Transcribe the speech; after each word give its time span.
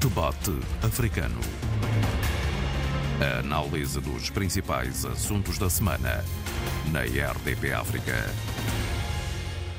Debate 0.00 0.52
Africano. 0.80 1.40
A 3.20 3.40
análise 3.40 4.00
dos 4.00 4.30
principais 4.30 5.04
assuntos 5.04 5.58
da 5.58 5.68
semana 5.68 6.24
na 6.92 7.00
RDP 7.02 7.72
África. 7.72 8.14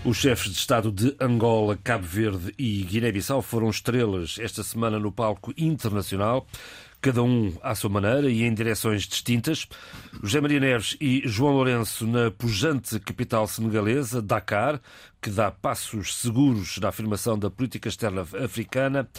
Os 0.03 0.17
chefes 0.17 0.51
de 0.51 0.57
Estado 0.57 0.91
de 0.91 1.15
Angola, 1.21 1.79
Cabo 1.81 2.05
Verde 2.05 2.53
e 2.57 2.83
Guiné-Bissau 2.83 3.41
foram 3.41 3.69
estrelas 3.69 4.35
esta 4.41 4.61
semana 4.61 4.99
no 4.99 5.09
palco 5.09 5.53
internacional 5.57 6.45
cada 7.01 7.23
um 7.23 7.53
à 7.61 7.73
sua 7.75 7.89
maneira 7.89 8.29
e 8.29 8.43
em 8.43 8.53
direções 8.53 9.03
distintas. 9.03 9.67
José 10.21 10.41
Maria 10.41 10.59
Neves 10.59 10.97
e 10.99 11.21
João 11.25 11.53
Lourenço 11.53 12.05
na 12.05 12.29
pujante 12.29 12.99
capital 12.99 13.47
senegalesa, 13.47 14.21
Dakar, 14.21 14.81
que 15.21 15.29
dá 15.29 15.49
passos 15.49 16.17
seguros 16.17 16.77
na 16.77 16.89
afirmação 16.89 17.39
da 17.39 17.49
política 17.49 17.87
externa 17.87 18.21
africana. 18.43 19.09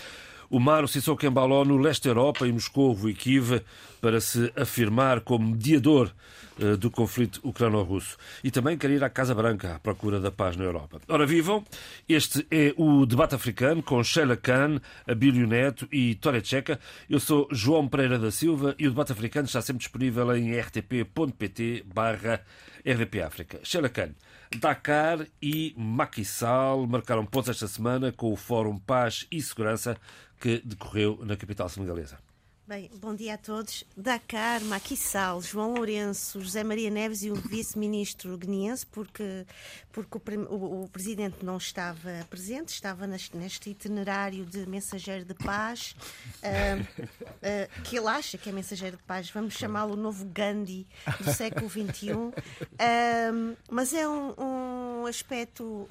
O 0.53 0.59
Maro 0.59 0.89
Sissoko 0.89 1.25
Embaló 1.25 1.65
no 1.65 1.77
leste 1.77 2.03
da 2.03 2.11
Europa, 2.11 2.45
em 2.45 2.51
Moscou 2.51 3.09
e 3.09 3.15
Kiev, 3.15 3.63
para 4.01 4.21
se 4.21 4.53
afirmar 4.57 5.21
como 5.21 5.51
mediador 5.51 6.13
eh, 6.59 6.77
do 6.77 6.91
conflito 6.91 7.41
ucrano-russo. 7.43 8.19
E 8.45 8.51
também 8.51 8.77
quer 8.77 8.91
ir 8.91 9.03
à 9.03 9.09
Casa 9.09 9.35
Branca 9.35 9.77
à 9.77 9.79
procura 9.79 10.21
da 10.21 10.31
paz 10.31 10.57
na 10.57 10.65
Europa. 10.65 11.01
Ora, 11.09 11.25
vivam! 11.25 11.65
Este 12.09 12.47
é 12.51 12.75
o 12.77 13.07
Debate 13.07 13.35
Africano 13.35 13.83
com 13.83 14.03
Sheila 14.05 14.37
Khan, 14.37 14.81
Abílio 15.07 15.47
Neto 15.47 15.89
e 15.91 16.15
Tória 16.17 16.43
Tcheca. 16.43 16.79
Eu 17.09 17.19
sou 17.19 17.49
João 17.51 17.89
Pereira 17.89 18.19
da 18.19 18.31
Silva 18.31 18.75
e 18.79 18.87
o 18.87 18.91
Debate 18.91 19.13
Africano 19.13 19.47
está 19.47 19.63
sempre 19.63 19.81
disponível 19.81 20.37
em 20.37 20.55
rtp.pt 20.59 21.85
barra 21.95 22.43
RDP. 22.85 23.21
Sheila 23.63 23.89
Khan, 23.89 24.11
Dakar 24.59 25.27
e 25.41 25.75
Sall 26.25 26.87
marcaram 26.87 27.25
pontos 27.25 27.51
esta 27.51 27.69
semana 27.69 28.13
com 28.13 28.33
o 28.33 28.37
Fórum 28.37 28.79
Paz 28.79 29.27
e 29.31 29.41
Segurança 29.41 29.97
que 30.39 30.61
decorreu 30.65 31.21
na 31.23 31.37
capital 31.37 31.69
senegalesa. 31.69 32.30
Bem, 32.71 32.89
bom 33.01 33.17
dia 33.17 33.35
a 33.35 33.37
todos. 33.37 33.85
Dakar, 33.97 34.61
Sall, 34.97 35.43
João 35.43 35.75
Lourenço, 35.75 36.41
José 36.41 36.63
Maria 36.63 36.89
Neves 36.89 37.25
e 37.25 37.29
o 37.33 37.35
vice-ministro 37.35 38.39
guineense, 38.39 38.87
porque, 38.87 39.45
porque 39.91 40.17
o, 40.17 40.55
o, 40.55 40.85
o, 40.85 40.89
presidente 40.89 41.45
não 41.45 41.57
estava 41.57 42.25
presente, 42.31 42.69
estava 42.69 43.09
neste, 43.09 43.37
neste 43.37 43.71
itinerário 43.71 44.47
de 44.47 44.69
mensageiro 44.69 45.25
de 45.25 45.35
paz, 45.35 45.97
uh, 46.47 46.81
uh, 46.81 47.83
que 47.83 47.99
ele 47.99 48.07
acha 48.07 48.39
que 48.39 48.49
é 48.49 48.53
mensageiro 48.53 48.99
de 48.99 49.03
paz. 49.03 49.29
Vamos 49.31 49.55
chamá-lo 49.55 49.95
o 49.95 49.97
novo 49.97 50.25
Gandhi 50.27 50.87
do 51.19 51.25
século 51.35 51.69
XXI. 51.69 52.13
Uh, 52.13 53.57
mas 53.69 53.93
é 53.93 54.07
um, 54.07 54.33
um 54.39 55.07
aspecto. 55.07 55.89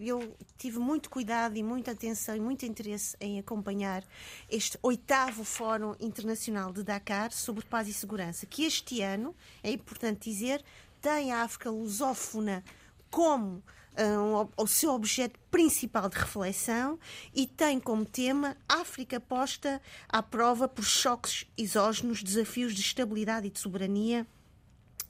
eu 0.00 0.34
tive 0.56 0.78
muito 0.78 1.10
cuidado 1.10 1.54
e 1.58 1.62
muita 1.62 1.90
atenção 1.90 2.34
e 2.34 2.40
muito 2.40 2.64
interesse 2.64 3.14
em 3.20 3.38
acompanhar 3.38 4.02
este 4.48 4.78
oitavo 4.82 5.44
fórum 5.44 5.81
Fórum 5.82 5.96
Internacional 5.98 6.72
de 6.72 6.84
Dakar 6.84 7.32
sobre 7.32 7.64
Paz 7.64 7.88
e 7.88 7.92
Segurança, 7.92 8.46
que 8.46 8.64
este 8.64 9.02
ano, 9.02 9.34
é 9.64 9.72
importante 9.72 10.30
dizer, 10.30 10.64
tem 11.00 11.32
a 11.32 11.42
África 11.42 11.70
lusófona 11.70 12.62
como 13.10 13.60
um, 13.98 14.48
o 14.56 14.66
seu 14.68 14.92
objeto 14.92 15.40
principal 15.50 16.08
de 16.08 16.16
reflexão 16.16 16.98
e 17.34 17.48
tem 17.48 17.80
como 17.80 18.04
tema 18.04 18.56
África 18.68 19.18
posta 19.18 19.82
à 20.08 20.22
prova 20.22 20.68
por 20.68 20.84
choques 20.84 21.46
exógenos, 21.58 22.22
desafios 22.22 22.74
de 22.74 22.80
estabilidade 22.80 23.48
e 23.48 23.50
de 23.50 23.58
soberania 23.58 24.24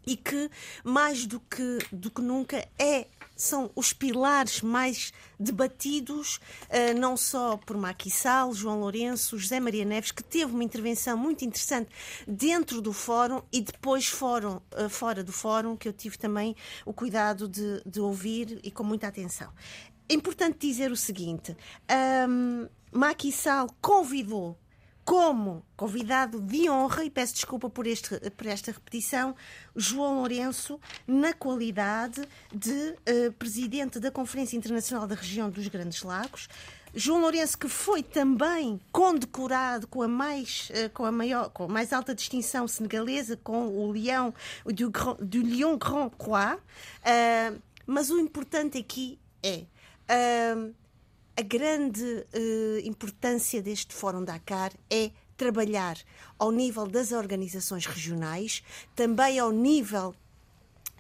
e 0.06 0.16
que 0.16 0.50
mais 0.82 1.26
do 1.26 1.38
que, 1.38 1.78
do 1.92 2.10
que 2.10 2.22
nunca 2.22 2.66
é 2.78 3.08
são 3.42 3.70
os 3.74 3.92
pilares 3.92 4.62
mais 4.62 5.12
debatidos, 5.38 6.36
uh, 6.36 6.98
não 6.98 7.16
só 7.16 7.56
por 7.56 7.76
Sall, 8.10 8.54
João 8.54 8.80
Lourenço, 8.80 9.36
José 9.36 9.58
Maria 9.58 9.84
Neves, 9.84 10.12
que 10.12 10.22
teve 10.22 10.52
uma 10.52 10.62
intervenção 10.62 11.16
muito 11.16 11.44
interessante 11.44 11.90
dentro 12.26 12.80
do 12.80 12.92
fórum 12.92 13.42
e 13.52 13.60
depois 13.60 14.06
fórum, 14.06 14.60
uh, 14.76 14.88
fora 14.88 15.24
do 15.24 15.32
fórum, 15.32 15.76
que 15.76 15.88
eu 15.88 15.92
tive 15.92 16.16
também 16.16 16.54
o 16.86 16.92
cuidado 16.92 17.48
de, 17.48 17.82
de 17.84 18.00
ouvir 18.00 18.60
e 18.62 18.70
com 18.70 18.84
muita 18.84 19.08
atenção. 19.08 19.52
É 20.08 20.14
importante 20.14 20.58
dizer 20.58 20.92
o 20.92 20.96
seguinte: 20.96 21.56
um, 22.28 22.68
Sall 23.32 23.68
convidou 23.80 24.56
como 25.12 25.62
convidado 25.76 26.40
de 26.40 26.70
honra, 26.70 27.04
e 27.04 27.10
peço 27.10 27.34
desculpa 27.34 27.68
por, 27.68 27.86
este, 27.86 28.18
por 28.30 28.46
esta 28.46 28.72
repetição, 28.72 29.36
João 29.76 30.14
Lourenço, 30.14 30.80
na 31.06 31.34
qualidade 31.34 32.26
de 32.50 32.70
uh, 32.70 33.30
presidente 33.34 34.00
da 34.00 34.10
Conferência 34.10 34.56
Internacional 34.56 35.06
da 35.06 35.14
Região 35.14 35.50
dos 35.50 35.68
Grandes 35.68 36.02
Lagos. 36.02 36.48
João 36.94 37.20
Lourenço, 37.20 37.58
que 37.58 37.68
foi 37.68 38.02
também 38.02 38.80
condecorado 38.90 39.86
com 39.86 40.00
a 40.00 40.08
mais, 40.08 40.70
uh, 40.70 40.88
com 40.94 41.04
a 41.04 41.12
maior, 41.12 41.50
com 41.50 41.64
a 41.64 41.68
mais 41.68 41.92
alta 41.92 42.14
distinção 42.14 42.66
senegalesa, 42.66 43.36
com 43.36 43.68
o 43.68 43.92
Leão 43.92 44.32
do, 44.64 45.42
Lion 45.42 45.76
Grand 45.76 46.08
Croix. 46.08 46.56
Uh, 46.56 47.60
mas 47.86 48.08
o 48.08 48.18
importante 48.18 48.78
aqui 48.78 49.18
é 49.42 49.66
a 51.36 51.42
grande 51.42 52.02
uh, 52.02 52.78
importância 52.84 53.62
deste 53.62 53.94
Fórum 53.94 54.24
Dakar 54.24 54.72
é 54.90 55.10
trabalhar 55.36 55.96
ao 56.38 56.50
nível 56.52 56.86
das 56.86 57.10
organizações 57.10 57.86
regionais, 57.86 58.62
também 58.94 59.38
ao 59.38 59.50
nível 59.50 60.14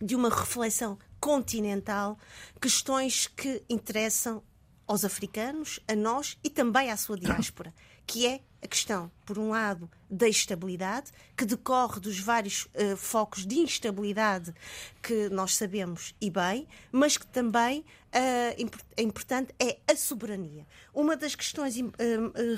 de 0.00 0.16
uma 0.16 0.30
reflexão 0.30 0.98
continental, 1.20 2.18
questões 2.60 3.26
que 3.26 3.62
interessam 3.68 4.42
aos 4.86 5.04
africanos, 5.04 5.78
a 5.86 5.94
nós 5.94 6.36
e 6.42 6.50
também 6.50 6.90
à 6.90 6.96
sua 6.96 7.16
diáspora, 7.16 7.72
que 8.06 8.26
é 8.26 8.40
a 8.62 8.66
questão, 8.66 9.10
por 9.26 9.38
um 9.38 9.50
lado, 9.50 9.90
da 10.08 10.28
estabilidade, 10.28 11.10
que 11.36 11.44
decorre 11.44 12.00
dos 12.00 12.18
vários 12.18 12.66
uh, 12.66 12.96
focos 12.96 13.44
de 13.44 13.58
instabilidade 13.58 14.54
que 15.02 15.28
nós 15.28 15.56
sabemos 15.56 16.14
e 16.20 16.30
bem, 16.30 16.68
mas 16.90 17.16
que 17.16 17.26
também 17.26 17.84
uh, 18.14 19.00
importante 19.00 19.54
é 19.58 19.78
a 19.90 19.96
soberania. 19.96 20.66
Uma 20.94 21.16
das 21.16 21.34
questões 21.34 21.76
uh, 21.76 21.92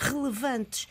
relevantes 0.00 0.88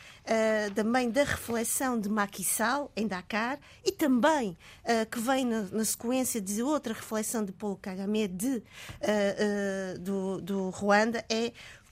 também 0.74 1.10
da 1.10 1.24
reflexão 1.24 2.00
de 2.00 2.08
Macky 2.08 2.46
Sall 2.46 2.90
em 2.96 3.06
Dakar 3.06 3.60
e 3.84 3.92
também 3.92 4.58
que 5.12 5.20
vem 5.20 5.44
na, 5.44 5.64
na, 5.64 5.84
sequência 5.84 6.40
de 6.40 6.64
outra 6.64 6.94
reflexão 6.94 7.44
de 7.44 7.52
Paulo 7.52 7.76
Kagame 7.76 8.30
de, 8.30 8.64
do, 10.00 10.40
do 10.40 10.70
Ruanda 10.70 11.26
é 11.30 11.52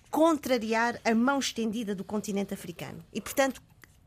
contrariar 0.09 0.99
a 1.03 1.13
mão 1.13 1.39
estendida 1.39 1.93
do 1.93 2.05
continente 2.05 2.53
africano. 2.53 3.03
E, 3.11 3.19
portanto, 3.19 3.61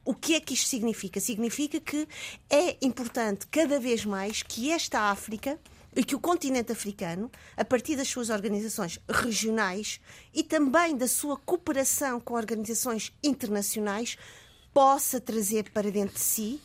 o 0.05 0.15
que 0.15 0.35
é 0.35 0.41
que 0.41 0.53
isto 0.53 0.69
significa? 0.69 1.19
Significa 1.19 1.81
que 1.81 2.07
é 2.51 2.77
importante 2.83 3.47
cada 3.47 3.81
vez 3.81 4.05
mais 4.05 4.43
que 4.43 4.71
esta 4.71 5.11
África 5.11 5.59
e 5.97 6.05
que 6.05 6.15
o 6.15 6.21
continente 6.21 6.73
africano, 6.73 7.31
a 7.57 7.65
partir 7.65 7.97
das 7.97 8.09
suas 8.09 8.31
organizações 8.31 8.99
regionais 9.09 10.01
e 10.33 10.43
também 10.43 10.97
da 10.97 11.07
sua 11.07 11.37
cooperação 11.37 12.21
com 12.21 12.35
organizações 12.35 13.13
internacionais, 13.23 14.17
possa 14.73 15.21
trazer 15.21 15.71
para 15.71 15.91
dentro 15.91 16.15
de 16.15 16.21
si 16.21 16.61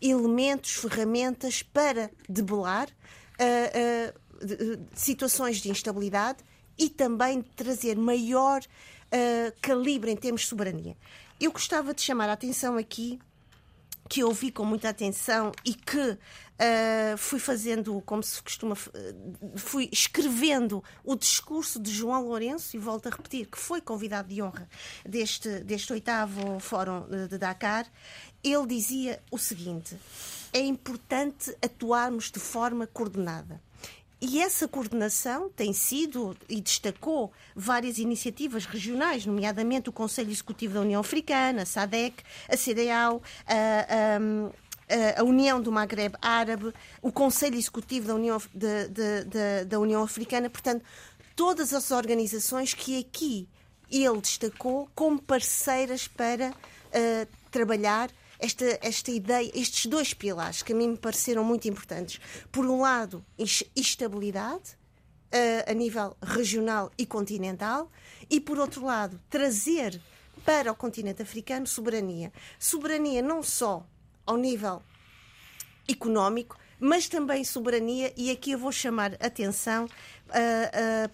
elementos, 0.00 0.74
ferramentas 0.74 1.62
para 1.62 2.10
debelar 2.28 2.88
uh, 2.88 4.14
uh, 4.44 4.86
situações 4.94 5.56
de 5.58 5.68
instabilidade 5.68 6.38
e 6.78 6.88
também 6.88 7.42
trazer 7.42 7.96
maior 7.96 8.60
uh, 8.62 9.52
calibre 9.60 10.10
em 10.12 10.16
termos 10.16 10.42
de 10.42 10.46
soberania. 10.46 10.96
Eu 11.40 11.50
gostava 11.50 11.92
de 11.92 12.02
chamar 12.02 12.28
a 12.28 12.34
atenção 12.34 12.76
aqui 12.76 13.18
que 14.10 14.24
ouvi 14.24 14.50
com 14.50 14.64
muita 14.64 14.88
atenção 14.88 15.52
e 15.64 15.72
que 15.72 15.96
uh, 15.96 17.16
fui 17.16 17.38
fazendo, 17.38 18.02
como 18.02 18.24
se 18.24 18.42
costuma, 18.42 18.74
uh, 18.74 19.56
fui 19.56 19.88
escrevendo 19.92 20.82
o 21.04 21.14
discurso 21.14 21.78
de 21.78 21.92
João 21.92 22.24
Lourenço, 22.24 22.76
e 22.76 22.78
volto 22.80 23.06
a 23.06 23.10
repetir, 23.10 23.46
que 23.46 23.56
foi 23.56 23.80
convidado 23.80 24.26
de 24.26 24.42
honra 24.42 24.68
deste, 25.08 25.60
deste 25.60 25.92
oitavo 25.92 26.58
Fórum 26.58 27.06
de 27.28 27.38
Dakar. 27.38 27.86
Ele 28.42 28.66
dizia 28.66 29.22
o 29.30 29.38
seguinte: 29.38 29.96
é 30.52 30.58
importante 30.58 31.56
atuarmos 31.62 32.32
de 32.32 32.40
forma 32.40 32.88
coordenada. 32.88 33.62
E 34.20 34.38
essa 34.40 34.68
coordenação 34.68 35.48
tem 35.48 35.72
sido 35.72 36.36
e 36.46 36.60
destacou 36.60 37.32
várias 37.56 37.96
iniciativas 37.96 38.66
regionais, 38.66 39.24
nomeadamente 39.24 39.88
o 39.88 39.92
Conselho 39.92 40.30
Executivo 40.30 40.74
da 40.74 40.82
União 40.82 41.00
Africana, 41.00 41.62
a 41.62 41.66
SADEC, 41.66 42.22
a 42.46 42.54
CDAO, 42.54 43.22
a, 43.46 45.16
a, 45.16 45.20
a 45.20 45.24
União 45.24 45.58
do 45.58 45.72
Maghreb 45.72 46.14
Árabe, 46.20 46.70
o 47.00 47.10
Conselho 47.10 47.56
Executivo 47.56 48.08
da 48.08 48.14
União, 48.14 48.36
de, 48.52 48.88
de, 48.88 49.24
de, 49.24 49.64
da 49.64 49.80
União 49.80 50.02
Africana, 50.02 50.50
portanto, 50.50 50.84
todas 51.34 51.72
as 51.72 51.90
organizações 51.90 52.74
que 52.74 52.98
aqui 52.98 53.48
ele 53.90 54.20
destacou 54.20 54.86
como 54.94 55.20
parceiras 55.20 56.06
para 56.06 56.50
uh, 56.50 57.28
trabalhar 57.50 58.10
esta, 58.40 58.78
esta 58.82 59.10
ideia, 59.10 59.50
estes 59.54 59.86
dois 59.86 60.14
pilares 60.14 60.62
que 60.62 60.72
a 60.72 60.76
mim 60.76 60.88
me 60.88 60.96
pareceram 60.96 61.44
muito 61.44 61.68
importantes. 61.68 62.20
Por 62.50 62.66
um 62.66 62.80
lado, 62.80 63.24
estabilidade 63.76 64.76
uh, 65.32 65.70
a 65.70 65.74
nível 65.74 66.16
regional 66.22 66.90
e 66.98 67.06
continental, 67.06 67.90
e 68.28 68.40
por 68.40 68.58
outro 68.58 68.84
lado, 68.84 69.20
trazer 69.28 70.00
para 70.44 70.72
o 70.72 70.74
continente 70.74 71.22
africano 71.22 71.66
soberania. 71.66 72.32
Soberania 72.58 73.22
não 73.22 73.42
só 73.42 73.86
ao 74.26 74.36
nível 74.36 74.82
económico, 75.88 76.56
mas 76.78 77.08
também 77.08 77.44
soberania, 77.44 78.12
e 78.16 78.30
aqui 78.30 78.52
eu 78.52 78.58
vou 78.58 78.72
chamar 78.72 79.14
atenção 79.14 79.84
uh, 79.84 79.88
uh, 81.08 81.10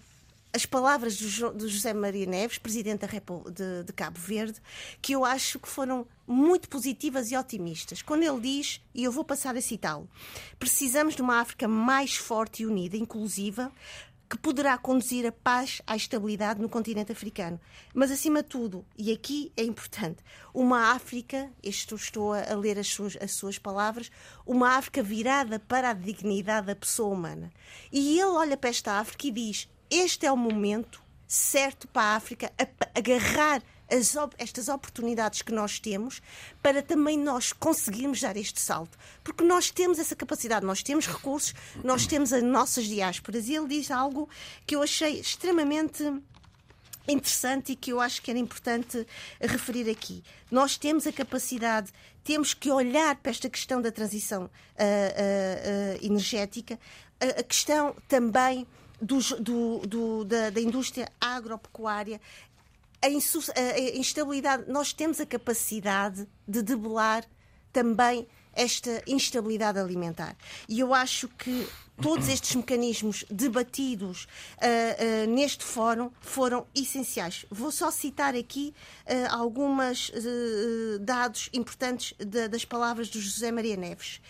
as 0.57 0.65
palavras 0.65 1.17
do, 1.17 1.69
José 1.69 1.93
Maria 1.93 2.25
Neves, 2.25 2.57
presidente 2.57 3.05
de, 3.05 3.83
de, 3.83 3.93
Cabo 3.93 4.19
Verde, 4.19 4.59
que 4.99 5.13
eu 5.13 5.23
acho 5.23 5.59
que 5.59 5.67
foram 5.67 6.07
muito 6.25 6.67
positivas 6.67 7.31
e 7.31 7.37
otimistas. 7.37 8.01
Quando 8.01 8.23
ele 8.23 8.41
diz, 8.41 8.81
e 8.93 9.03
eu 9.03 9.11
vou 9.11 9.23
passar 9.23 9.55
a 9.55 9.61
citá-lo, 9.61 10.09
precisamos 10.57 11.15
de 11.15 11.21
uma 11.21 11.39
África 11.39 11.67
mais 11.67 12.15
forte 12.15 12.63
e 12.63 12.65
unida, 12.65 12.97
inclusiva, 12.97 13.71
que 14.27 14.35
poderá 14.35 14.75
conduzir 14.79 15.27
a 15.27 15.31
paz 15.31 15.79
à 15.85 15.95
estabilidade 15.95 16.59
no 16.59 16.67
continente 16.67 17.11
africano. 17.11 17.61
Mas, 17.93 18.09
acima 18.09 18.41
de 18.41 18.49
tudo, 18.49 18.83
e 18.97 19.11
aqui 19.11 19.51
é 19.55 19.63
importante, 19.63 20.23
uma 20.51 20.91
África, 20.91 21.51
isto 21.63 21.93
estou 21.93 22.33
a 22.33 22.55
ler 22.55 22.79
as 22.79 22.87
suas, 22.87 23.15
as 23.21 23.33
suas 23.33 23.59
palavras, 23.59 24.09
uma 24.43 24.71
África 24.71 25.03
virada 25.03 25.59
para 25.59 25.91
a 25.91 25.93
dignidade 25.93 26.65
da 26.65 26.75
pessoa 26.75 27.13
humana. 27.13 27.51
E 27.91 28.19
ele 28.19 28.23
olha 28.23 28.57
para 28.57 28.71
esta 28.71 28.93
África 28.93 29.27
e 29.27 29.31
diz: 29.31 29.69
este 29.89 30.25
é 30.25 30.31
o 30.31 30.37
momento 30.37 31.01
certo 31.27 31.87
para 31.87 32.13
a 32.13 32.15
África 32.15 32.51
agarrar 32.95 33.61
as, 33.89 34.15
estas 34.37 34.67
oportunidades 34.67 35.41
que 35.41 35.51
nós 35.51 35.79
temos 35.79 36.21
para 36.61 36.81
também 36.81 37.17
nós 37.17 37.53
conseguirmos 37.53 38.21
dar 38.21 38.35
este 38.37 38.59
salto. 38.59 38.97
Porque 39.23 39.43
nós 39.43 39.71
temos 39.71 39.99
essa 39.99 40.15
capacidade, 40.15 40.65
nós 40.65 40.83
temos 40.83 41.07
recursos, 41.07 41.53
nós 41.83 42.05
temos 42.05 42.33
as 42.33 42.43
nossas 42.43 42.85
diásporas. 42.85 43.47
E 43.47 43.55
ele 43.55 43.67
diz 43.67 43.91
algo 43.91 44.29
que 44.65 44.75
eu 44.75 44.81
achei 44.81 45.19
extremamente 45.19 46.03
interessante 47.07 47.71
e 47.71 47.75
que 47.75 47.93
eu 47.93 48.01
acho 48.01 48.21
que 48.21 48.29
era 48.29 48.39
importante 48.39 49.07
referir 49.39 49.89
aqui. 49.89 50.23
Nós 50.51 50.77
temos 50.77 51.07
a 51.07 51.13
capacidade, 51.13 51.91
temos 52.23 52.53
que 52.53 52.69
olhar 52.69 53.15
para 53.15 53.31
esta 53.31 53.49
questão 53.49 53.81
da 53.81 53.91
transição 53.91 54.43
uh, 54.43 54.47
uh, 54.47 54.49
uh, 56.01 56.05
energética, 56.05 56.77
a 57.19 57.41
questão 57.43 57.95
também 58.07 58.67
do, 59.01 59.19
do, 59.39 59.79
do, 59.79 60.25
da, 60.25 60.49
da, 60.49 60.61
indústria 60.61 61.09
agropecuária, 61.19 62.19
a 63.01 63.09
instabilidade, 63.09 64.69
nós 64.69 64.91
temos 64.91 65.19
a 65.19 65.25
capacidade 65.25 66.27
de 66.47 66.61
debelar 66.63 67.23
também 67.71 68.27
esta 68.53 69.03
instabilidade 69.05 69.77
alimentar. 69.77 70.35
E 70.67 70.79
eu 70.79 70.93
acho 70.93 71.27
que 71.27 71.67
todos 72.01 72.27
estes 72.29 72.55
mecanismos 72.55 73.25
debatidos 73.29 74.27
uh, 74.57 75.25
uh, 75.25 75.33
neste 75.33 75.63
fórum 75.63 76.11
foram 76.21 76.65
essenciais. 76.75 77.45
Vou 77.49 77.71
só 77.71 77.91
citar 77.91 78.35
aqui 78.35 78.73
uh, 79.05 79.35
alguns 79.35 80.11
dados 81.01 81.49
importantes 81.53 82.13
de, 82.19 82.47
das 82.47 82.65
palavras 82.65 83.09
do 83.09 83.19
José 83.19 83.51
Maria 83.51 83.75
Neves, 83.75 84.21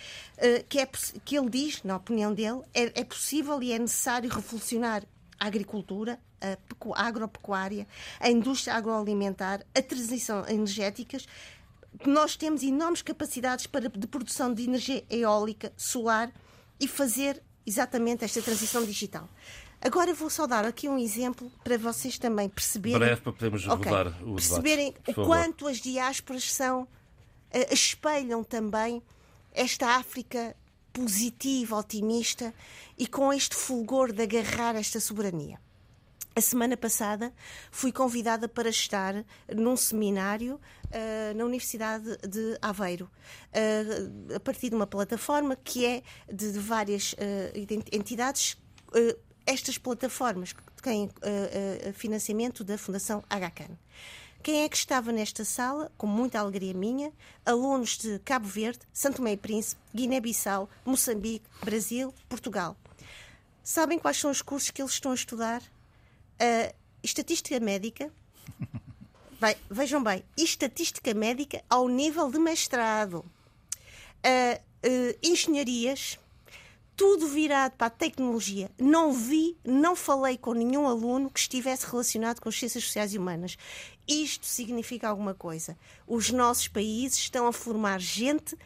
que, 0.69 0.79
é, 0.79 0.87
que 1.25 1.37
ele 1.37 1.49
diz, 1.49 1.83
na 1.83 1.95
opinião 1.95 2.33
dele, 2.33 2.61
é, 2.73 3.01
é 3.01 3.03
possível 3.03 3.61
e 3.61 3.71
é 3.71 3.79
necessário 3.79 4.29
revolucionar 4.29 5.03
a 5.39 5.47
agricultura, 5.47 6.19
a 6.95 7.07
agropecuária, 7.07 7.87
a 8.19 8.29
indústria 8.29 8.75
agroalimentar, 8.75 9.65
a 9.75 9.81
transição 9.81 10.47
energética, 10.47 11.17
nós 12.05 12.35
temos 12.35 12.61
enormes 12.63 13.01
capacidades 13.01 13.65
para, 13.65 13.89
de 13.89 14.07
produção 14.07 14.53
de 14.53 14.63
energia 14.63 15.03
eólica, 15.09 15.73
solar 15.75 16.31
e 16.79 16.87
fazer 16.87 17.41
exatamente 17.67 18.23
esta 18.23 18.41
transição 18.41 18.85
digital. 18.85 19.29
Agora 19.81 20.13
vou 20.13 20.29
só 20.29 20.47
dar 20.47 20.65
aqui 20.65 20.87
um 20.87 20.97
exemplo 20.97 21.51
para 21.63 21.77
vocês 21.77 22.17
também 22.17 22.49
perceberem. 22.49 22.97
Breve 22.97 23.21
para 23.21 23.33
podermos 23.33 23.67
okay, 23.67 23.91
rodar 23.91 24.23
o 24.23 24.35
Perceberem 24.35 24.91
debate, 24.93 25.19
o 25.19 25.25
quanto 25.25 25.67
as 25.67 25.77
diásporas 25.77 26.51
são, 26.51 26.83
uh, 26.83 26.87
espelham 27.73 28.43
também 28.43 29.03
esta 29.53 29.97
África 29.97 30.55
positiva, 30.91 31.75
otimista 31.75 32.53
e 32.97 33.05
com 33.05 33.31
este 33.31 33.55
fulgor 33.55 34.11
de 34.11 34.23
agarrar 34.23 34.75
esta 34.75 34.99
soberania. 34.99 35.59
A 36.37 36.41
semana 36.41 36.77
passada 36.77 37.33
fui 37.71 37.91
convidada 37.91 38.47
para 38.47 38.69
estar 38.69 39.25
num 39.51 39.75
seminário 39.75 40.61
uh, 40.85 41.35
na 41.35 41.43
Universidade 41.43 42.15
de 42.17 42.55
Aveiro, 42.61 43.09
uh, 43.55 44.35
a 44.35 44.39
partir 44.39 44.69
de 44.69 44.75
uma 44.75 44.85
plataforma 44.85 45.55
que 45.55 45.83
é 45.83 46.03
de, 46.31 46.51
de 46.51 46.59
várias 46.59 47.13
uh, 47.13 47.17
entidades. 47.91 48.55
estas 49.47 49.79
plataformas 49.79 50.53
têm 50.83 51.09
financiamento 51.95 52.63
da 52.63 52.77
Fundação 52.77 53.23
HCAN. 53.27 53.75
Quem 54.43 54.63
é 54.63 54.69
que 54.69 54.77
estava 54.77 55.11
nesta 55.11 55.43
sala, 55.43 55.91
com 55.97 56.05
muita 56.05 56.39
alegria 56.39 56.71
minha? 56.75 57.11
Alunos 57.43 57.97
de 57.97 58.19
Cabo 58.19 58.47
Verde, 58.47 58.81
Santo 58.93 59.27
e 59.27 59.35
Príncipe, 59.35 59.81
Guiné-Bissau, 59.91 60.69
Moçambique, 60.85 61.47
Brasil, 61.63 62.13
Portugal. 62.29 62.77
Sabem 63.63 63.97
quais 63.97 64.17
são 64.17 64.29
os 64.29 64.43
cursos 64.43 64.69
que 64.69 64.83
eles 64.83 64.93
estão 64.93 65.11
a 65.11 65.15
estudar? 65.15 65.63
Uh, 66.39 66.73
estatística 67.03 67.59
médica. 67.59 68.11
Bem, 69.39 69.55
vejam 69.69 70.01
bem, 70.01 70.23
estatística 70.35 71.13
médica 71.13 71.63
ao 71.69 71.87
nível 71.87 72.31
de 72.31 72.39
mestrado. 72.39 73.17
Uh, 74.25 74.59
uh, 74.83 75.17
engenharias, 75.21 76.17
tudo 76.95 77.27
virado 77.27 77.73
para 77.73 77.85
a 77.85 77.91
tecnologia. 77.91 78.71
Não 78.79 79.13
vi, 79.13 79.55
não 79.63 79.95
falei 79.95 80.39
com 80.39 80.53
nenhum 80.53 80.87
aluno 80.87 81.29
que 81.29 81.39
estivesse 81.39 81.85
relacionado 81.85 82.39
com 82.39 82.49
as 82.49 82.57
ciências 82.57 82.85
sociais 82.85 83.13
e 83.13 83.19
humanas. 83.19 83.55
Isto 84.07 84.47
significa 84.47 85.07
alguma 85.07 85.35
coisa. 85.35 85.77
Os 86.07 86.31
nossos 86.31 86.67
países 86.67 87.19
estão 87.19 87.45
a 87.45 87.53
formar 87.53 87.99
gente 87.99 88.57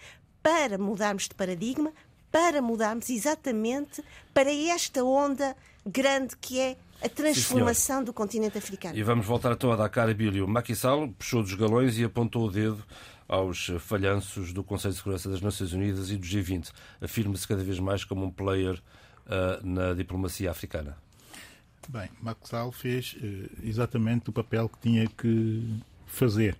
para 0.41 0.77
mudarmos 0.77 1.27
de 1.27 1.35
paradigma, 1.35 1.91
para 2.31 2.61
mudarmos 2.61 3.09
exatamente 3.09 4.01
para 4.33 4.53
esta 4.53 5.03
onda 5.03 5.55
grande 5.85 6.37
que 6.37 6.59
é 6.59 6.77
a 7.01 7.09
transformação 7.09 7.99
Sim, 7.99 8.05
do 8.05 8.13
continente 8.13 8.57
africano. 8.57 8.97
E 8.97 9.03
vamos 9.03 9.25
voltar 9.25 9.51
então 9.51 9.71
a 9.71 9.75
Dakar 9.75 10.09
e 10.09 10.13
Bílio. 10.13 10.47
Macky 10.47 10.75
Sall 10.75 11.07
puxou 11.09 11.41
dos 11.41 11.53
galões 11.55 11.97
e 11.97 12.03
apontou 12.03 12.47
o 12.47 12.51
dedo 12.51 12.83
aos 13.27 13.71
falhanços 13.79 14.53
do 14.53 14.63
Conselho 14.63 14.93
de 14.93 14.97
Segurança 14.99 15.29
das 15.29 15.41
Nações 15.41 15.73
Unidas 15.73 16.11
e 16.11 16.17
do 16.17 16.27
G20. 16.27 16.69
Afirma-se 16.99 17.47
cada 17.47 17.63
vez 17.63 17.79
mais 17.79 18.03
como 18.03 18.25
um 18.25 18.29
player 18.29 18.81
uh, 19.25 19.65
na 19.65 19.93
diplomacia 19.93 20.51
africana. 20.51 20.97
Bem, 21.89 22.09
Macky 22.21 22.47
Sall 22.47 22.71
fez 22.71 23.15
uh, 23.15 23.49
exatamente 23.63 24.29
o 24.29 24.33
papel 24.33 24.69
que 24.69 24.79
tinha 24.79 25.07
que 25.07 25.63
fazer. 26.05 26.55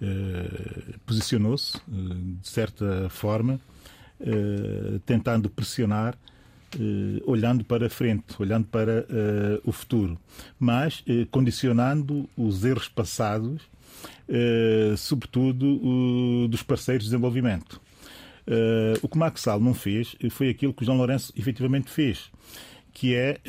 Uh, 0.00 0.98
Posicionou-se, 1.00 1.78
de 1.86 2.48
certa 2.48 3.08
forma, 3.10 3.60
tentando 5.06 5.48
pressionar 5.48 6.16
eh, 6.78 7.20
olhando 7.26 7.64
para 7.64 7.90
frente, 7.90 8.24
olhando 8.38 8.66
para 8.66 9.00
uh, 9.00 9.60
o 9.64 9.72
futuro, 9.72 10.16
mas 10.58 11.00
uh, 11.00 11.26
condicionando 11.30 12.28
os 12.36 12.64
erros 12.64 12.88
passados, 12.88 13.62
sobretudo 14.96 16.46
dos 16.48 16.62
parceiros 16.62 17.04
de 17.04 17.10
desenvolvimento. 17.10 17.80
o 19.02 19.08
que 19.08 19.18
Maxal 19.18 19.58
não 19.58 19.74
fez 19.74 20.14
foi 20.30 20.48
aquilo 20.48 20.72
que 20.72 20.82
o 20.82 20.86
João 20.86 20.96
Lourenço 20.96 21.32
efetivamente 21.36 21.90
fez, 21.90 22.30
que 22.94 23.14
é 23.14 23.40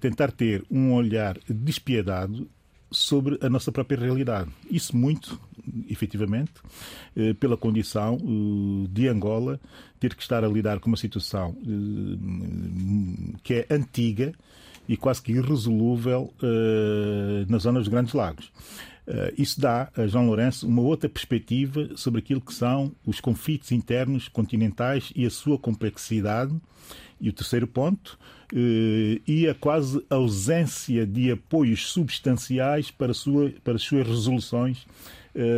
tentar 0.00 0.30
ter 0.30 0.64
um 0.70 0.94
olhar 0.94 1.36
despiadado 1.48 2.48
sobre 2.90 3.38
a 3.42 3.50
nossa 3.50 3.72
própria 3.72 3.98
realidade. 3.98 4.48
Isso 4.70 4.96
muito, 4.96 5.38
efetivamente, 5.88 6.52
pela 7.38 7.56
condição 7.56 8.18
de 8.90 9.08
Angola 9.08 9.60
ter 9.98 10.14
que 10.14 10.22
estar 10.22 10.44
a 10.44 10.48
lidar 10.48 10.80
com 10.80 10.88
uma 10.88 10.96
situação 10.96 11.50
uh, 11.50 13.38
que 13.42 13.54
é 13.54 13.66
antiga 13.70 14.32
e 14.88 14.96
quase 14.96 15.22
que 15.22 15.32
irresolúvel 15.32 16.32
uh, 16.42 17.50
na 17.50 17.58
zona 17.58 17.78
dos 17.78 17.88
Grandes 17.88 18.14
Lagos. 18.14 18.50
Isso 19.38 19.58
dá 19.58 19.90
a 19.96 20.06
João 20.06 20.26
Lourenço 20.26 20.68
uma 20.68 20.82
outra 20.82 21.08
perspectiva 21.08 21.88
sobre 21.96 22.18
aquilo 22.18 22.42
que 22.42 22.52
são 22.52 22.92
os 23.06 23.22
conflitos 23.22 23.72
internos 23.72 24.28
continentais 24.28 25.10
e 25.16 25.24
a 25.24 25.30
sua 25.30 25.58
complexidade. 25.58 26.54
E 27.18 27.30
o 27.30 27.32
terceiro 27.32 27.66
ponto, 27.66 28.18
e 28.52 29.48
a 29.48 29.54
quase 29.54 30.04
ausência 30.10 31.06
de 31.06 31.32
apoios 31.32 31.90
substanciais 31.90 32.90
para, 32.90 33.14
sua, 33.14 33.50
para 33.64 33.76
as 33.76 33.82
suas 33.82 34.06
resoluções 34.06 34.86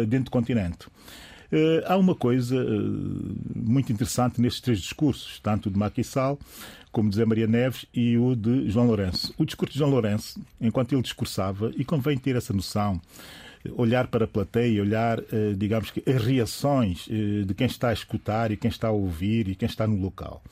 dentro 0.07 0.27
do 0.27 0.31
continente. 0.31 0.87
Uh, 1.53 1.83
há 1.85 1.97
uma 1.97 2.15
coisa 2.15 2.55
uh, 2.57 3.37
muito 3.57 3.93
interessante 3.93 4.41
nestes 4.41 4.61
três 4.61 4.79
discursos, 4.79 5.41
tanto 5.41 5.69
o 5.69 5.73
de 5.73 5.77
Macky 5.77 6.05
Sall, 6.05 6.39
como 6.93 7.11
de 7.11 7.17
Zé 7.17 7.25
Maria 7.25 7.49
Neves 7.49 7.87
e 7.93 8.17
o 8.17 8.37
de 8.37 8.71
João 8.71 8.87
Lourenço. 8.87 9.35
O 9.37 9.45
discurso 9.45 9.73
de 9.73 9.79
João 9.81 9.91
Lourenço, 9.91 10.41
enquanto 10.61 10.93
ele 10.93 11.03
discursava, 11.03 11.73
e 11.77 11.85
convém 11.85 12.17
ter 12.17 12.37
essa 12.37 12.53
noção, 12.53 13.01
olhar 13.77 14.07
para 14.07 14.27
a 14.27 14.29
plateia, 14.29 14.81
olhar, 14.81 15.19
digamos 15.57 15.91
que, 15.91 16.03
as 16.09 16.23
reações 16.23 17.07
de 17.09 17.53
quem 17.55 17.67
está 17.67 17.91
a 17.91 17.93
escutar 17.93 18.51
e 18.51 18.57
quem 18.57 18.71
está 18.71 18.89
a 18.89 18.93
ouvir 18.93 19.49
e 19.49 19.55
quem 19.55 19.69
está 19.69 19.87
no 19.87 20.01
local. 20.01 20.43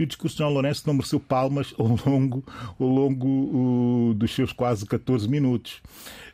E 0.00 0.04
o 0.04 0.06
discurso 0.06 0.36
de 0.36 0.38
João 0.38 0.52
Lourenço 0.54 0.82
não 0.86 0.94
mereceu 0.94 1.20
palmas 1.20 1.74
ao 1.78 1.86
longo, 2.06 2.42
ao 2.78 2.86
longo 2.86 4.14
dos 4.14 4.34
seus 4.34 4.52
quase 4.52 4.86
14 4.86 5.28
minutos. 5.28 5.82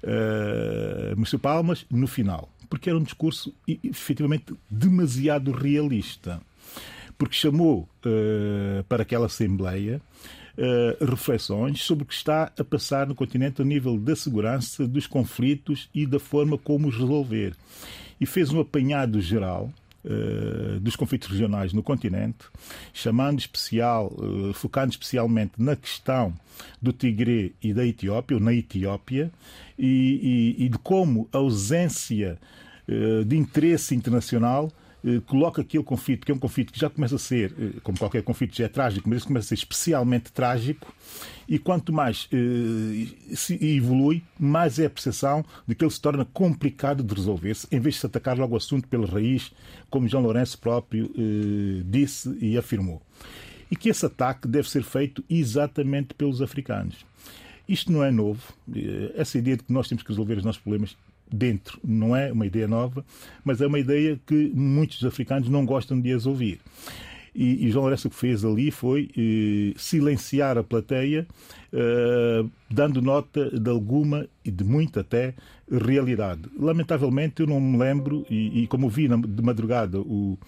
Uh, 0.03 1.17
mereceu 1.17 1.39
palmas 1.39 1.85
no 1.91 2.07
final, 2.07 2.49
porque 2.71 2.89
era 2.89 2.99
um 2.99 3.03
discurso 3.03 3.53
efetivamente 3.83 4.55
demasiado 4.71 5.51
realista. 5.51 6.41
Porque 7.19 7.35
chamou 7.35 7.89
uh, 8.05 8.85
para 8.85 9.03
aquela 9.03 9.27
Assembleia 9.27 10.01
uh, 10.57 11.05
reflexões 11.05 11.83
sobre 11.83 12.05
o 12.05 12.07
que 12.07 12.15
está 12.15 12.53
a 12.57 12.63
passar 12.63 13.07
no 13.07 13.15
continente 13.15 13.63
a 13.63 13.65
nível 13.65 13.99
da 13.99 14.15
segurança, 14.15 14.87
dos 14.87 15.09
conflitos 15.09 15.89
e 15.93 16.07
da 16.07 16.21
forma 16.21 16.57
como 16.57 16.87
os 16.87 16.97
resolver. 16.97 17.55
E 18.21 18.27
fez 18.27 18.53
um 18.53 18.61
apanhado 18.61 19.21
geral 19.21 19.73
dos 20.81 20.97
conflitos 20.97 21.29
regionais 21.29 21.73
no 21.73 21.83
continente, 21.83 22.47
chamando 22.93 23.39
especial, 23.39 24.13
uh, 24.17 24.53
focando 24.53 24.91
especialmente 24.91 25.55
na 25.59 25.75
questão 25.75 26.33
do 26.81 26.93
Tigre 26.93 27.55
e 27.63 27.75
da 27.75 27.85
Etiópia, 27.85 28.37
ou 28.37 28.43
na 28.43 28.55
Etiópia, 28.55 29.31
e, 29.79 30.55
e, 30.59 30.65
e 30.65 30.69
de 30.69 30.79
como 30.79 31.29
a 31.33 31.39
ausência 31.39 32.39
de 33.27 33.37
interesse 33.37 33.97
internacional 33.97 34.71
eh, 34.71 34.86
coloca 35.27 35.63
aquele 35.63 35.85
conflito, 35.85 36.25
que 36.25 36.33
é 36.33 36.35
um 36.35 36.39
conflito 36.39 36.73
que 36.73 36.81
já 36.81 36.91
começa 36.91 37.15
a 37.15 37.19
ser, 37.19 37.55
eh, 37.59 37.81
como 37.83 37.97
qualquer 37.97 38.23
conflito 38.23 38.57
já 38.57 38.65
é 38.65 38.69
trágico, 38.69 39.09
mas 39.09 39.19
esse 39.19 39.27
começa 39.27 39.47
a 39.47 39.49
ser 39.49 39.55
especialmente 39.55 40.33
trágico, 40.33 40.93
e 41.49 41.59
quanto 41.59 41.93
mais 41.93 42.29
eh, 42.33 43.07
se 43.35 43.55
evolui, 43.65 44.23
mais 44.39 44.79
é 44.79 44.87
a 44.87 44.91
percepção 44.91 45.45
de 45.67 45.75
que 45.75 45.85
ele 45.85 45.93
se 45.93 46.01
torna 46.01 46.25
complicado 46.25 47.05
de 47.05 47.15
resolver-se, 47.15 47.69
em 47.71 47.79
vez 47.79 47.95
de 47.95 48.01
se 48.01 48.07
atacar 48.07 48.37
logo 48.37 48.55
o 48.55 48.57
assunto 48.57 48.89
pela 48.89 49.07
raiz, 49.07 49.53
como 49.89 50.09
João 50.09 50.25
Lourenço 50.25 50.59
próprio 50.59 51.11
disse 51.85 52.37
e 52.41 52.59
afirmou. 52.59 53.01
E 53.71 53.77
que 53.77 53.89
esse 53.89 54.05
ataque 54.05 54.49
deve 54.49 54.69
ser 54.69 54.83
feito 54.83 55.25
exatamente 55.31 56.15
pelos 56.15 56.43
africanos. 56.43 57.05
Isto 57.69 57.91
não 57.91 58.05
é 58.05 58.11
novo. 58.11 58.41
Essa 59.15 59.39
ideia 59.39 59.57
de 59.57 59.65
que 59.65 59.73
nós 59.73 59.89
temos 59.89 60.03
que 60.03 60.09
resolver 60.09 60.39
os 60.39 60.45
nossos 60.45 60.61
problemas 60.61 60.97
dentro. 61.31 61.79
Não 61.85 62.15
é 62.15 62.33
uma 62.33 62.47
ideia 62.47 62.69
nova, 62.69 63.05
mas 63.45 63.61
é 63.61 63.67
uma 63.67 63.79
ideia 63.79 64.19
que 64.27 64.53
muitos 64.55 65.05
africanos 65.05 65.49
não 65.49 65.65
gostam 65.65 66.01
de 66.01 66.13
as 66.13 66.27
ouvir. 66.27 66.61
E, 67.35 67.67
e 67.67 67.71
João 67.71 67.83
Lourenço 67.83 68.09
o 68.09 68.11
que 68.11 68.17
fez 68.17 68.45
ali 68.45 68.71
foi 68.71 69.11
eh, 69.17 69.75
silenciar 69.77 70.57
a 70.57 70.65
plateia, 70.65 71.27
eh, 71.71 72.45
dando 72.71 73.03
nota 73.03 73.51
de 73.51 73.69
alguma 73.69 74.27
e 74.43 74.51
de 74.51 74.65
muita 74.65 75.01
até 75.01 75.35
realidade. 75.71 76.43
Lamentavelmente 76.59 77.41
eu 77.41 77.47
não 77.47 77.61
me 77.61 77.77
lembro, 77.77 78.25
e, 78.31 78.63
e 78.63 78.67
como 78.69 78.89
vi 78.89 79.07
na, 79.07 79.17
de 79.17 79.43
madrugada 79.43 80.01
o, 80.01 80.39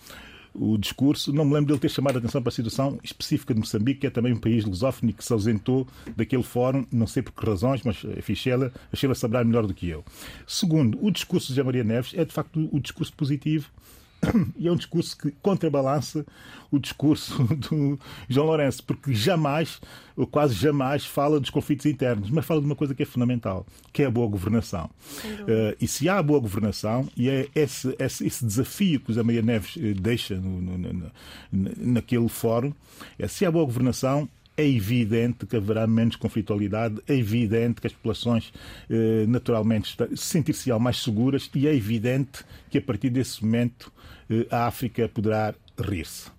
o 0.59 0.77
discurso. 0.77 1.33
Não 1.33 1.45
me 1.45 1.55
lembro 1.55 1.69
dele 1.69 1.79
ter 1.79 1.91
chamado 1.91 2.17
a 2.17 2.19
atenção 2.19 2.43
para 2.43 2.51
a 2.51 2.53
situação 2.53 2.99
específica 3.03 3.55
de 3.55 3.61
Moçambique, 3.61 4.01
que 4.01 4.07
é 4.07 4.11
também 4.11 4.33
um 4.33 4.39
país 4.39 4.65
lusófono 4.65 5.13
que 5.13 5.25
se 5.25 5.33
ausentou 5.33 5.87
daquele 6.17 6.43
fórum, 6.43 6.85
não 6.93 7.07
sei 7.07 7.23
por 7.23 7.33
que 7.33 7.47
razões, 7.47 7.83
mas 7.83 8.03
enfim, 8.05 8.35
Sheila, 8.35 8.73
a 8.93 8.97
Sheila 8.97 9.15
saberá 9.15 9.45
melhor 9.45 9.67
do 9.67 9.75
que 9.75 9.89
eu. 9.89 10.05
Segundo, 10.47 10.99
o 11.05 11.11
discurso 11.11 11.55
de 11.55 11.63
Maria 11.63 11.85
Neves 11.85 12.13
é 12.15 12.25
de 12.25 12.33
facto 12.33 12.69
o 12.73 12.81
discurso 12.81 13.13
positivo 13.13 13.71
e 14.57 14.69
é 14.69 14.73
um 14.73 14.77
discurso 14.77 15.17
que 15.17 15.31
contrabalança 15.43 16.25
o 16.71 16.79
discurso 16.79 17.43
do 17.55 17.99
João 18.29 18.47
Lourenço, 18.47 18.83
porque 18.85 19.15
jamais, 19.15 19.81
ou 20.17 20.27
quase 20.27 20.55
jamais, 20.55 21.05
fala 21.05 21.41
dos 21.41 21.51
conflitos 21.51 21.87
internos, 21.87 22.31
mas 22.31 22.45
fala 22.45 22.61
de 22.61 22.67
uma 22.67 22.77
coisa 22.77 22.95
que 22.95 23.03
é 23.03 23.07
fundamental, 23.07 23.67
que 23.93 24.03
é 24.03 24.07
a 24.07 24.11
boa 24.11 24.29
governação. 24.29 24.91
Uh, 25.25 25.77
e 25.81 25.89
se 25.89 26.09
há 26.09 26.19
a 26.19 26.23
boa 26.23 26.41
governação, 26.41 27.09
e 27.17 27.29
é 27.29 27.49
esse, 27.55 27.95
esse, 27.99 28.27
esse 28.27 28.45
desafio 28.45 29.01
que 29.01 29.11
o 29.11 29.15
Zé 29.15 29.23
Maria 29.23 29.43
Neves 29.43 29.77
eh, 29.77 29.95
deixa 29.95 30.37
no, 30.37 30.61
no, 30.61 30.79
no, 30.79 31.11
naquele 31.79 32.29
fórum, 32.29 32.73
é 33.19 33.27
se 33.27 33.47
há 33.47 33.51
boa 33.51 33.65
governação, 33.65 34.29
é 34.59 34.69
evidente 34.69 35.47
que 35.47 35.57
haverá 35.57 35.87
menos 35.87 36.17
conflitualidade, 36.17 37.01
é 37.07 37.15
evidente 37.15 37.81
que 37.81 37.87
as 37.87 37.93
populações 37.93 38.53
eh, 38.91 39.25
naturalmente 39.29 39.97
se 40.17 40.25
sentir-se 40.25 40.73
mais 40.81 41.01
seguras 41.01 41.49
e 41.55 41.69
é 41.69 41.75
evidente 41.75 42.45
que 42.69 42.79
a 42.79 42.83
partir 42.83 43.09
desse 43.09 43.43
momento 43.45 43.93
a 44.51 44.67
África 44.67 45.09
poderá 45.09 45.55
rir-se. 45.79 46.31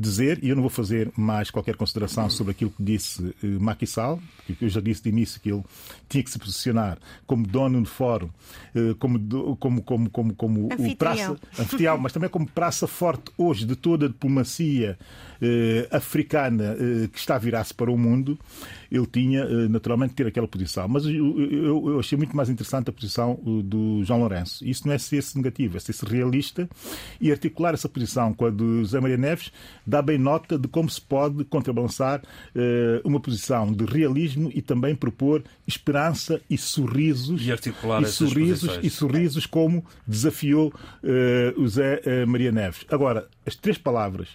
Dizer, 0.00 0.38
e 0.42 0.48
eu 0.48 0.56
não 0.56 0.62
vou 0.62 0.70
fazer 0.70 1.12
mais 1.14 1.50
qualquer 1.50 1.76
consideração 1.76 2.30
sobre 2.30 2.52
aquilo 2.52 2.70
que 2.70 2.82
disse 2.82 3.22
uh, 3.22 3.60
Macky 3.60 3.86
Sall, 3.86 4.18
porque 4.46 4.64
eu 4.64 4.68
já 4.70 4.80
disse 4.80 5.02
de 5.02 5.10
início 5.10 5.38
que 5.38 5.50
ele 5.50 5.62
tinha 6.08 6.24
que 6.24 6.30
se 6.30 6.38
posicionar 6.38 6.96
como 7.26 7.46
dono 7.46 7.82
do 7.82 7.86
fórum, 7.86 8.30
uh, 8.74 8.94
como, 8.94 9.18
como, 9.56 9.82
como, 9.82 10.08
como, 10.08 10.34
como 10.34 10.68
o 10.68 10.96
praça, 10.96 11.36
anfitrião, 11.58 11.98
mas 11.98 12.14
também 12.14 12.30
como 12.30 12.46
praça 12.46 12.86
forte 12.86 13.30
hoje 13.36 13.66
de 13.66 13.76
toda 13.76 14.06
a 14.06 14.08
diplomacia 14.08 14.98
uh, 15.42 15.94
africana 15.94 16.74
que 17.12 17.18
está 17.18 17.34
a 17.34 17.38
virar-se 17.38 17.74
para 17.74 17.90
o 17.90 17.98
mundo, 17.98 18.38
ele 18.90 19.06
tinha 19.06 19.68
naturalmente 19.68 20.14
ter 20.14 20.26
aquela 20.26 20.48
posição. 20.48 20.88
Mas 20.88 21.04
eu, 21.06 21.98
achei 21.98 22.16
muito 22.18 22.36
mais 22.36 22.48
interessante 22.48 22.90
a 22.90 22.92
posição 22.92 23.38
do 23.64 24.02
João 24.04 24.20
Lourenço. 24.20 24.64
Isso 24.66 24.86
não 24.86 24.94
é 24.94 24.98
ser-se 24.98 25.36
negativo, 25.36 25.76
é 25.76 25.80
ser-se 25.80 26.04
realista 26.04 26.68
e 27.20 27.30
articular 27.30 27.74
essa 27.74 27.88
posição 27.88 28.32
com 28.34 28.46
a 28.46 28.50
do 28.50 28.80
José 28.80 29.00
Maria 29.00 29.16
Neves 29.16 29.52
dá 29.86 30.02
bem 30.02 30.18
nota 30.18 30.58
de 30.58 30.68
como 30.68 30.88
se 30.88 31.00
pode 31.00 31.44
contrabalançar 31.44 32.20
uh, 32.20 33.08
uma 33.08 33.20
posição 33.20 33.72
de 33.72 33.84
realismo 33.84 34.50
e 34.54 34.62
também 34.62 34.94
propor 34.94 35.42
esperança 35.66 36.40
e 36.48 36.58
sorrisos 36.58 37.46
e 37.46 37.52
articular 37.52 38.02
e 38.02 38.06
sorrisos 38.06 38.78
e 38.82 38.90
sorrisos 38.90 39.46
como 39.46 39.84
desafiou 40.06 40.72
o 41.56 41.68
Zé 41.68 42.00
Maria 42.26 42.52
Neves. 42.52 42.84
Agora, 42.90 43.28
as 43.46 43.54
três 43.54 43.78
palavras 43.78 44.28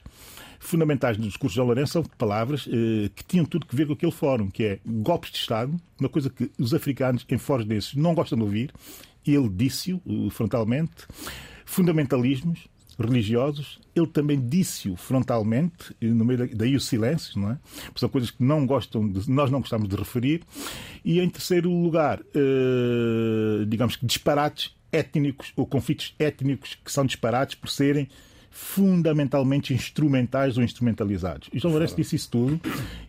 fundamentais 0.65 1.17
do 1.17 1.27
discurso 1.27 1.53
de 1.53 1.55
João 1.55 1.67
Lourenço 1.67 1.93
são 1.93 2.03
palavras 2.17 2.63
que 2.63 3.24
tinham 3.27 3.45
tudo 3.45 3.65
que 3.65 3.75
ver 3.75 3.88
com 3.88 3.93
aquele 3.93 4.12
fórum, 4.12 4.50
que 4.50 4.63
é 4.63 4.79
golpes 4.86 5.31
de 5.31 5.38
Estado, 5.38 5.75
uma 6.00 6.10
coisa 6.10 6.29
que 6.29 6.51
os 6.60 6.74
africanos 6.74 7.25
em 7.29 7.38
fóruns 7.38 7.65
desses 7.65 7.95
não 7.95 8.13
gostam 8.13 8.38
de 8.38 8.43
ouvir, 8.43 8.74
ele 9.25 9.50
disse-o 9.50 10.01
frontalmente, 10.29 11.07
fundamentalismos, 11.65 12.67
religiosos. 13.00 13.79
Ele 13.95 14.07
também 14.07 14.39
disse-o 14.39 14.95
frontalmente, 14.95 15.95
no 16.01 16.25
meio 16.25 16.55
daí 16.55 16.75
o 16.75 16.79
silêncio, 16.79 17.39
não 17.39 17.51
é? 17.51 17.60
São 17.95 18.10
coisas 18.10 18.31
que 18.31 18.43
não 18.43 18.65
gostam 18.65 19.07
de, 19.07 19.29
nós 19.29 19.51
não 19.51 19.60
gostamos 19.60 19.88
de 19.89 19.95
referir. 19.95 20.43
E 21.03 21.19
em 21.19 21.29
terceiro 21.29 21.69
lugar, 21.69 22.22
eh, 22.34 23.65
digamos 23.67 23.95
que 23.95 24.05
disparates 24.05 24.75
étnicos 24.91 25.51
ou 25.55 25.65
conflitos 25.65 26.13
étnicos 26.17 26.75
que 26.84 26.91
são 26.91 27.05
disparates 27.05 27.55
por 27.55 27.69
serem 27.69 28.07
fundamentalmente 28.56 29.74
instrumentais 29.74 30.58
ou 30.58 30.64
instrumentalizados. 30.64 31.50
E 31.52 31.60
João 31.60 31.74
Lourenço 31.74 31.94
disse 31.94 32.16
isso 32.16 32.30
tudo 32.30 32.62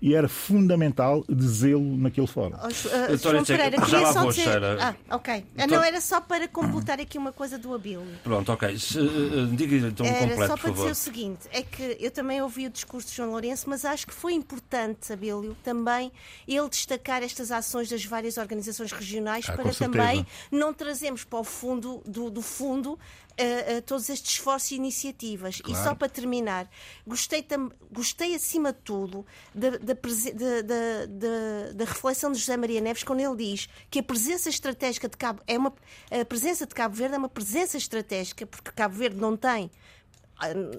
e 0.03 0.13
era 0.13 0.29
fundamental 0.29 1.25
dizê-lo 1.29 1.97
naquele 1.97 2.27
fórum. 2.27 2.57
Oh, 2.61 2.67
uh, 2.67 3.17
João 3.17 3.45
Pereira, 3.45 3.77
já 3.87 4.01
lá 4.01 4.11
vou, 4.11 4.33
dizer... 4.33 4.65
Ah, 4.65 4.97
ok. 5.09 5.47
Então... 5.55 5.69
Não, 5.69 5.85
era 5.85 6.01
só 6.01 6.21
para 6.21 6.49
completar 6.49 6.99
aqui 6.99 7.17
uma 7.17 7.31
coisa 7.31 7.57
do 7.57 7.73
Abílio. 7.73 8.03
Pronto, 8.25 8.51
ok. 8.51 8.71
Uh, 8.71 9.47
diga 9.55 9.77
então 9.77 10.05
um 10.05 10.09
completo, 10.09 10.33
Era 10.33 10.47
só 10.49 10.57
para 10.57 10.71
dizer 10.73 10.91
o 10.91 10.95
seguinte, 10.97 11.49
é 11.53 11.63
que 11.63 11.97
eu 12.01 12.11
também 12.11 12.43
ouvi 12.43 12.67
o 12.67 12.71
discurso 12.71 13.09
de 13.09 13.15
João 13.15 13.31
Lourenço, 13.31 13.71
mas 13.71 13.85
acho 13.85 14.05
que 14.05 14.13
foi 14.13 14.33
importante, 14.33 15.13
Abílio, 15.13 15.57
também 15.63 16.11
ele 16.49 16.69
destacar 16.69 17.23
estas 17.23 17.53
ações 17.53 17.89
das 17.89 18.05
várias 18.05 18.37
organizações 18.37 18.91
regionais 18.91 19.47
ah, 19.49 19.53
para 19.53 19.73
também 19.73 20.27
não 20.51 20.75
trazermos 20.75 21.23
para 21.23 21.39
o 21.39 21.45
fundo 21.45 22.03
do, 22.05 22.31
do 22.31 22.43
fundo 22.43 22.99
uh, 23.39 23.79
uh, 23.79 23.83
todos 23.83 24.09
estes 24.09 24.33
esforços 24.33 24.71
e 24.71 24.75
iniciativas. 24.77 25.61
Claro. 25.61 25.81
E 25.81 25.85
só 25.85 25.95
para 25.95 26.09
terminar, 26.09 26.69
gostei, 27.07 27.43
tam, 27.43 27.71
gostei 27.91 28.35
acima 28.35 28.73
de 28.73 28.79
tudo 28.81 29.27
da, 29.55 29.71
da, 29.71 29.79
da, 29.79 31.73
da, 31.75 31.85
reflexão 31.85 32.33
de 32.33 32.39
José 32.39 32.57
Maria 32.57 32.81
Neves 32.81 33.03
quando 33.03 33.21
ele 33.21 33.37
diz 33.37 33.69
que 33.91 33.99
a 33.99 34.03
presença 34.03 34.49
estratégica 34.49 35.09
de 35.09 35.17
Cabo 35.17 35.43
é 35.47 35.59
uma 35.59 35.73
a 36.11 36.25
presença 36.25 36.67
de 36.67 36.75
Cabo 36.75 36.95
Verde 36.95 37.15
é 37.15 37.19
uma 37.19 37.29
presença 37.29 37.77
estratégica 37.77 38.47
porque 38.47 38.71
Cabo 38.73 38.95
Verde 38.95 39.17
não 39.17 39.37
tem 39.37 39.71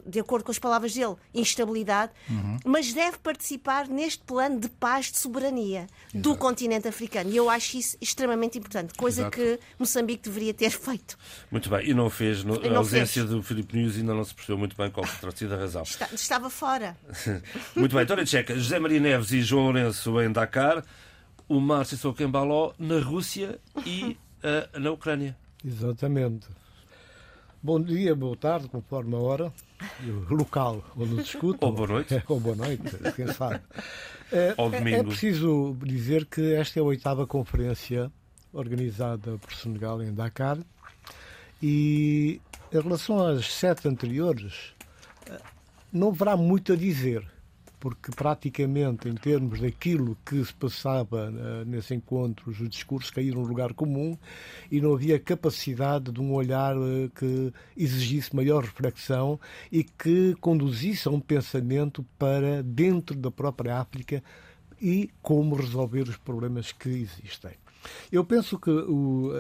de 0.06 0.20
acordo 0.20 0.44
com 0.46 0.52
as 0.52 0.60
palavras 0.60 0.94
dele, 0.94 1.16
instabilidade, 1.34 2.12
uhum. 2.30 2.58
mas 2.66 2.94
deve 2.94 3.18
participar 3.18 3.88
neste 3.88 4.24
plano 4.24 4.60
de 4.60 4.70
paz, 4.70 5.12
de 5.12 5.20
soberania 5.20 5.88
Exato. 6.14 6.30
do 6.30 6.36
continente 6.36 6.88
africano. 6.88 7.32
E 7.32 7.38
eu 7.38 7.50
acho 7.50 7.78
isso 7.78 7.98
extremamente 8.00 8.58
importante, 8.58 8.94
coisa 8.94 9.22
Exato. 9.22 9.38
que 9.38 9.60
Moçambique 9.80 10.24
deveria 10.24 10.54
ter 10.54 10.70
feito. 10.78 11.18
Muito 11.50 11.70
bem, 11.70 11.90
e 11.90 11.94
não 11.94 12.10
fez. 12.10 12.44
No, 12.44 12.56
e 12.56 12.70
não 12.70 12.76
a 12.76 12.78
ausência 12.80 13.24
fez. 13.24 13.30
do 13.30 13.42
Filipe 13.42 13.76
News 13.76 13.96
ainda 13.96 14.14
não 14.14 14.24
se 14.24 14.34
percebeu 14.34 14.58
muito 14.58 14.76
bem 14.78 14.92
qual 14.92 15.06
terá 15.20 15.32
sido 15.32 15.54
a 15.54 15.58
razão. 15.58 15.84
Está, 15.84 16.08
estava 16.14 16.50
fora. 16.50 16.96
muito 17.76 17.96
bem, 17.96 18.06
Tória 18.06 18.26
Tcheca, 18.26 18.56
José 18.56 18.80
Maria 18.80 19.00
Neves 19.00 19.32
e 19.32 19.42
João 19.42 19.66
Lourenço 19.66 20.22
em 20.22 20.32
Dakar, 20.32 20.84
o 21.48 21.60
Márcio 21.60 21.98
Soukembaló 21.98 22.74
na 22.78 23.00
Rússia 23.00 23.60
e 23.86 24.18
uh, 24.44 24.80
na 24.80 24.92
Ucrânia. 24.92 25.36
Exatamente. 25.66 26.48
Bom 27.62 27.82
dia, 27.82 28.16
boa 28.16 28.38
tarde, 28.38 28.68
conforme 28.68 29.16
a 29.16 29.20
hora 29.20 29.54
e 30.04 30.10
o 30.12 30.36
local 30.36 30.84
onde 30.96 31.16
nos 31.16 31.26
discute. 31.26 31.58
Ou 31.66 31.72
boa 31.72 31.88
noite. 31.88 32.22
Ou 32.30 32.40
boa 32.40 32.56
noite, 32.56 32.84
quem 33.16 33.28
sabe. 33.34 33.60
É, 34.32 34.54
é, 34.94 35.04
preciso 35.04 35.76
dizer 35.84 36.26
que 36.26 36.54
esta 36.54 36.80
é 36.80 36.82
a 36.82 36.86
oitava 36.86 37.26
conferência 37.26 38.12
organizada 38.54 39.38
por 39.40 39.54
Senegal 39.54 40.04
em 40.04 40.14
Dakar 40.14 40.60
e 41.62 42.40
em 42.72 42.80
relação 42.80 43.26
às 43.26 43.52
sete 43.52 43.88
anteriores 43.88 44.74
não 45.92 46.10
haverá 46.10 46.38
muito 46.38 46.74
a 46.74 46.76
dizer 46.76 47.26
porque 47.80 48.12
praticamente 48.12 49.08
em 49.08 49.16
termos 49.16 49.60
daquilo 49.60 50.18
que 50.26 50.44
se 50.44 50.54
passava 50.54 51.30
uh, 51.30 51.66
nesses 51.66 51.92
encontros, 51.92 52.60
os 52.60 52.70
discursos 52.70 53.12
caíram 53.12 53.42
no 53.42 53.48
lugar 53.48 53.74
comum 53.74 54.18
e 54.72 54.82
não 54.82 54.94
havia 54.94 55.20
capacidade 55.20 56.12
de 56.12 56.20
um 56.20 56.34
olhar 56.34 56.76
uh, 56.76 57.10
que 57.16 57.54
exigisse 57.76 58.36
maior 58.36 58.64
reflexão 58.64 59.40
e 59.72 59.84
que 59.84 60.36
conduzisse 60.42 61.08
a 61.08 61.12
um 61.12 61.20
pensamento 61.20 62.04
para 62.18 62.64
dentro 62.64 63.16
da 63.16 63.30
própria 63.30 63.78
África 63.78 64.24
e 64.82 65.10
como 65.22 65.56
resolver 65.56 66.04
os 66.04 66.18
problemas 66.18 66.72
que 66.72 66.90
existem. 66.90 67.52
Eu 68.12 68.26
penso 68.26 68.60
que 68.60 68.70
o, 68.70 69.32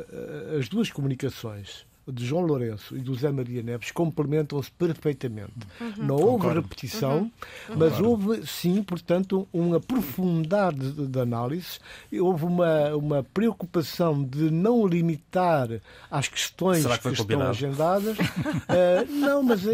as 0.58 0.70
duas 0.70 0.92
comunicações 0.92 1.86
de 2.08 2.26
João 2.26 2.46
Lourenço 2.46 2.96
e 2.96 3.00
do 3.00 3.14
Zé 3.16 3.32
Maria 3.32 3.62
Neves 3.62 3.92
complementam-se 3.92 4.72
perfeitamente. 4.72 5.52
Uhum. 5.80 5.94
Não 5.98 6.16
houve 6.16 6.44
Concordo. 6.44 6.62
repetição, 6.62 7.18
uhum. 7.20 7.32
mas 7.70 7.94
Concordo. 7.94 8.10
houve, 8.10 8.48
sim, 8.48 8.82
portanto, 8.82 9.48
um 9.54 9.74
aprofundar 9.74 10.74
de, 10.74 11.08
de, 11.08 11.20
análise, 11.20 11.80
houve 12.14 12.46
uma, 12.46 12.96
uma 12.96 13.24
preocupação 13.24 14.24
de 14.24 14.50
não 14.50 14.88
limitar 14.88 15.70
as 16.10 16.28
questões 16.28 16.86
que, 16.86 16.98
que 17.00 17.10
estão 17.10 17.42
agendadas. 17.42 18.18
uh, 18.18 19.12
não, 19.12 19.44
mas 19.44 19.66
uh, 19.66 19.70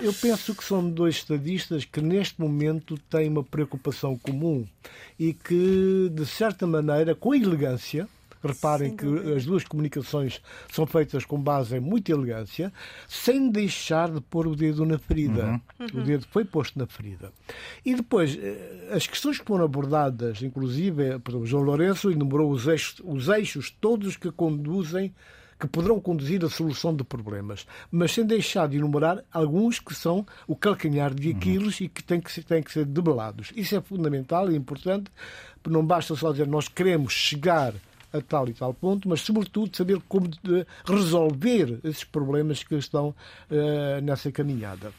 eu 0.00 0.12
penso 0.12 0.54
que 0.54 0.64
são 0.64 0.88
dois 0.88 1.16
estadistas 1.16 1.84
que 1.84 2.00
neste 2.00 2.40
momento 2.40 2.96
têm 3.10 3.28
uma 3.28 3.42
preocupação 3.42 4.16
comum 4.16 4.64
e 5.18 5.32
que, 5.32 6.10
de 6.12 6.26
certa 6.26 6.66
maneira, 6.66 7.14
com 7.14 7.34
elegância, 7.34 8.08
Reparem 8.44 8.96
que 8.96 9.06
as 9.34 9.44
duas 9.44 9.64
comunicações 9.64 10.40
são 10.72 10.86
feitas 10.86 11.24
com 11.24 11.40
base 11.40 11.76
em 11.76 11.80
muita 11.80 12.12
elegância, 12.12 12.72
sem 13.08 13.50
deixar 13.50 14.10
de 14.10 14.20
pôr 14.20 14.46
o 14.46 14.54
dedo 14.54 14.84
na 14.84 14.98
ferida. 14.98 15.60
Uhum. 15.78 16.00
O 16.00 16.04
dedo 16.04 16.26
foi 16.30 16.44
posto 16.44 16.78
na 16.78 16.86
ferida. 16.86 17.32
E 17.84 17.94
depois, 17.94 18.36
eh, 18.36 18.90
as 18.92 19.06
questões 19.06 19.38
que 19.38 19.44
foram 19.44 19.64
abordadas, 19.64 20.42
inclusive, 20.42 21.18
por 21.20 21.30
exemplo, 21.30 21.46
João 21.46 21.62
Lourenço 21.62 22.10
enumerou 22.10 22.50
os 22.50 22.66
eixos, 22.66 23.00
os 23.04 23.28
eixos 23.28 23.70
todos 23.70 24.16
que 24.16 24.30
conduzem 24.30 25.12
que 25.58 25.66
poderão 25.66 26.00
conduzir 26.00 26.44
à 26.44 26.50
solução 26.50 26.94
de 26.94 27.04
problemas, 27.04 27.66
mas 27.90 28.12
sem 28.12 28.26
deixar 28.26 28.68
de 28.68 28.76
enumerar 28.76 29.24
alguns 29.32 29.78
que 29.78 29.94
são 29.94 30.26
o 30.46 30.56
calcanhar 30.56 31.14
de 31.14 31.30
Aquiles 31.30 31.80
uhum. 31.80 31.86
e 31.86 31.88
que 31.88 32.02
têm 32.02 32.20
que, 32.20 32.30
ser, 32.30 32.44
têm 32.44 32.62
que 32.62 32.72
ser 32.72 32.84
debelados. 32.84 33.52
Isso 33.56 33.76
é 33.76 33.80
fundamental 33.80 34.50
e 34.50 34.56
importante, 34.56 35.10
não 35.66 35.84
basta 35.84 36.14
só 36.14 36.32
dizer 36.32 36.46
nós 36.46 36.68
queremos 36.68 37.12
chegar 37.12 37.74
a 38.14 38.20
tal 38.20 38.48
e 38.48 38.54
tal 38.54 38.72
ponto, 38.72 39.08
mas 39.08 39.20
sobretudo 39.20 39.76
saber 39.76 40.00
como 40.08 40.30
resolver 40.86 41.80
esses 41.82 42.04
problemas 42.04 42.62
que 42.62 42.76
estão 42.76 43.08
uh, 43.08 44.00
nessa 44.02 44.30
caminhada. 44.30 44.92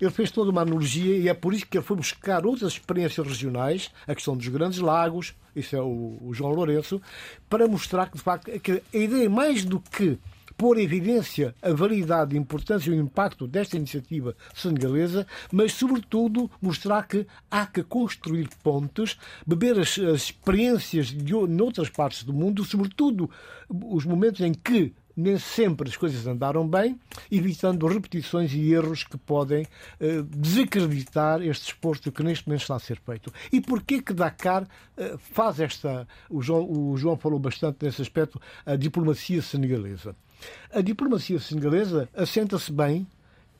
Ele 0.00 0.10
fez 0.10 0.30
toda 0.30 0.50
uma 0.50 0.62
analogia 0.62 1.16
e 1.16 1.28
é 1.28 1.34
por 1.34 1.54
isso 1.54 1.66
que 1.66 1.78
ele 1.78 1.84
foi 1.84 1.96
buscar 1.96 2.44
outras 2.44 2.72
experiências 2.72 3.26
regionais, 3.26 3.90
a 4.06 4.14
questão 4.14 4.36
dos 4.36 4.48
grandes 4.48 4.78
lagos, 4.78 5.34
isso 5.54 5.76
é 5.76 5.80
o, 5.80 6.18
o 6.20 6.34
João 6.34 6.52
Lourenço, 6.52 7.00
para 7.48 7.66
mostrar 7.68 8.10
que, 8.10 8.16
de 8.16 8.22
facto, 8.22 8.50
que 8.60 8.72
a 8.72 8.98
ideia 8.98 9.30
mais 9.30 9.64
do 9.64 9.80
que 9.80 10.18
pôr 10.56 10.78
em 10.78 10.84
evidência 10.84 11.54
a 11.60 11.72
validade, 11.72 12.36
a 12.36 12.38
importância 12.38 12.90
e 12.90 12.92
o 12.92 13.00
impacto 13.00 13.46
desta 13.46 13.76
iniciativa 13.76 14.34
senegalesa, 14.54 15.26
mas, 15.52 15.72
sobretudo, 15.72 16.50
mostrar 16.60 17.06
que 17.06 17.26
há 17.50 17.66
que 17.66 17.82
construir 17.82 18.48
pontes, 18.62 19.18
beber 19.46 19.78
as, 19.78 19.98
as 19.98 20.22
experiências 20.22 21.08
de, 21.08 21.16
de 21.16 21.34
outras 21.34 21.90
partes 21.90 22.24
do 22.24 22.32
mundo, 22.32 22.64
sobretudo 22.64 23.30
os 23.68 24.04
momentos 24.04 24.40
em 24.40 24.54
que 24.54 24.94
nem 25.16 25.38
sempre 25.38 25.88
as 25.88 25.96
coisas 25.96 26.26
andaram 26.26 26.68
bem, 26.68 27.00
evitando 27.30 27.86
repetições 27.86 28.52
e 28.52 28.72
erros 28.72 29.02
que 29.02 29.16
podem 29.16 29.66
eh, 29.98 30.22
desacreditar 30.28 31.40
este 31.40 31.68
esforço 31.68 32.12
que 32.12 32.22
neste 32.22 32.46
momento 32.46 32.62
está 32.62 32.76
a 32.76 32.80
ser 32.80 33.00
feito. 33.00 33.32
E 33.50 33.60
porquê 33.60 34.02
que 34.02 34.12
Dakar 34.12 34.68
eh, 34.96 35.16
faz 35.18 35.58
esta. 35.58 36.06
O 36.28 36.42
João, 36.42 36.70
o 36.70 36.96
João 36.96 37.16
falou 37.16 37.38
bastante 37.38 37.84
nesse 37.84 38.02
aspecto, 38.02 38.40
a 38.66 38.76
diplomacia 38.76 39.40
senegalesa. 39.40 40.14
A 40.70 40.82
diplomacia 40.82 41.38
senegalesa 41.38 42.08
assenta-se 42.14 42.70
bem 42.70 43.06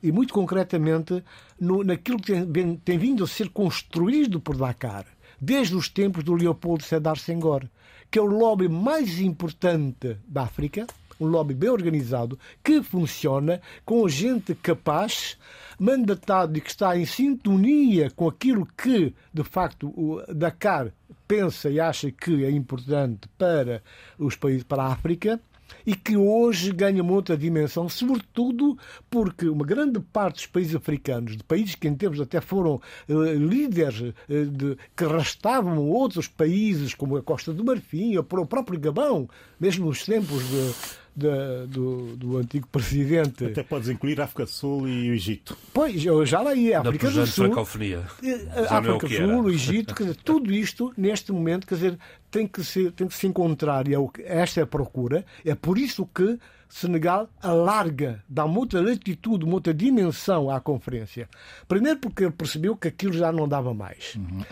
e 0.03 0.11
muito 0.11 0.33
concretamente 0.33 1.23
no, 1.59 1.83
naquilo 1.83 2.21
que 2.21 2.45
tem, 2.45 2.75
tem, 2.77 2.97
vindo 2.99 3.23
a 3.23 3.27
ser 3.27 3.49
construído 3.49 4.39
por 4.39 4.55
Dakar 4.55 5.05
desde 5.39 5.75
os 5.75 5.89
tempos 5.89 6.23
do 6.23 6.33
Leopoldo 6.33 6.83
Sédar 6.83 7.17
Senghor, 7.17 7.67
que 8.09 8.19
é 8.19 8.21
o 8.21 8.25
lobby 8.25 8.67
mais 8.67 9.19
importante 9.19 10.17
da 10.27 10.43
África, 10.43 10.87
um 11.19 11.27
lobby 11.27 11.53
bem 11.53 11.69
organizado, 11.69 12.39
que 12.63 12.81
funciona 12.81 13.61
com 13.85 14.07
gente 14.07 14.55
capaz, 14.55 15.37
mandatado 15.79 16.57
e 16.57 16.61
que 16.61 16.69
está 16.69 16.97
em 16.97 17.05
sintonia 17.05 18.09
com 18.11 18.27
aquilo 18.27 18.65
que, 18.65 19.13
de 19.33 19.43
facto, 19.43 19.87
o 19.89 20.21
Dakar 20.33 20.91
pensa 21.27 21.69
e 21.69 21.79
acha 21.79 22.11
que 22.11 22.45
é 22.45 22.49
importante 22.49 23.27
para 23.37 23.83
os 24.17 24.35
países, 24.35 24.63
para 24.63 24.83
a 24.83 24.93
África, 24.93 25.39
e 25.85 25.95
que 25.95 26.17
hoje 26.17 26.71
ganha 26.71 27.03
muita 27.03 27.37
dimensão, 27.37 27.87
sobretudo 27.89 28.77
porque 29.09 29.47
uma 29.47 29.65
grande 29.65 29.99
parte 29.99 30.35
dos 30.35 30.45
países 30.45 30.75
africanos, 30.75 31.37
de 31.37 31.43
países 31.43 31.75
que 31.75 31.87
em 31.87 31.95
tempos 31.95 32.19
até 32.19 32.41
foram 32.41 32.81
uh, 33.07 33.33
líderes 33.33 33.99
uh, 34.01 34.45
de, 34.45 34.77
que 34.95 35.03
arrastavam 35.03 35.87
outros 35.89 36.27
países, 36.27 36.93
como 36.93 37.17
a 37.17 37.23
Costa 37.23 37.53
do 37.53 37.63
Marfim, 37.63 38.15
ou 38.17 38.23
o 38.23 38.45
próprio 38.45 38.79
Gabão, 38.79 39.29
mesmo 39.59 39.87
nos 39.87 40.05
tempos 40.05 40.43
de 40.49 40.73
da, 41.17 41.65
do, 41.65 42.15
do, 42.15 42.37
antigo 42.37 42.67
presidente. 42.67 43.43
Até 43.45 43.63
podes 43.63 43.89
incluir 43.89 44.21
a 44.21 44.25
África 44.25 44.45
do 44.45 44.51
Sul 44.51 44.87
e 44.87 45.09
o 45.09 45.13
Egito. 45.15 45.57
Pois, 45.73 46.05
eu 46.05 46.23
já 46.23 46.41
lá 46.41 46.53
ia. 46.53 46.77
A 46.77 46.81
África 46.81 47.09
do 47.09 47.25
Sul. 47.25 47.45
Francofonia. 47.45 48.03
Eh, 48.23 48.67
a 48.69 48.77
África 48.77 49.07
do 49.07 49.15
Sul, 49.15 49.41
o 49.41 49.49
Egito, 49.49 49.95
quer 49.95 50.03
dizer, 50.03 50.17
tudo 50.17 50.53
isto, 50.53 50.93
neste 50.95 51.31
momento, 51.31 51.65
quer 51.65 51.73
dizer, 51.73 51.99
tem 52.29 52.45
que, 52.45 52.63
ser, 52.63 52.91
tem 52.91 53.07
que 53.07 53.15
se 53.15 53.25
encontrar, 53.25 53.87
e 53.87 53.95
é 53.95 53.99
o, 53.99 54.11
esta 54.23 54.59
é 54.59 54.63
a 54.63 54.67
procura. 54.67 55.25
É 55.43 55.55
por 55.55 55.79
isso 55.79 56.05
que 56.05 56.37
Senegal 56.69 57.29
alarga, 57.41 58.23
dá 58.29 58.45
muita 58.45 58.79
latitude, 58.79 59.45
muita 59.45 59.73
dimensão 59.73 60.51
à 60.51 60.59
conferência. 60.59 61.27
Primeiro 61.67 61.97
porque 61.99 62.25
ele 62.25 62.31
percebeu 62.31 62.75
que 62.75 62.89
aquilo 62.89 63.13
já 63.13 63.31
não 63.31 63.47
dava 63.47 63.73
mais. 63.73 64.15
Uhum. 64.15 64.43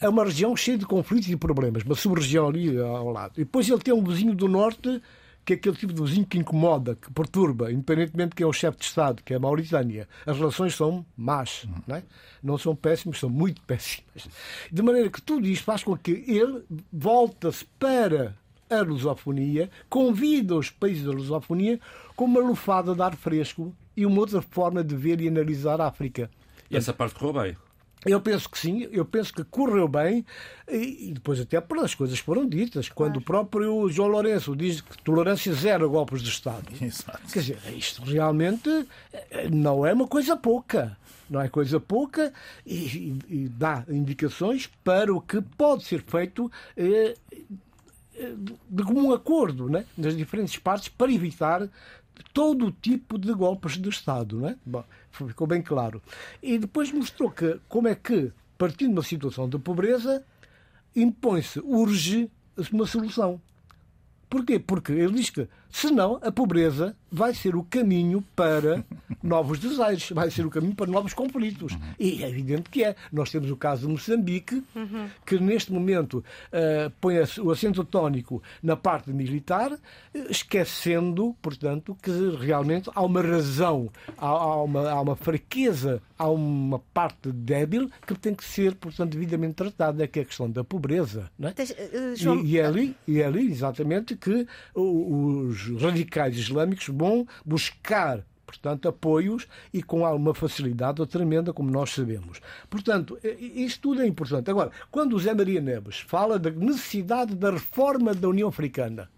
É 0.00 0.08
uma 0.08 0.24
região 0.24 0.56
cheia 0.56 0.78
de 0.78 0.86
conflitos 0.86 1.28
e 1.28 1.36
problemas, 1.36 1.84
uma 1.84 1.94
sub-região 1.94 2.48
ali 2.48 2.76
ao 2.80 3.10
lado. 3.10 3.34
E 3.36 3.44
depois 3.44 3.68
ele 3.68 3.80
tem 3.80 3.94
um 3.94 4.02
vizinho 4.02 4.34
do 4.34 4.48
norte 4.48 5.00
que 5.44 5.54
é 5.54 5.56
aquele 5.56 5.76
tipo 5.76 5.92
de 5.92 6.02
vizinho 6.02 6.26
que 6.26 6.38
incomoda, 6.38 6.94
que 6.94 7.12
perturba, 7.12 7.72
independentemente 7.72 8.30
de 8.30 8.36
quem 8.36 8.44
é 8.44 8.46
o 8.46 8.52
chefe 8.52 8.78
de 8.78 8.84
Estado, 8.84 9.22
que 9.22 9.32
é 9.32 9.36
a 9.36 9.40
Mauritânia. 9.40 10.08
As 10.24 10.36
relações 10.36 10.74
são 10.74 11.04
más, 11.16 11.66
não, 11.86 11.96
é? 11.96 12.02
não 12.42 12.58
são 12.58 12.76
péssimas, 12.76 13.18
são 13.18 13.28
muito 13.28 13.60
péssimas. 13.66 14.28
De 14.70 14.82
maneira 14.82 15.10
que 15.10 15.20
tudo 15.20 15.46
isto 15.46 15.64
faz 15.64 15.82
com 15.82 15.96
que 15.96 16.24
ele 16.26 16.62
volta-se 16.92 17.64
para 17.78 18.36
a 18.70 18.80
lusofonia, 18.80 19.70
convida 19.88 20.56
os 20.56 20.70
países 20.70 21.04
da 21.04 21.12
lusofonia 21.12 21.78
com 22.16 22.24
uma 22.24 22.40
lufada 22.40 22.94
de 22.94 23.02
ar 23.02 23.14
fresco 23.16 23.74
e 23.96 24.06
uma 24.06 24.20
outra 24.20 24.40
forma 24.40 24.82
de 24.82 24.96
ver 24.96 25.20
e 25.20 25.28
analisar 25.28 25.80
a 25.80 25.88
África. 25.88 26.30
E 26.70 26.76
essa 26.76 26.92
parte 26.92 27.14
correu 27.14 27.42
bem. 27.42 27.56
Eu 28.04 28.20
penso 28.20 28.48
que 28.48 28.58
sim, 28.58 28.88
eu 28.90 29.04
penso 29.04 29.32
que 29.32 29.44
correu 29.44 29.86
bem 29.86 30.24
e 30.68 31.12
depois 31.14 31.38
até 31.40 31.60
pelas 31.60 31.94
coisas 31.94 32.18
que 32.18 32.26
foram 32.26 32.48
ditas, 32.48 32.88
quando 32.88 33.18
o 33.18 33.20
próprio 33.20 33.88
João 33.90 34.08
Lourenço 34.08 34.56
diz 34.56 34.80
que 34.80 35.00
tolerância 35.02 35.52
zero 35.54 35.84
a 35.84 35.88
golpes 35.88 36.20
de 36.20 36.28
Estado. 36.28 36.66
Exato. 36.82 37.20
Quer 37.32 37.40
dizer, 37.40 37.58
isto 37.76 38.02
realmente 38.02 38.68
eh, 39.12 39.48
não 39.48 39.86
é 39.86 39.92
uma 39.92 40.08
coisa 40.08 40.36
pouca. 40.36 40.96
Não 41.30 41.40
é 41.40 41.48
coisa 41.48 41.78
pouca 41.78 42.32
e, 42.66 43.16
e 43.28 43.48
dá 43.48 43.84
indicações 43.88 44.68
para 44.82 45.14
o 45.14 45.20
que 45.20 45.40
pode 45.40 45.84
ser 45.84 46.02
feito 46.02 46.50
eh, 46.76 47.14
eh 48.14 48.34
de 48.68 48.82
comum 48.82 49.12
acordo 49.12 49.68
né, 49.68 49.84
nas 49.96 50.16
diferentes 50.16 50.58
partes 50.58 50.88
para 50.88 51.12
evitar 51.12 51.68
todo 52.32 52.72
tipo 52.72 53.18
de 53.18 53.32
golpes 53.32 53.78
de 53.78 53.88
Estado. 53.88 54.38
Não 54.38 54.48
é? 54.48 54.56
Bom, 54.64 54.84
ficou 55.10 55.46
bem 55.46 55.62
claro. 55.62 56.02
E 56.42 56.58
depois 56.58 56.92
mostrou 56.92 57.30
que 57.30 57.60
como 57.68 57.88
é 57.88 57.94
que, 57.94 58.32
partindo 58.56 58.90
de 58.90 58.94
uma 58.98 59.02
situação 59.02 59.48
de 59.48 59.58
pobreza, 59.58 60.24
impõe-se, 60.94 61.60
urge 61.60 62.30
uma 62.72 62.86
solução. 62.86 63.40
Porquê? 64.28 64.58
Porque 64.58 64.92
ele 64.92 65.14
diz 65.14 65.30
que, 65.30 65.48
senão, 65.72 66.20
a 66.22 66.30
pobreza 66.30 66.94
vai 67.10 67.34
ser 67.34 67.56
o 67.56 67.62
caminho 67.62 68.24
para 68.34 68.84
novos 69.22 69.58
desaires, 69.58 70.10
vai 70.10 70.30
ser 70.30 70.46
o 70.46 70.50
caminho 70.50 70.74
para 70.74 70.90
novos 70.90 71.12
conflitos. 71.12 71.72
Uhum. 71.72 71.80
E 71.98 72.22
é 72.22 72.28
evidente 72.28 72.70
que 72.70 72.84
é. 72.84 72.96
Nós 73.12 73.30
temos 73.30 73.50
o 73.50 73.56
caso 73.56 73.86
de 73.86 73.92
Moçambique, 73.92 74.62
uhum. 74.74 75.08
que 75.26 75.38
neste 75.38 75.72
momento 75.72 76.18
uh, 76.18 76.90
põe 77.00 77.16
o 77.40 77.50
acento 77.50 77.84
tónico 77.84 78.42
na 78.62 78.76
parte 78.76 79.12
militar, 79.12 79.78
esquecendo, 80.30 81.36
portanto, 81.42 81.96
que 82.02 82.10
realmente 82.38 82.90
há 82.94 83.02
uma 83.02 83.20
razão, 83.20 83.90
há, 84.16 84.26
há, 84.26 84.62
uma, 84.62 84.90
há 84.90 85.00
uma 85.00 85.16
fraqueza, 85.16 86.02
há 86.18 86.28
uma 86.28 86.78
parte 86.78 87.30
débil 87.30 87.90
que 88.06 88.14
tem 88.14 88.34
que 88.34 88.44
ser, 88.44 88.74
portanto, 88.74 89.12
devidamente 89.12 89.54
tratada, 89.54 90.06
que 90.06 90.18
é 90.18 90.22
a 90.22 90.26
questão 90.26 90.50
da 90.50 90.64
pobreza. 90.64 91.30
Não 91.38 91.48
é? 91.48 91.52
Uh, 91.52 92.16
João... 92.16 92.40
e, 92.40 92.52
e, 92.52 92.58
é 92.58 92.64
ali, 92.64 92.96
e 93.06 93.20
é 93.20 93.26
ali, 93.26 93.50
exatamente, 93.50 94.16
que 94.16 94.46
os 94.74 95.61
radicais 95.80 96.36
islâmicos 96.36 96.88
vão 96.88 97.26
buscar 97.44 98.24
portanto, 98.52 98.86
apoios 98.86 99.48
e 99.72 99.82
com 99.82 100.04
alguma 100.04 100.34
facilidade 100.34 101.04
tremenda, 101.06 101.54
como 101.54 101.70
nós 101.70 101.90
sabemos. 101.90 102.38
Portanto, 102.68 103.18
isto 103.40 103.80
tudo 103.80 104.02
é 104.02 104.06
importante. 104.06 104.50
Agora, 104.50 104.70
quando 104.90 105.14
o 105.14 105.18
Zé 105.18 105.32
Maria 105.32 105.60
Neves 105.60 106.00
fala 106.00 106.38
da 106.38 106.50
necessidade 106.50 107.34
da 107.34 107.50
reforma 107.50 108.12
da 108.14 108.28
União 108.28 108.48
Africana, 108.48 109.08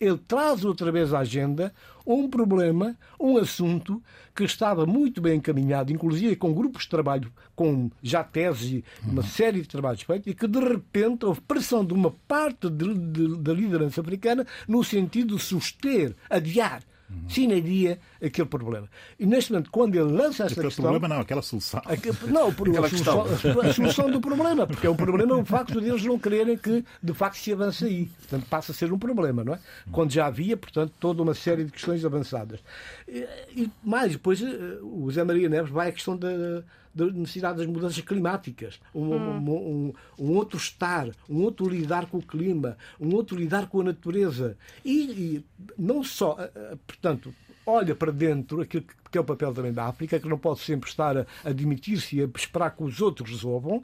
ele 0.00 0.18
traz 0.18 0.64
outra 0.64 0.90
vez 0.90 1.12
à 1.12 1.20
agenda 1.20 1.72
um 2.06 2.28
problema, 2.28 2.96
um 3.20 3.36
assunto 3.36 4.02
que 4.34 4.44
estava 4.44 4.86
muito 4.86 5.20
bem 5.20 5.36
encaminhado, 5.36 5.92
inclusive 5.92 6.34
com 6.36 6.52
grupos 6.52 6.84
de 6.84 6.88
trabalho, 6.88 7.30
com 7.54 7.90
já 8.02 8.24
tese, 8.24 8.84
uma 9.04 9.22
série 9.22 9.60
de 9.60 9.68
trabalhos 9.68 10.02
feitos, 10.02 10.26
e 10.26 10.34
que 10.34 10.48
de 10.48 10.58
repente 10.58 11.26
houve 11.26 11.40
pressão 11.42 11.84
de 11.84 11.92
uma 11.92 12.10
parte 12.26 12.68
da 12.68 13.52
liderança 13.52 14.00
africana 14.00 14.46
no 14.66 14.82
sentido 14.82 15.36
de 15.36 15.42
suster, 15.42 16.16
adiar 16.28 16.82
uhum. 16.82 16.89
Sine 17.28 17.60
dia 17.60 17.98
aquele 18.22 18.48
problema. 18.48 18.88
E 19.18 19.26
neste 19.26 19.52
momento, 19.52 19.70
quando 19.70 19.94
ele 19.94 20.12
lança 20.12 20.44
esta 20.44 20.46
aquele 20.46 20.66
questão. 20.66 20.84
problema 20.84 21.14
não, 21.14 21.20
aquela 21.20 21.42
solução. 21.42 21.80
não, 22.28 22.48
aquela 22.48 22.86
a, 22.86 22.90
solução, 22.90 23.60
a 23.60 23.72
solução 23.72 24.10
do 24.10 24.20
problema, 24.20 24.66
porque 24.66 24.86
é 24.86 24.90
um 24.90 24.96
problema 24.96 25.36
o 25.36 25.44
facto 25.44 25.80
de 25.80 25.88
eles 25.88 26.04
não 26.04 26.18
quererem 26.18 26.56
que 26.56 26.84
de 27.02 27.14
facto 27.14 27.36
se 27.36 27.52
avance 27.52 27.84
aí. 27.84 28.06
Portanto, 28.18 28.46
passa 28.48 28.72
a 28.72 28.74
ser 28.74 28.92
um 28.92 28.98
problema, 28.98 29.44
não 29.44 29.54
é? 29.54 29.60
Quando 29.92 30.10
já 30.12 30.26
havia, 30.26 30.56
portanto, 30.56 30.92
toda 30.98 31.22
uma 31.22 31.34
série 31.34 31.64
de 31.64 31.72
questões 31.72 32.04
avançadas. 32.04 32.60
E, 33.08 33.26
e 33.56 33.70
mais, 33.82 34.12
depois 34.12 34.42
eh, 34.42 34.78
o 34.82 35.10
Zé 35.10 35.24
Maria 35.24 35.48
Neves 35.48 35.70
vai 35.70 35.88
à 35.88 35.92
questão 35.92 36.16
da 36.16 36.62
da 36.94 37.06
necessidade 37.06 37.58
das 37.58 37.66
mudanças 37.66 38.00
climáticas, 38.00 38.80
um, 38.94 39.02
hum. 39.02 39.38
um, 39.38 39.50
um, 39.50 39.92
um, 40.18 40.36
outro 40.36 40.58
estar, 40.58 41.08
um 41.28 41.42
outro 41.42 41.68
lidar 41.68 42.06
com 42.06 42.18
o 42.18 42.22
clima, 42.22 42.76
um 43.00 43.14
outro 43.14 43.36
lidar 43.36 43.68
com 43.68 43.80
a 43.80 43.84
natureza. 43.84 44.56
E, 44.84 45.00
e 45.10 45.44
não 45.78 46.02
só, 46.02 46.36
eh, 46.38 46.50
eh, 46.54 46.78
portanto, 46.86 47.34
olha 47.66 47.94
para 47.94 48.10
dentro 48.10 48.60
aquilo 48.60 48.84
que 49.10 49.18
é 49.18 49.20
o 49.20 49.24
papel 49.24 49.52
também 49.52 49.72
da 49.72 49.86
África, 49.86 50.20
que 50.20 50.28
não 50.28 50.38
pode 50.38 50.60
sempre 50.60 50.88
estar 50.88 51.16
a 51.18 51.26
admitir-se 51.44 52.16
e 52.16 52.22
a 52.22 52.28
esperar 52.36 52.70
que 52.76 52.82
os 52.82 53.00
outros 53.00 53.30
resolvam, 53.30 53.82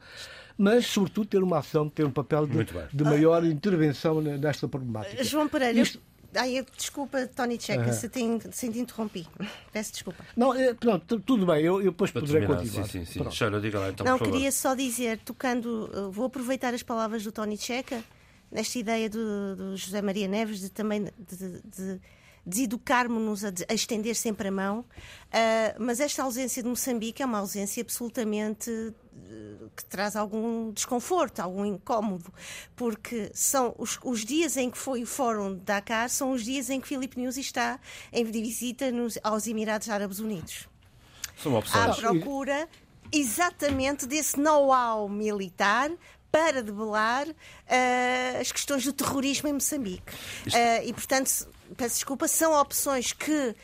mas, 0.57 0.87
sobretudo, 0.87 1.27
ter 1.27 1.43
uma 1.43 1.59
ação, 1.59 1.89
ter 1.89 2.05
um 2.05 2.11
papel 2.11 2.47
de, 2.47 2.65
de 2.93 3.05
maior 3.05 3.45
intervenção 3.45 4.21
nesta 4.21 4.69
problemática. 4.69 5.23
João 5.25 5.49
Pereira, 5.49 5.79
Isto... 5.79 6.01
Ai, 6.37 6.65
desculpa, 6.77 7.27
Tony 7.27 7.59
Checa, 7.61 7.93
se, 7.93 8.09
te, 8.09 8.21
se 8.53 8.71
te 8.71 8.79
interrompi. 8.79 9.27
Peço 9.73 9.93
desculpa. 9.93 10.25
Não, 10.37 10.55
é, 10.55 10.75
pronto, 10.75 11.19
tudo 11.21 11.47
bem, 11.47 11.63
eu, 11.63 11.81
eu 11.81 11.91
depois 11.91 12.11
Para 12.11 12.21
poderei 12.21 12.43
terminar. 12.43 12.63
continuar. 12.63 12.89
Sim, 12.89 13.05
sim, 13.05 13.25
sim. 13.25 13.31
Cheira, 13.31 13.61
diga 13.61 13.79
lá 13.79 13.91
então, 13.91 14.07
Não, 14.07 14.19
queria 14.19 14.53
só 14.53 14.75
dizer, 14.75 15.19
tocando, 15.25 15.91
eh, 15.93 16.11
vou 16.11 16.27
aproveitar 16.27 16.75
as 16.75 16.83
palavras 16.83 17.25
do 17.25 17.33
Tony 17.33 17.57
Checa, 17.57 18.03
nesta 18.51 18.79
ideia 18.79 19.09
do, 19.11 19.57
do 19.57 19.77
José 19.77 20.01
Maria 20.03 20.29
Neves 20.29 20.61
de 20.61 20.71
também 20.71 21.05
de, 21.05 21.37
de, 21.37 21.63
de 21.63 22.01
deseducarmos-nos 22.47 23.45
a, 23.45 23.53
a, 23.69 23.75
estender 23.75 24.15
sempre 24.15 24.49
a 24.49 24.53
mão, 24.53 24.81
uh, 24.81 24.85
mas 25.79 25.99
esta 25.99 26.23
ausência 26.23 26.63
de 26.63 26.69
Moçambique 26.69 27.21
é 27.23 27.27
uma 27.27 27.39
ausência 27.39 27.83
absolutamente 27.83 28.71
uh, 28.71 29.71
que 29.77 29.85
traz 29.85 30.15
algum 30.15 30.71
desconforto, 30.71 31.41
algum 31.41 31.65
incómodo, 31.67 32.33
porque 32.77 33.31
são 33.35 33.75
os, 33.77 33.99
os, 34.05 34.25
dias 34.25 34.57
em 34.57 34.71
que 34.71 34.79
foi 34.79 35.03
o 35.03 35.07
Fórum 35.07 35.55
de 35.55 35.63
Dakar, 35.63 36.09
são 36.09 36.31
os 36.31 36.45
dias 36.45 36.71
em 36.71 36.81
que 36.81 36.87
Filipe 36.87 37.19
News 37.19 37.37
está 37.37 37.81
em 38.13 38.25
visita 38.25 38.93
nos, 38.93 39.19
aos 39.25 39.49
Emirados 39.49 39.89
Árabes 39.89 40.21
Unidos. 40.21 40.69
São 41.43 41.55
opções. 41.55 41.85
À 41.85 41.95
procura 41.95 42.69
exatamente 43.13 44.07
desse 44.07 44.39
know-how 44.39 45.09
militar 45.09 45.91
para 46.31 46.63
debelar 46.63 47.27
uh, 47.29 48.41
as 48.41 48.53
questões 48.53 48.85
do 48.85 48.93
terrorismo 48.93 49.49
em 49.49 49.55
Moçambique. 49.55 50.13
Uh, 50.47 50.85
e, 50.85 50.93
portanto, 50.93 51.49
peço 51.77 51.97
desculpa, 51.97 52.29
são 52.29 52.53
opções 52.53 53.13
que, 53.13 53.55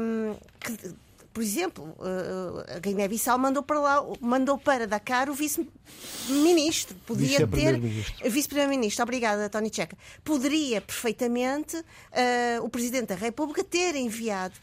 um, 0.00 0.36
que 0.60 0.94
por 1.36 1.42
exemplo, 1.42 1.94
a 2.74 2.78
Guiné-Bissau 2.78 3.38
mandou 3.38 3.62
para 3.62 3.78
lá, 3.78 4.02
mandou 4.22 4.56
para 4.56 4.86
Dakar 4.86 5.28
o 5.28 5.34
vice-ministro. 5.34 6.96
Podia 7.06 7.46
ter. 7.46 7.78
Vice-primeiro-ministro, 8.24 9.02
obrigada, 9.02 9.50
Tony 9.50 9.70
Checa. 9.70 9.98
Poderia 10.24 10.80
perfeitamente 10.80 11.76
uh, 11.76 12.64
o 12.64 12.70
Presidente 12.70 13.08
da 13.08 13.16
República 13.16 13.62
ter 13.62 13.96
enviado 13.96 14.54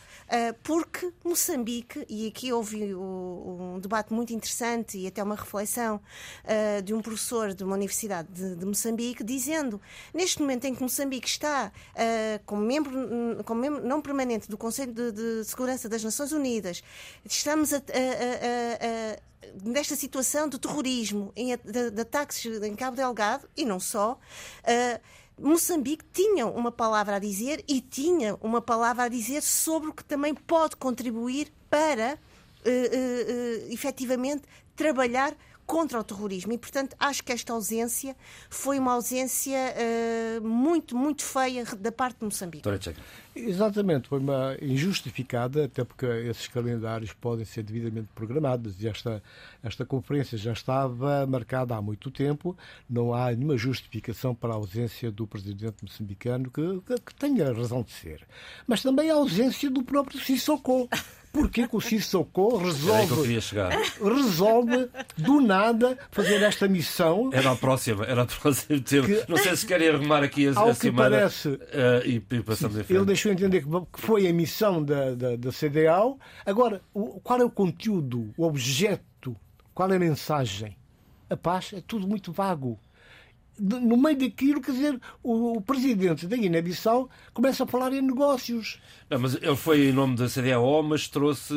porque 0.63 1.11
Moçambique, 1.23 2.05
e 2.09 2.27
aqui 2.27 2.51
houve 2.51 2.95
um 2.95 3.79
debate 3.79 4.11
muito 4.13 4.33
interessante 4.33 4.97
e 4.97 5.07
até 5.07 5.21
uma 5.21 5.35
reflexão 5.35 6.01
ah, 6.43 6.81
de 6.81 6.93
um 6.93 7.01
professor 7.01 7.53
de 7.53 7.63
uma 7.63 7.75
universidade 7.75 8.55
de 8.55 8.65
Moçambique, 8.65 9.23
dizendo, 9.23 9.79
neste 10.13 10.41
momento 10.41 10.65
em 10.65 10.73
que 10.73 10.81
Moçambique 10.81 11.27
está 11.27 11.71
ah, 11.95 12.39
como 12.45 12.61
membro, 12.61 13.43
como 13.43 13.61
membro 13.61 13.85
não 13.85 14.01
permanente 14.01 14.49
do 14.49 14.57
Conselho 14.57 14.93
de, 14.93 15.43
Segurança 15.43 15.87
das 15.87 16.03
Nações 16.03 16.31
Unidas, 16.31 16.83
estamos 17.25 17.73
a, 17.73 17.77
a, 17.77 17.79
a 17.79 19.33
nesta 19.63 19.95
situação 19.95 20.47
de 20.47 20.57
terrorismo, 20.57 21.33
de, 21.35 22.01
ataques 22.01 22.45
em 22.45 22.75
Cabo 22.75 22.95
Delgado 22.95 23.47
e 23.55 23.65
não 23.65 23.79
só, 23.79 24.17
Moçambique 25.39 26.05
tinha 26.13 26.45
uma 26.45 26.71
palavra 26.71 27.15
a 27.15 27.19
dizer 27.19 27.63
e 27.67 27.81
tinha 27.81 28.35
uma 28.41 28.61
palavra 28.61 29.03
a 29.03 29.07
dizer 29.07 29.41
sobre 29.41 29.89
o 29.89 29.93
que 29.93 30.03
também 30.03 30.33
pode 30.33 30.75
contribuir 30.75 31.51
para 31.69 32.17
uh, 32.65 32.69
uh, 32.69 33.69
uh, 33.69 33.73
efetivamente 33.73 34.43
trabalhar 34.75 35.35
contra 35.65 35.99
o 35.99 36.03
terrorismo. 36.03 36.53
E, 36.53 36.57
portanto, 36.57 36.95
acho 36.99 37.23
que 37.23 37.31
esta 37.31 37.53
ausência 37.53 38.15
foi 38.49 38.79
uma 38.79 38.93
ausência 38.93 39.57
uh, 39.57 40.47
muito, 40.47 40.95
muito 40.95 41.23
feia 41.23 41.65
da 41.77 41.91
parte 41.91 42.19
de 42.19 42.25
Moçambique. 42.25 42.63
Exatamente, 43.35 44.07
foi 44.07 44.19
uma 44.19 44.55
injustificada, 44.61 45.65
até 45.65 45.83
porque 45.83 46.05
esses 46.05 46.47
calendários 46.47 47.13
podem 47.13 47.43
ser 47.43 47.63
devidamente 47.63 48.09
programados 48.13 48.81
e 48.81 48.87
esta, 48.87 49.23
esta 49.63 49.83
conferência 49.83 50.37
já 50.37 50.53
estava 50.53 51.25
marcada 51.25 51.75
há 51.75 51.81
muito 51.81 52.11
tempo, 52.11 52.55
não 52.87 53.11
há 53.11 53.31
nenhuma 53.31 53.57
justificação 53.57 54.35
para 54.35 54.53
a 54.53 54.55
ausência 54.55 55.11
do 55.11 55.25
presidente 55.25 55.77
moçambicano 55.81 56.51
que, 56.51 56.81
que, 56.81 56.95
que 57.01 57.15
tenha 57.15 57.51
razão 57.51 57.81
de 57.81 57.91
ser. 57.91 58.27
Mas 58.67 58.83
também 58.83 59.09
a 59.09 59.15
ausência 59.15 59.69
do 59.69 59.83
próprio 59.83 60.19
Sissoko. 60.19 60.87
Porquê 61.33 61.67
que 61.67 61.75
o 61.75 61.81
Sissoko 61.81 62.57
resolve, 62.57 63.39
resolve 63.99 64.89
do 65.17 65.41
nada 65.41 65.97
fazer 66.11 66.39
esta 66.43 66.67
missão? 66.67 67.31
Era 67.33 67.51
a 67.51 67.55
próxima, 67.55 68.05
era 68.05 68.21
a 68.21 68.25
próxima. 68.27 68.79
Que, 68.79 69.25
não 69.27 69.37
sei 69.37 69.55
se 69.55 69.65
querem 69.65 69.89
arrumar 69.89 70.21
aqui 70.21 70.47
a, 70.47 70.51
a 70.51 70.75
semana. 70.75 71.17
Parece, 71.17 71.49
uh, 71.49 71.59
e, 72.05 72.23
e 72.29 72.43
passamos. 72.43 72.87
Ele 72.87 73.05
deixou 73.05 73.31
entender 73.31 73.63
que 73.63 73.99
foi 73.99 74.27
a 74.27 74.31
missão 74.31 74.83
da, 74.83 75.15
da, 75.15 75.35
da 75.35 75.49
CDAO. 75.51 76.19
Agora, 76.45 76.83
o, 76.93 77.19
qual 77.21 77.41
é 77.41 77.43
o 77.43 77.49
conteúdo, 77.49 78.31
o 78.37 78.45
objeto, 78.45 79.35
qual 79.73 79.91
é 79.91 79.95
a 79.95 79.99
mensagem? 79.99 80.77
A 81.27 81.35
paz 81.35 81.71
é 81.73 81.81
tudo 81.81 82.07
muito 82.07 82.31
vago 82.31 82.79
no 83.59 83.97
meio 83.97 84.17
daquilo, 84.17 84.61
quer 84.61 84.71
dizer, 84.71 84.99
o, 85.21 85.57
o 85.57 85.61
presidente 85.61 86.25
da 86.25 86.35
Guiné-Bissau 86.35 87.09
começa 87.33 87.63
a 87.63 87.67
falar 87.67 87.93
em 87.93 88.01
negócios. 88.01 88.79
Não, 89.09 89.19
mas 89.19 89.35
ele 89.35 89.55
foi 89.55 89.89
em 89.89 89.91
nome 89.91 90.15
da 90.15 90.27
CDAO, 90.27 90.81
mas 90.81 91.07
trouxe, 91.07 91.53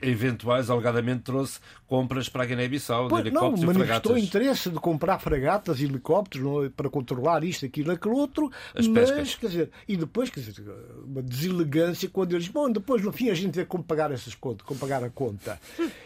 eventuais, 0.00 0.70
alegadamente 0.70 1.22
trouxe 1.22 1.60
compras 1.86 2.28
para 2.28 2.44
a 2.44 2.46
Guiné-Bissau, 2.46 3.08
de 3.08 3.14
helicópteros 3.14 3.60
não, 3.60 3.72
e 3.72 3.74
fragatas. 3.74 4.10
manifestou 4.10 4.18
interesse 4.18 4.70
de 4.70 4.76
comprar 4.76 5.18
fragatas 5.18 5.80
e 5.80 5.84
helicópteros 5.84 6.66
é, 6.66 6.68
para 6.70 6.88
controlar 6.88 7.44
isto, 7.44 7.66
aquilo, 7.66 7.92
aquilo 7.92 8.16
outro, 8.16 8.50
As 8.74 8.88
mas, 8.88 9.10
pescas. 9.10 9.34
quer 9.34 9.46
dizer, 9.48 9.70
e 9.86 9.96
depois, 9.96 10.30
quer 10.30 10.40
dizer, 10.40 10.64
uma 11.04 11.22
deselegância 11.22 12.08
quando 12.08 12.32
eles, 12.32 12.48
bom, 12.48 12.70
depois 12.70 13.02
no 13.02 13.12
fim 13.12 13.28
a 13.28 13.34
gente 13.34 13.54
vê 13.54 13.64
como 13.64 13.84
pagar 13.84 14.10
essas 14.10 14.34
contas, 14.34 14.66
como 14.66 14.80
pagar 14.80 15.04
a 15.04 15.10
conta. 15.10 15.60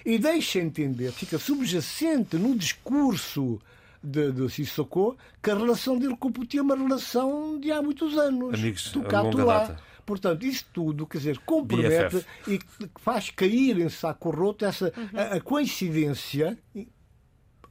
E 0.05 0.19
deixa 0.19 0.59
entender, 0.59 1.13
fica 1.13 1.39
subjacente 1.39 2.37
no 2.37 2.57
discurso 2.57 3.61
de, 4.03 4.33
de 4.33 4.49
Sissoko, 4.49 5.17
que 5.43 5.51
a 5.51 5.55
relação 5.57 5.99
dele 5.99 6.17
com 6.17 6.29
o 6.29 6.33
Putin 6.33 6.59
é 6.59 6.63
uma 6.63 6.77
relação 6.77 7.59
de 7.59 7.71
há 7.71 7.83
muitos 7.83 8.17
anos. 8.17 8.55
Amigos, 8.55 8.93
do 8.93 9.03
cá, 9.03 9.23
lá. 9.23 9.59
Data. 9.61 9.89
Portanto, 10.05 10.47
isso 10.47 10.65
tudo, 10.73 11.07
quer 11.07 11.19
dizer, 11.19 11.39
compromete 11.41 12.17
BFF. 12.17 12.27
e 12.49 12.61
faz 12.99 13.29
cair 13.29 13.79
em 13.79 13.91
saco 13.91 14.31
roto 14.31 14.65
essa, 14.65 14.91
uhum. 14.97 15.09
a, 15.13 15.37
a 15.37 15.41
coincidência 15.41 16.59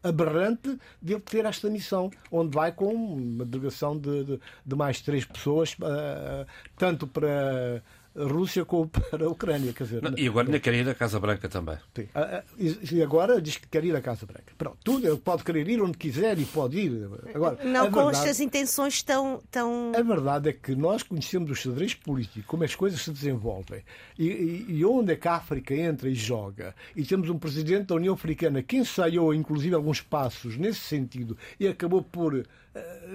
aberrante 0.03 0.77
de 1.01 1.13
ele 1.13 1.21
ter 1.21 1.45
esta 1.45 1.69
missão, 1.69 2.11
onde 2.31 2.55
vai 2.55 2.71
com 2.71 2.93
uma 2.93 3.43
delegação 3.43 3.97
de, 3.97 4.23
de, 4.23 4.39
de 4.65 4.75
mais 4.75 5.01
três 5.01 5.25
pessoas, 5.25 5.73
uh, 5.73 6.45
tanto 6.77 7.07
para 7.07 7.81
Rússia 8.17 8.65
como 8.65 8.89
para 9.11 9.25
a 9.25 9.29
Ucrânia. 9.29 9.73
Quer 9.73 9.83
dizer, 9.83 10.01
não, 10.01 10.17
e 10.17 10.27
agora 10.27 10.47
ainda 10.47 10.59
quer 10.59 10.73
ir 10.73 10.89
à 10.89 10.95
Casa 10.95 11.19
Branca 11.19 11.47
também. 11.47 11.77
Sim. 11.95 12.07
Ah, 12.13 12.41
ah, 12.41 12.43
e 12.59 13.01
agora 13.01 13.41
diz 13.41 13.57
que 13.57 13.67
quer 13.67 13.83
ir 13.85 13.95
à 13.95 14.01
Casa 14.01 14.25
Branca. 14.25 14.53
Pronto, 14.57 14.77
tudo, 14.83 15.07
ele 15.07 15.17
pode 15.17 15.43
querer 15.43 15.67
ir 15.67 15.81
onde 15.81 15.97
quiser 15.97 16.37
e 16.39 16.45
pode 16.45 16.77
ir. 16.79 17.09
Agora, 17.33 17.63
não 17.63 17.91
com 17.91 18.05
verdade, 18.05 18.17
estas 18.17 18.39
intenções 18.39 19.01
tão, 19.03 19.41
tão. 19.51 19.91
A 19.95 20.01
verdade 20.01 20.49
é 20.49 20.53
que 20.53 20.75
nós 20.75 21.03
conhecemos 21.03 21.51
o 21.51 21.55
xadrez 21.55 21.93
político, 21.93 22.47
como 22.47 22.63
as 22.63 22.75
coisas 22.75 23.01
se 23.01 23.11
desenvolvem 23.11 23.83
e, 24.17 24.27
e, 24.27 24.65
e 24.69 24.85
onde 24.85 25.13
é 25.13 25.15
que 25.15 25.27
a 25.27 25.35
África 25.35 25.73
entra 25.73 26.09
e 26.09 26.15
joga. 26.15 26.73
E 26.95 27.03
temos 27.03 27.29
um 27.29 27.37
presidente 27.37 27.87
da 27.87 27.95
União 27.95 28.13
Africana 28.13 28.61
que 28.63 28.77
ensaiou, 28.77 29.33
inclusive, 29.33 29.75
alguns 29.75 30.01
passos 30.01 30.57
nesse 30.57 30.79
sentido 30.79 31.37
e 31.59 31.67
acabou 31.67 32.01
por 32.01 32.45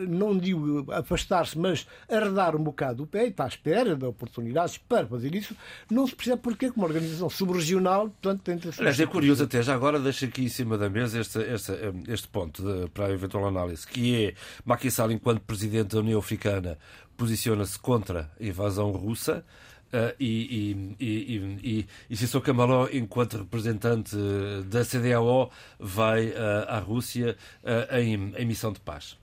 não 0.08 0.36
digo 0.36 0.90
afastar-se, 0.92 1.58
mas 1.58 1.86
arredar 2.08 2.56
um 2.56 2.62
bocado 2.62 3.02
o 3.02 3.06
pé 3.06 3.26
e 3.26 3.28
está 3.28 3.44
à 3.44 3.48
espera 3.48 3.94
de 3.94 4.04
oportunidades 4.04 4.78
para 4.78 5.06
fazer 5.06 5.34
isso, 5.34 5.56
não 5.90 6.06
se 6.06 6.14
percebe 6.14 6.40
porque 6.42 6.70
que 6.70 6.76
uma 6.76 6.86
organização 6.86 7.28
subregional 7.28 8.08
portanto, 8.08 8.42
tenta 8.42 8.70
Aliás, 8.78 8.98
é 9.00 9.06
curioso 9.06 9.44
até, 9.44 9.62
já 9.62 9.74
agora 9.74 9.98
deixo 9.98 10.24
aqui 10.24 10.44
em 10.44 10.48
cima 10.48 10.78
da 10.78 10.88
mesa 10.88 11.20
este, 11.20 11.38
este, 11.40 11.72
este 12.08 12.28
ponto 12.28 12.62
de, 12.62 12.88
para 12.90 13.06
a 13.06 13.10
eventual 13.10 13.46
análise, 13.46 13.86
que 13.86 14.26
é 14.26 14.34
Macky 14.64 14.90
Sall, 14.90 15.12
enquanto 15.12 15.40
Presidente 15.40 15.94
da 15.94 16.00
União 16.00 16.18
Africana, 16.18 16.78
posiciona-se 17.16 17.78
contra 17.78 18.30
a 18.40 18.44
invasão 18.44 18.90
russa. 18.92 19.44
Uh, 19.92 20.08
e, 20.18 20.96
e, 20.98 21.04
e, 21.04 21.60
e, 21.62 21.86
e 22.08 22.16
Sissou 22.16 22.40
Kamaló, 22.40 22.88
enquanto 22.90 23.36
representante 23.36 24.16
da 24.64 24.86
CDAO, 24.86 25.50
vai 25.78 26.28
uh, 26.28 26.64
à 26.66 26.78
Rússia 26.78 27.36
uh, 27.62 27.94
em, 27.98 28.32
em 28.34 28.46
missão 28.46 28.72
de 28.72 28.80
paz. 28.80 29.18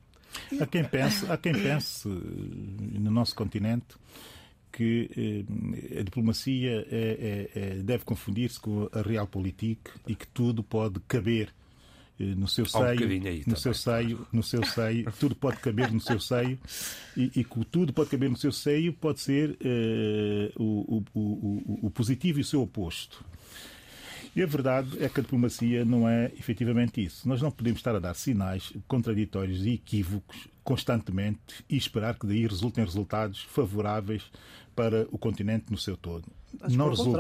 Há 0.60 0.66
quem 0.66 0.84
pense, 0.84 1.32
há 1.32 1.38
quem 1.38 1.54
pense 1.54 2.08
no 2.08 3.12
nosso 3.12 3.36
continente 3.36 3.96
que 4.72 5.10
eh, 5.18 6.00
a 6.00 6.04
diplomacia 6.04 6.88
é, 6.90 7.50
é, 7.56 7.60
é, 7.60 7.76
deve 7.76 8.06
confundir-se 8.06 8.60
com 8.60 8.90
a 8.94 9.02
realpolitik 9.02 9.90
e 10.08 10.16
que 10.16 10.28
tudo 10.28 10.64
pode 10.64 11.00
caber 11.02 11.50
eh, 12.20 12.24
no 12.36 12.48
seu 12.48 12.66
seio, 12.66 13.08
um 13.08 13.50
no 13.50 13.58
seu 13.58 13.74
seio, 13.74 14.28
no 14.32 14.44
seu 14.44 14.64
seio, 14.64 15.12
tudo 15.20 15.36
pode 15.36 15.58
caber 15.58 15.92
no 15.92 16.00
seu 16.00 16.20
seio 16.20 16.60
e, 17.18 17.32
e 17.36 17.44
que 17.44 17.66
tudo 17.66 17.92
pode 17.92 18.10
caber 18.10 18.30
no 18.30 18.38
seu 18.38 18.52
seio 18.52 18.94
pode 18.94 19.22
ser 19.22 19.58
eh, 19.62 20.52
o, 20.56 21.04
o, 21.14 21.20
o, 21.20 21.80
o 21.88 21.90
positivo 21.90 22.40
e 22.40 22.42
o 22.42 22.46
seu 22.46 22.62
oposto. 22.62 23.24
E 24.36 24.44
a 24.44 24.46
verdade 24.46 25.04
é 25.04 25.10
que 25.10 25.20
a 25.20 25.24
diplomacia 25.24 25.84
não 25.84 26.08
é 26.08 26.32
efetivamente 26.38 27.04
isso. 27.04 27.28
Nós 27.28 27.42
não 27.42 27.52
podemos 27.52 27.80
estar 27.80 27.96
a 27.96 28.00
dar 28.00 28.14
sinais 28.14 28.72
contraditórios 28.88 29.66
e 29.66 29.74
equívocos 29.74 30.48
constantemente 30.64 31.64
e 31.70 31.76
esperar 31.76 32.18
que 32.18 32.28
daí 32.28 32.46
resultem 32.46 32.84
resultados 32.84 33.42
favoráveis 33.42 34.24
para 34.76 35.08
o 35.12 35.18
continente 35.18 35.66
no 35.72 35.78
seu 35.78 35.98
todo. 35.98 36.26
Mas, 36.60 36.74
não 36.74 36.90
resultam. 36.90 37.12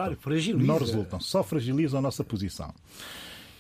Não 0.68 0.78
resultam. 0.78 1.20
Só 1.20 1.44
fragilizam 1.44 2.00
a 2.00 2.02
nossa 2.02 2.24
posição. 2.24 2.74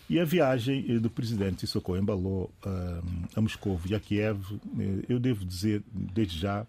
E 0.09 0.19
a 0.19 0.25
viagem 0.25 0.85
eh, 0.89 0.99
do 0.99 1.09
presidente 1.09 1.61
Sissoko 1.61 1.95
embalou 1.95 2.51
uh, 2.65 3.27
a 3.35 3.41
Moscou 3.41 3.79
e 3.87 3.93
a 3.93 3.99
Kiev, 3.99 4.39
eh, 4.79 5.05
eu 5.07 5.19
devo 5.19 5.45
dizer 5.45 5.83
desde 5.93 6.39
já, 6.39 6.65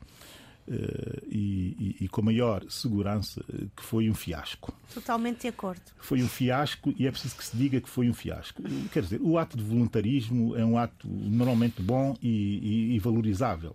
e, 1.27 1.97
e, 2.01 2.05
e, 2.05 2.09
com 2.09 2.23
maior 2.23 2.65
segurança 2.69 3.45
que 3.77 3.83
foi 3.83 4.09
um 4.09 4.15
fiasco. 4.15 4.73
Totalmente 4.93 5.43
de 5.43 5.49
acordo. 5.49 5.83
Foi 5.99 6.23
um 6.23 6.29
fiasco 6.29 6.95
e 6.97 7.07
é 7.07 7.11
preciso 7.11 7.37
que 7.37 7.45
se 7.45 7.57
diga 7.57 7.81
que 7.81 7.89
foi 7.89 8.09
um 8.09 8.15
fiasco. 8.15 8.63
Quer 8.93 9.03
dizer, 9.03 9.21
o 9.23 9.39
ato 9.39 9.57
de 9.57 9.65
voluntarismo 9.65 10.57
é 10.57 10.65
um 10.65 10.79
ato 10.79 11.09
normalmente 11.09 11.83
bom 11.83 12.17
e, 12.23 12.95
e 12.95 12.99
valorizável. 12.99 13.75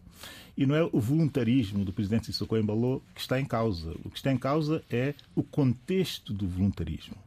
E 0.58 0.66
não 0.66 0.76
é 0.76 0.84
o 0.84 1.00
voluntarismo 1.00 1.84
do 1.84 1.92
presidente 1.92 2.28
Sissoko 2.28 2.56
Embalo 2.56 3.04
que 3.14 3.20
está 3.20 3.40
em 3.40 3.46
causa. 3.46 3.92
O 4.06 4.10
que 4.10 4.18
está 4.18 4.32
em 4.32 4.38
causa 4.38 4.82
é 4.90 5.14
o 5.36 5.44
contexto 5.44 6.34
do 6.34 6.48
voluntarismo. 6.48 7.18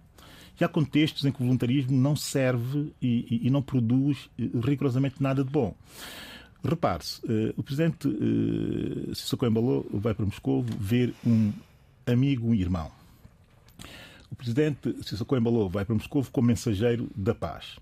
E 0.59 0.65
há 0.65 0.69
contextos 0.69 1.25
em 1.25 1.31
que 1.31 1.41
o 1.41 1.45
voluntarismo 1.45 1.97
não 1.97 2.17
serve 2.17 2.93
e, 3.01 3.47
e 3.47 3.51
não 3.51 3.63
produz 3.63 4.29
eh, 4.39 4.49
rigorosamente 4.65 5.23
nada 5.23 5.45
de 5.45 5.51
bom. 5.51 5.75
Repare-se, 6.65 7.21
uh, 7.25 7.55
o 7.57 7.63
presidente 7.63 8.09
uh, 8.09 9.15
Sissoko 9.15 9.47
Embalo 9.47 9.87
vai 9.93 10.13
para 10.13 10.25
Moscou 10.25 10.63
ver 10.63 11.15
um 11.25 11.53
amigo, 12.07 12.49
um 12.49 12.55
irmão. 12.55 12.91
O 14.31 14.35
presidente 14.35 14.95
Sissoko 15.03 15.37
Embalo 15.37 15.69
vai 15.69 15.85
para 15.85 15.95
Moscou 15.95 16.25
como 16.33 16.49
mensageiro 16.49 17.09
da 17.15 17.35
paz. 17.35 17.77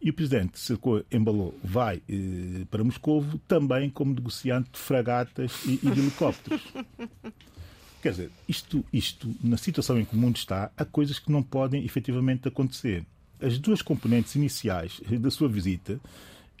E 0.00 0.10
o 0.10 0.12
presidente 0.12 0.58
Sissoko 0.58 1.04
Embalo 1.12 1.54
vai 1.62 1.98
uh, 1.98 2.66
para 2.66 2.82
Moscou 2.82 3.24
também 3.46 3.88
como 3.88 4.14
negociante 4.14 4.72
de 4.72 4.78
fragatas 4.78 5.64
e, 5.64 5.74
e 5.74 5.90
de 5.90 6.00
helicópteros. 6.00 6.62
Quer 8.02 8.10
dizer, 8.10 8.30
isto, 8.48 8.84
isto, 8.92 9.32
na 9.44 9.56
situação 9.56 9.96
em 9.96 10.04
que 10.04 10.16
o 10.16 10.18
mundo 10.18 10.36
está, 10.36 10.72
há 10.76 10.84
coisas 10.84 11.20
que 11.20 11.30
não 11.30 11.40
podem 11.40 11.84
efetivamente 11.84 12.48
acontecer. 12.48 13.06
As 13.40 13.58
duas 13.58 13.80
componentes 13.80 14.34
iniciais 14.34 15.00
da 15.20 15.30
sua 15.30 15.48
visita 15.48 16.00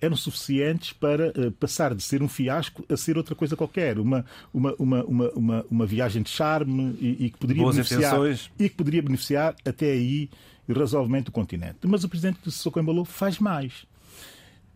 eram 0.02 0.16
suficientes 0.16 0.92
para 0.92 1.28
uh, 1.28 1.52
passar 1.52 1.94
de 1.94 2.02
ser 2.02 2.22
um 2.22 2.28
fiasco 2.28 2.84
a 2.88 2.96
ser 2.96 3.16
outra 3.16 3.36
coisa 3.36 3.56
qualquer. 3.56 3.98
Uma, 4.00 4.26
uma, 4.52 4.74
uma, 4.76 5.04
uma, 5.04 5.30
uma, 5.30 5.66
uma 5.70 5.86
viagem 5.86 6.22
de 6.22 6.28
charme 6.28 6.96
e, 7.00 7.26
e 7.26 7.30
que 7.30 7.38
poderia 7.38 7.62
Boas 7.62 7.76
beneficiar 7.76 8.12
intenções. 8.12 8.50
e 8.58 8.68
que 8.68 8.74
poderia 8.74 9.00
beneficiar 9.00 9.54
até 9.64 9.92
aí 9.92 10.28
razoavelmente 10.68 11.28
o 11.28 11.32
continente. 11.32 11.78
Mas 11.84 12.02
o 12.02 12.08
presidente 12.08 12.40
de 12.44 12.50
Sissoko 12.50 12.80
Embalo 12.80 13.04
faz 13.04 13.38
mais. 13.38 13.86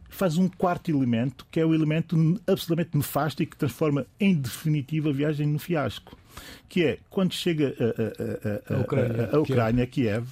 Faz 0.08 0.38
um 0.38 0.48
quarto 0.48 0.90
elemento, 0.90 1.44
que 1.50 1.58
é 1.58 1.66
o 1.66 1.74
elemento 1.74 2.40
absolutamente 2.46 2.96
nefasto 2.96 3.42
e 3.42 3.46
que 3.46 3.56
transforma 3.56 4.06
em 4.20 4.34
definitivo 4.34 5.10
a 5.10 5.12
viagem 5.12 5.46
no 5.46 5.58
fiasco. 5.58 6.16
Que 6.68 6.84
é, 6.84 6.98
quando 7.10 7.32
chega 7.32 7.74
a, 7.78 8.72
a, 8.72 8.74
a, 8.74 8.78
a 8.78 8.80
Ucrânia, 8.82 9.30
a 9.32 9.38
Ucrânia, 9.40 9.84
a 9.84 9.86
Kiev, 9.86 10.26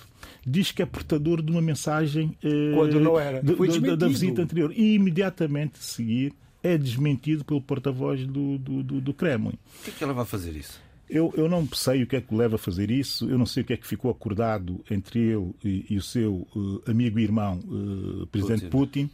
diz 0.47 0.73
que 0.73 0.83
é 0.83 0.87
portador 0.87 1.43
de 1.43 1.51
uma 1.51 1.61
mensagem 1.63 2.37
Quando 2.75 3.01
não 3.01 3.19
era. 3.19 3.43
de- 3.43 3.55
Foi 3.55 3.69
da- 3.69 3.97
da, 3.97 4.09
visita 4.09 4.43
anterior. 4.43 4.73
E 4.77 4.95
imediatamente 4.95 5.79
a 5.79 5.83
seguir 5.83 6.33
é 6.63 6.79
desmentido 6.79 7.45
pelo 7.45 7.61
porta-voz 7.61 8.27
do, 8.27 8.59
do, 8.59 8.83
do, 8.83 9.01
do 9.01 9.15
Kremlin. 9.15 9.53
Por 9.77 9.85
que 9.85 9.91
é 9.91 9.93
que 9.99 10.05
ela 10.05 10.15
vai 10.15 10.25
fazer 10.25 10.57
isso? 10.57 10.81
Eu, 11.11 11.33
eu 11.37 11.49
não 11.51 11.69
sei 11.75 12.03
o 12.03 12.07
que 12.07 12.17
é 12.17 12.21
que 12.23 12.35
o 12.35 12.37
leva 12.39 12.55
a 12.57 12.59
fazer 12.59 12.91
isso, 12.91 13.29
eu 13.29 13.37
não 13.37 13.45
sei 13.45 13.63
o 13.63 13.67
que 13.67 13.75
é 13.75 13.77
que 13.77 13.87
ficou 13.87 14.11
acordado 14.11 14.83
entre 14.91 15.21
ele 15.21 15.51
e, 15.63 15.85
e 15.91 15.97
o 15.99 16.03
seu 16.03 16.49
eh, 16.87 16.91
amigo 16.91 17.19
e 17.19 17.23
irmão, 17.23 17.61
eh, 17.63 18.27
presidente 18.33 18.61
Putin. 18.71 19.11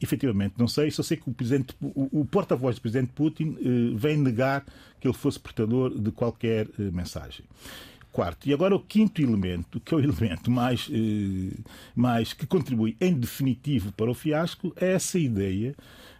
Efetivamente, 0.00 0.54
não 0.58 0.68
sei, 0.68 0.90
só 0.90 1.02
sei 1.02 1.16
que 1.16 1.28
o, 1.28 1.32
presidente- 1.32 1.74
o- 1.80 2.20
o 2.20 2.24
porta-voz 2.24 2.76
do 2.76 2.82
presidente 2.82 3.10
Putin 3.14 3.56
eh, 3.60 3.92
vem 3.96 4.16
negar 4.16 4.64
que 5.00 5.06
ele 5.06 5.14
fosse 5.14 5.38
portador 5.38 5.96
de 5.98 6.10
qualquer 6.10 6.66
eh, 6.78 6.90
mensagem. 6.92 7.44
Quarto, 8.14 8.48
e 8.48 8.52
agora 8.54 8.76
o 8.76 8.78
quinto 8.78 9.20
elemento, 9.20 9.80
que 9.80 9.92
é 9.92 9.96
o 9.96 10.00
elemento 10.00 10.48
mais, 10.48 10.88
eh, 10.88 11.50
mais 11.96 12.32
que 12.32 12.46
contribui 12.46 12.96
em 13.00 13.12
definitivo 13.12 13.90
para 13.90 14.08
o 14.08 14.14
fiasco, 14.14 14.72
é 14.76 14.92
essa 14.92 15.18
ideia 15.18 15.74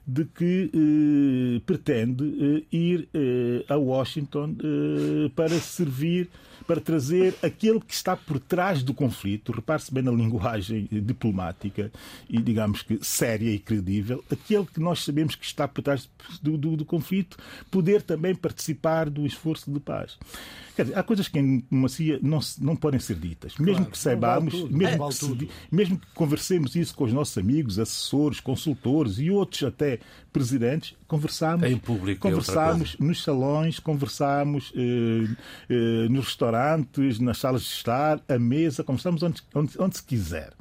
de 0.05 0.25
que 0.25 0.71
eh, 0.75 1.61
pretende 1.65 2.25
eh, 2.73 2.77
ir 2.77 3.09
eh, 3.15 3.65
a 3.73 3.77
Washington 3.77 4.57
eh, 4.59 5.31
para 5.37 5.57
servir, 5.61 6.29
para 6.67 6.81
trazer 6.81 7.35
aquele 7.43 7.79
que 7.79 7.95
está 7.95 8.17
por 8.17 8.41
trás 8.41 8.83
do 8.83 8.93
conflito, 8.93 9.53
repare-se 9.53 9.95
bem 9.95 10.03
na 10.03 10.11
linguagem 10.11 10.89
diplomática 10.91 11.93
e, 12.29 12.39
digamos 12.43 12.83
que, 12.83 12.99
séria 13.03 13.51
e 13.51 13.59
credível, 13.59 14.25
aquele 14.33 14.67
que 14.67 14.81
nós 14.81 15.05
sabemos 15.05 15.37
que 15.37 15.45
está 15.45 15.69
por 15.69 15.81
trás 15.83 16.09
do, 16.43 16.59
do- 16.59 16.77
do 16.77 16.85
conflito, 16.85 17.37
poder 17.71 18.03
também 18.03 18.35
participar 18.35 19.09
do 19.09 19.25
esforço 19.25 19.71
de 19.71 19.79
paz. 19.79 20.19
Quer 20.75 20.83
dizer, 20.85 20.99
há 20.99 21.03
coisas 21.03 21.29
que 21.29 21.39
em 21.39 21.59
diplomacia 21.59 22.19
não, 22.23 22.41
se- 22.41 22.63
não 22.63 22.75
podem 22.75 22.99
ser 22.99 23.17
ditas. 23.17 23.57
Mesmo 23.59 23.85
que 23.87 23.91
vale 23.93 23.97
saibamos, 23.97 24.55
tudo, 24.55 24.71
não 24.73 24.79
mesmo, 24.79 24.99
vale 24.99 25.13
que 25.13 25.19
se 25.19 25.49
mesmo 25.71 25.99
que 25.99 26.07
conversemos 26.15 26.75
isso 26.75 26.95
com 26.95 27.05
os 27.05 27.13
nossos 27.13 27.39
amigos, 27.39 27.79
assessores, 27.79 28.41
consultores 28.41 29.19
e 29.19 29.31
outros 29.31 29.63
até 29.63 30.01
presidentes, 30.33 30.95
conversamos, 31.07 31.71
Em 31.71 31.77
público 31.79 32.27
é 32.27 32.31
conversamos 32.31 32.97
nos 32.99 33.23
salões, 33.23 33.79
conversamos 33.79 34.73
eh, 34.75 35.37
eh, 35.69 36.09
nos 36.09 36.25
restaurantes, 36.27 37.21
nas 37.21 37.39
salas 37.39 37.63
de 37.63 37.69
estar, 37.69 38.21
à 38.29 38.39
mesa, 38.39 38.83
conversamos 38.83 39.23
onde, 39.23 39.43
onde, 39.55 39.73
onde 39.79 39.97
se 39.97 40.03
quiser. 40.03 40.53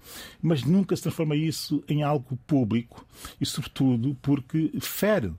Mas 0.42 0.64
nunca 0.64 0.96
se 0.96 1.02
transforma 1.02 1.36
isso 1.36 1.84
em 1.88 2.04
algo 2.04 2.38
público 2.46 3.06
e, 3.42 3.46
sobretudo, 3.46 4.16
porque 4.22 4.72
fere 4.80 5.34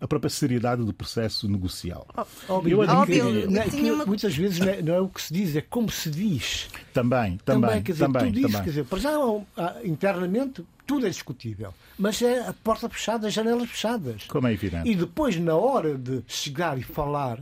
a 0.00 0.08
própria 0.08 0.30
seriedade 0.30 0.82
do 0.84 0.92
processo 0.94 1.48
negocial. 1.48 2.06
Óbvio, 2.48 2.80
Eu 2.82 2.86
não, 2.86 3.02
admito- 3.02 3.70
que- 3.70 3.90
uma- 3.90 4.06
Muitas 4.06 4.34
vezes 4.34 4.58
não 4.58 4.68
é, 4.68 4.80
não 4.82 4.94
é 4.94 5.00
o 5.00 5.08
que 5.08 5.20
se 5.20 5.32
diz, 5.32 5.54
é 5.56 5.60
como 5.60 5.90
se 5.90 6.08
diz. 6.10 6.68
Também, 6.92 7.38
também, 7.44 7.82
quer 7.82 7.92
dizer, 7.92 8.04
também, 8.06 8.26
tudo 8.26 8.38
isso, 8.38 8.48
também. 8.48 8.62
quer 8.64 8.70
dizer, 8.70 8.84
para 8.86 8.98
já 8.98 9.10
ah, 9.58 9.76
internamente 9.84 10.64
tudo 10.86 11.06
é 11.06 11.10
discutível, 11.10 11.72
mas 11.98 12.20
é 12.22 12.48
a 12.48 12.52
porta 12.52 12.88
fechada, 12.88 13.28
as 13.28 13.34
janelas 13.34 13.68
fechadas. 13.68 14.24
Como 14.24 14.46
é 14.48 14.52
evidente. 14.54 14.88
E 14.88 14.94
depois, 14.96 15.36
na 15.36 15.54
hora 15.54 15.96
de 15.96 16.22
chegar 16.26 16.78
e 16.78 16.82
falar, 16.82 17.38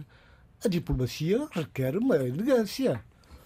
a 0.65 0.69
diplomacia 0.69 1.47
requer 1.53 1.97
uma 1.97 2.17
elegância. 2.17 3.01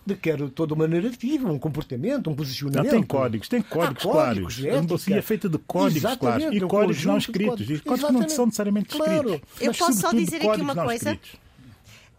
Requer 0.07 0.49
toda 0.51 0.75
uma 0.75 0.89
narrativa, 0.89 1.49
um 1.51 1.59
comportamento, 1.59 2.27
um 2.27 2.31
Não, 2.31 2.37
posicionamento. 2.37 2.91
tem 2.91 3.03
códigos, 3.03 3.49
tem 3.49 3.63
códigos, 3.63 4.03
códigos 4.03 4.55
claros. 4.55 4.55
de 4.57 4.69
A 4.69 4.75
democracia 4.75 5.17
é 5.17 5.23
feita 5.23 5.49
de 5.49 5.59
códigos 5.59 5.97
Exatamente, 6.05 6.19
claros 6.41 6.61
e 6.61 6.65
um 6.65 6.69
códigos 6.69 7.05
não 7.05 7.19
de 7.19 7.25
escritos. 7.25 7.51
códigos. 7.51 7.79
E 7.79 7.83
códigos 7.85 8.11
que 8.11 8.13
não 8.21 8.29
são 8.29 8.47
necessariamente 8.47 8.89
Claro. 8.97 9.15
escritos. 9.35 9.61
Eu 9.61 9.67
mas, 9.69 9.79
posso 9.79 10.01
só 10.01 10.13
dizer 10.13 10.37
aqui 10.49 10.61
uma 10.61 10.75
coisa? 10.75 11.13
escritos. 11.13 11.41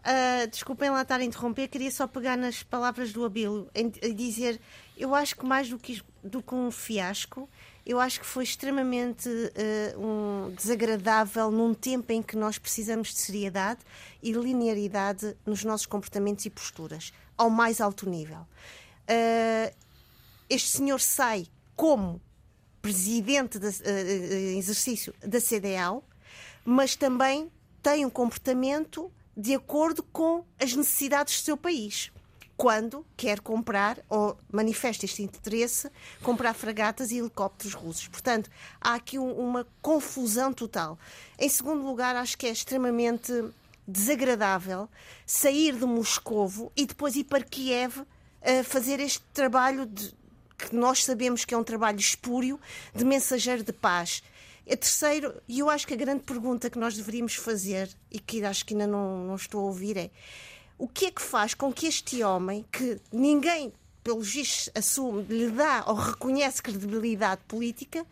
Ah, 0.06 0.46
desculpem 0.50 0.90
lá 0.90 1.00
estar 1.02 1.18
a 1.20 1.24
interromper, 1.24 1.66
queria 1.68 1.90
só 1.90 2.06
pegar 2.06 2.36
nas 2.36 2.62
palavras 2.62 3.12
do 3.12 3.24
Abílio 3.24 3.68
e 3.74 4.12
dizer: 4.12 4.60
eu 4.98 5.14
acho 5.14 5.34
que 5.36 5.46
mais 5.46 5.68
do 5.70 5.78
que, 5.78 6.00
do 6.22 6.42
que 6.42 6.54
um 6.54 6.70
fiasco, 6.70 7.48
eu 7.86 8.00
acho 8.00 8.20
que 8.20 8.26
foi 8.26 8.44
extremamente 8.44 9.28
ah, 9.28 9.98
um, 9.98 10.54
desagradável 10.54 11.50
num 11.50 11.74
tempo 11.74 12.12
em 12.12 12.22
que 12.22 12.36
nós 12.36 12.58
precisamos 12.58 13.08
de 13.08 13.18
seriedade 13.18 13.80
e 14.22 14.32
linearidade 14.32 15.36
nos 15.44 15.64
nossos 15.64 15.86
comportamentos 15.86 16.46
e 16.46 16.50
posturas, 16.50 17.12
ao 17.36 17.50
mais 17.50 17.80
alto 17.80 18.08
nível. 18.08 18.46
Ah, 19.08 19.72
este 20.48 20.68
senhor 20.68 21.00
sai 21.00 21.46
como 21.76 22.20
presidente 22.80 23.58
de, 23.58 23.66
uh, 23.66 24.58
exercício 24.58 25.14
da 25.20 25.40
CDAO, 25.40 26.04
mas 26.64 26.94
também 26.94 27.50
tem 27.82 28.04
um 28.04 28.10
comportamento 28.10 29.10
de 29.36 29.54
acordo 29.54 30.02
com 30.02 30.44
as 30.60 30.74
necessidades 30.74 31.40
do 31.40 31.44
seu 31.44 31.56
país. 31.56 32.12
Quando 32.64 33.04
quer 33.14 33.40
comprar 33.40 33.98
ou 34.08 34.38
manifesta 34.50 35.04
este 35.04 35.22
interesse, 35.22 35.90
comprar 36.22 36.54
fragatas 36.54 37.10
e 37.10 37.18
helicópteros 37.18 37.74
russos. 37.74 38.08
Portanto, 38.08 38.50
há 38.80 38.94
aqui 38.94 39.18
um, 39.18 39.32
uma 39.32 39.66
confusão 39.82 40.50
total. 40.50 40.98
Em 41.38 41.46
segundo 41.46 41.84
lugar, 41.84 42.16
acho 42.16 42.38
que 42.38 42.46
é 42.46 42.50
extremamente 42.50 43.30
desagradável 43.86 44.88
sair 45.26 45.76
de 45.76 45.84
Moscovo 45.84 46.72
e 46.74 46.86
depois 46.86 47.14
ir 47.16 47.24
para 47.24 47.44
Kiev 47.44 47.98
a 48.40 48.64
fazer 48.64 48.98
este 48.98 49.20
trabalho 49.34 49.84
de, 49.84 50.14
que 50.56 50.74
nós 50.74 51.04
sabemos 51.04 51.44
que 51.44 51.52
é 51.52 51.58
um 51.58 51.64
trabalho 51.64 51.98
espúrio 51.98 52.58
de 52.94 53.04
mensageiro 53.04 53.62
de 53.62 53.74
paz. 53.74 54.22
E 54.66 54.74
terceiro, 54.74 55.34
e 55.46 55.58
eu 55.58 55.68
acho 55.68 55.86
que 55.86 55.92
a 55.92 55.98
grande 55.98 56.22
pergunta 56.22 56.70
que 56.70 56.78
nós 56.78 56.96
deveríamos 56.96 57.34
fazer, 57.34 57.90
e 58.10 58.18
que 58.18 58.42
acho 58.42 58.64
que 58.64 58.72
ainda 58.72 58.86
não, 58.86 59.26
não 59.26 59.36
estou 59.36 59.60
a 59.60 59.64
ouvir, 59.64 59.98
é 59.98 60.10
o 60.78 60.88
que 60.88 61.06
é 61.06 61.10
que 61.10 61.22
faz 61.22 61.54
com 61.54 61.72
que 61.72 61.86
este 61.86 62.22
homem, 62.22 62.64
que 62.70 63.00
ninguém, 63.12 63.72
pelos 64.02 64.32
vistos, 64.32 64.70
assume, 64.74 65.22
lhe 65.24 65.50
dá 65.50 65.84
ou 65.86 65.94
reconhece 65.94 66.62
credibilidade 66.62 67.40
política, 67.46 68.04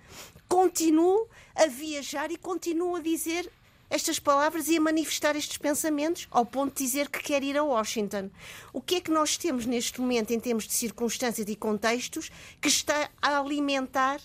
continue 0.48 1.27
a 1.55 1.66
viajar 1.66 2.31
e 2.31 2.37
continue 2.37 2.98
a 2.98 3.03
dizer 3.03 3.51
estas 3.92 4.18
palavras 4.18 4.68
e 4.68 4.79
a 4.79 4.81
manifestar 4.81 5.37
estes 5.37 5.59
pensamentos, 5.59 6.27
ao 6.31 6.46
ponto 6.46 6.75
de 6.75 6.83
dizer 6.83 7.11
que 7.11 7.22
quer 7.22 7.42
ir 7.42 7.59
a 7.59 7.62
Washington. 7.62 8.31
O 8.72 8.81
que 8.81 8.94
é 8.94 9.01
que 9.03 9.11
nós 9.11 9.37
temos 9.37 9.66
neste 9.66 10.01
momento, 10.01 10.31
em 10.31 10.40
termos 10.40 10.66
de 10.66 10.72
circunstâncias 10.72 11.46
e 11.46 11.55
contextos, 11.55 12.31
que 12.59 12.68
está 12.68 13.11
a 13.20 13.38
alimentar 13.38 14.18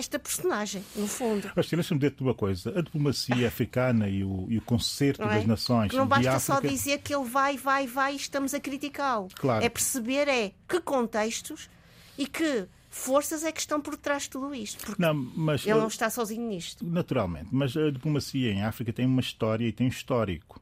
esta 0.00 0.18
personagem, 0.18 0.82
no 0.96 1.06
fundo. 1.06 1.50
Mas 1.54 1.68
deixa-me 1.68 2.00
dizer-te 2.00 2.22
uma 2.22 2.34
coisa: 2.34 2.76
a 2.76 2.82
diplomacia 2.82 3.46
africana 3.46 4.08
e 4.08 4.24
o, 4.24 4.46
e 4.48 4.58
o 4.58 4.62
concerto 4.62 5.22
é? 5.22 5.36
das 5.36 5.46
nações. 5.46 5.92
Não 5.92 6.06
basta 6.06 6.30
África... 6.32 6.40
só 6.40 6.60
dizer 6.60 6.98
que 6.98 7.14
ele 7.14 7.24
vai, 7.24 7.56
vai, 7.56 7.86
vai 7.86 8.14
e 8.14 8.16
estamos 8.16 8.52
a 8.52 8.60
criticá-lo. 8.60 9.28
Claro. 9.36 9.64
É 9.64 9.68
perceber 9.68 10.26
é 10.28 10.52
que 10.68 10.80
contextos 10.80 11.70
e 12.18 12.26
que 12.26 12.66
forças 12.90 13.44
é 13.44 13.52
que 13.52 13.60
estão 13.60 13.80
por 13.80 13.96
trás 13.96 14.24
de 14.24 14.30
tudo 14.30 14.54
isto. 14.54 14.84
Porque 14.84 15.00
não, 15.00 15.14
mas, 15.14 15.64
ele 15.64 15.78
não 15.78 15.86
está 15.86 16.10
sozinho 16.10 16.46
nisto. 16.48 16.84
Naturalmente, 16.84 17.48
mas 17.52 17.76
a 17.76 17.90
diplomacia 17.90 18.50
em 18.50 18.64
África 18.64 18.92
tem 18.92 19.06
uma 19.06 19.20
história 19.20 19.66
e 19.66 19.72
tem 19.72 19.86
um 19.86 19.90
histórico. 19.90 20.60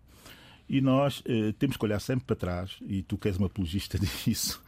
E 0.69 0.83
nós 0.83 1.23
eh, 1.25 1.55
temos 1.59 1.79
que 1.79 1.85
olhar 1.85 1.99
sempre 1.99 2.27
para 2.27 2.37
trás, 2.37 2.77
e 2.83 3.03
tu 3.03 3.17
que 3.17 3.27
és 3.29 3.39
uma 3.39 3.47
apologista 3.47 3.99
disso, 4.27 4.63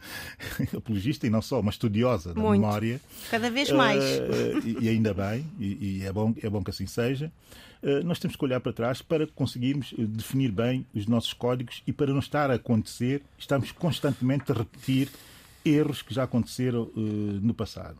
apologista 0.75 1.27
e 1.27 1.29
não 1.29 1.43
só, 1.43 1.59
uma 1.59 1.69
estudiosa 1.69 2.33
da 2.33 2.41
Muito. 2.41 2.59
memória. 2.59 2.99
Cada 3.29 3.51
vez 3.51 3.71
mais. 3.71 4.03
Uh, 4.03 4.67
e, 4.67 4.85
e, 4.85 4.89
ainda 4.89 5.13
bem, 5.13 5.45
e, 5.59 5.99
e, 5.99 6.03
é, 6.03 6.11
bom, 6.11 6.33
é 6.41 6.49
bom 6.49 6.63
que 6.63 6.71
assim 6.71 6.87
seja. 6.87 7.31
Uh, 7.83 8.03
nós 8.03 8.17
temos 8.17 8.35
que 8.35 8.43
olhar 8.43 8.59
para 8.59 8.73
trás 8.73 9.01
para 9.01 9.27
conseguirmos 9.27 9.93
definir 9.97 10.51
bem 10.51 10.85
os 10.93 11.05
nossos 11.05 11.33
códigos 11.33 11.83
e 11.85 11.93
para 11.93 12.11
não 12.11 12.19
estar 12.19 12.49
a 12.49 12.55
acontecer, 12.55 13.21
estamos 13.37 13.71
constantemente 13.71 14.51
a 14.51 14.55
repetir 14.55 15.07
erros 15.63 16.01
que 16.01 16.13
já 16.13 16.23
aconteceram 16.23 16.83
uh, 16.95 16.99
no 17.41 17.53
passado. 17.53 17.97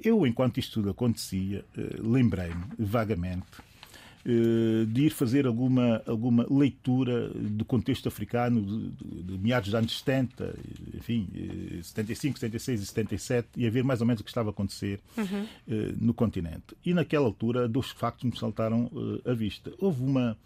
Eu, 0.00 0.26
enquanto 0.26 0.58
isto 0.58 0.72
tudo 0.74 0.90
acontecia, 0.90 1.64
lembrei-me 2.00 2.64
vagamente 2.76 3.46
de 4.24 5.06
ir 5.06 5.10
fazer 5.10 5.46
alguma, 5.46 6.02
alguma 6.06 6.46
leitura 6.48 7.28
do 7.30 7.64
contexto 7.64 8.06
africano 8.06 8.62
de, 8.62 8.88
de, 8.90 9.22
de 9.22 9.38
meados 9.38 9.70
dos 9.70 9.74
anos 9.74 9.98
70, 9.98 10.54
enfim, 10.94 11.28
75, 11.82 12.38
76 12.38 12.82
e 12.82 12.86
77, 12.86 13.48
e 13.56 13.66
a 13.66 13.70
ver 13.70 13.82
mais 13.82 14.00
ou 14.00 14.06
menos 14.06 14.20
o 14.20 14.24
que 14.24 14.30
estava 14.30 14.50
a 14.50 14.52
acontecer 14.52 15.00
uhum. 15.16 15.46
no 16.00 16.14
continente. 16.14 16.76
E 16.84 16.94
naquela 16.94 17.26
altura, 17.26 17.68
dois 17.68 17.90
factos 17.90 18.30
me 18.30 18.38
saltaram 18.38 18.90
à 19.24 19.32
vista. 19.32 19.72
Houve 19.78 20.02
uma, 20.04 20.36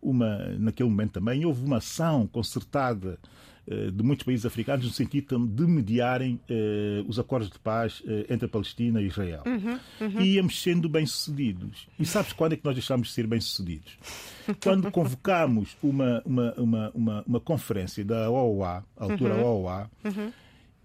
uma, 0.00 0.38
naquele 0.58 0.88
momento 0.90 1.12
também, 1.12 1.44
houve 1.44 1.64
uma 1.64 1.78
ação 1.78 2.26
concertada 2.26 3.18
de 3.66 4.02
muitos 4.02 4.24
países 4.24 4.44
africanos 4.44 4.84
no 4.84 4.92
sentido 4.92 5.38
de 5.46 5.66
mediarem 5.66 6.40
uh, 6.50 7.08
os 7.08 7.18
acordos 7.18 7.48
de 7.48 7.58
paz 7.58 8.00
uh, 8.00 8.26
entre 8.28 8.46
a 8.46 8.48
Palestina 8.48 9.00
e 9.00 9.06
Israel. 9.06 9.42
Uhum, 9.46 9.78
uhum. 10.00 10.20
E 10.20 10.34
íamos 10.34 10.60
sendo 10.60 10.88
bem-sucedidos. 10.88 11.86
E 11.98 12.04
sabes 12.04 12.32
quando 12.32 12.54
é 12.54 12.56
que 12.56 12.64
nós 12.64 12.74
deixámos 12.74 13.08
de 13.08 13.14
ser 13.14 13.26
bem-sucedidos? 13.26 13.96
Quando 14.60 14.90
convocámos 14.90 15.76
uma, 15.80 16.20
uma, 16.26 16.52
uma, 16.54 16.90
uma, 16.92 17.24
uma 17.24 17.40
conferência 17.40 18.04
da 18.04 18.28
OOA, 18.28 18.84
a 18.96 19.04
altura 19.04 19.36
uhum. 19.36 19.62
OOA, 19.62 19.90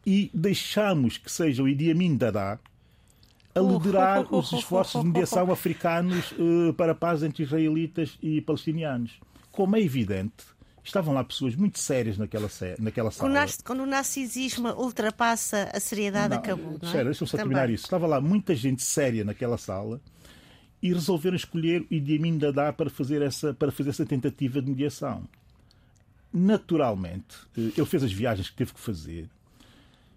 e 0.05 0.29
deixámos 0.33 1.17
que 1.17 1.31
seja 1.31 1.63
o 1.63 1.67
Idi 1.67 1.89
Amin 1.89 2.15
Dada 2.15 2.59
a 3.55 3.59
liderar 3.59 4.27
os 4.33 4.53
esforços 4.53 5.01
de 5.01 5.07
mediação 5.07 5.49
africanos 5.51 6.31
uh, 6.33 6.73
para 6.75 6.91
a 6.91 6.95
paz 6.95 7.23
entre 7.23 7.43
israelitas 7.43 8.17
e 8.21 8.39
palestinianos. 8.41 9.19
Como 9.51 9.75
é 9.75 9.81
evidente, 9.81 10.45
estavam 10.87 11.13
lá 11.13 11.23
pessoas 11.23 11.55
muito 11.55 11.79
sérias 11.79 12.17
naquela, 12.17 12.49
naquela 12.79 13.11
sala. 13.11 13.31
Quando, 13.31 13.63
quando 13.63 13.79
o 13.81 13.85
narcisismo 13.85 14.69
ultrapassa 14.69 15.69
a 15.73 15.79
seriedade, 15.79 16.29
não, 16.29 16.37
acabou. 16.37 16.77
Não 16.81 16.89
é? 16.89 16.91
Sério, 16.91 17.05
deixa-me 17.05 17.29
só 17.29 17.37
terminar 17.37 17.69
isso. 17.69 17.83
Estava 17.83 18.07
lá 18.07 18.21
muita 18.21 18.55
gente 18.55 18.83
séria 18.83 19.23
naquela 19.23 19.57
sala 19.57 19.99
e 20.81 20.93
resolveram 20.93 21.35
escolher 21.35 21.81
o 21.81 21.87
Idi 21.93 22.17
Amin 22.17 22.37
Dada 22.37 22.71
para 22.71 22.89
fazer 22.89 23.21
essa, 23.21 23.53
para 23.53 23.71
fazer 23.71 23.89
essa 23.89 24.05
tentativa 24.05 24.61
de 24.61 24.69
mediação. 24.69 25.23
Naturalmente, 26.31 27.35
ele 27.55 27.85
fez 27.85 28.03
as 28.03 28.11
viagens 28.11 28.49
que 28.49 28.55
teve 28.55 28.73
que 28.73 28.79
fazer, 28.79 29.29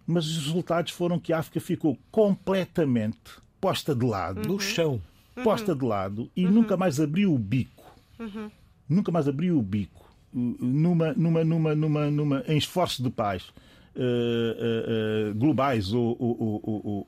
mas 0.06 0.26
os 0.26 0.46
resultados 0.46 0.92
foram 0.92 1.18
que 1.18 1.32
a 1.32 1.38
África 1.38 1.60
ficou 1.60 1.98
completamente 2.10 3.18
posta 3.60 3.94
de 3.94 4.04
lado. 4.04 4.46
No 4.46 4.58
chão. 4.60 5.00
Posta 5.42 5.74
de 5.74 5.84
lado 5.84 6.30
e 6.36 6.44
uhum. 6.44 6.52
nunca 6.52 6.76
mais 6.76 7.00
abriu 7.00 7.32
o 7.32 7.38
bico. 7.38 7.82
Uhum. 8.18 8.50
Nunca 8.86 9.10
mais 9.10 9.26
abriu 9.26 9.58
o 9.58 9.62
bico 9.62 9.99
numa, 10.32 11.12
numa, 11.14 11.44
numa, 11.44 11.74
numa, 11.74 12.10
numa, 12.10 12.44
em 12.46 12.56
esforços 12.56 13.00
de 13.00 13.10
paz 13.10 13.52
uh, 13.96 14.00
uh, 14.00 15.30
uh, 15.30 15.34
globais 15.34 15.92
ou, 15.92 16.16
ou, 16.18 16.36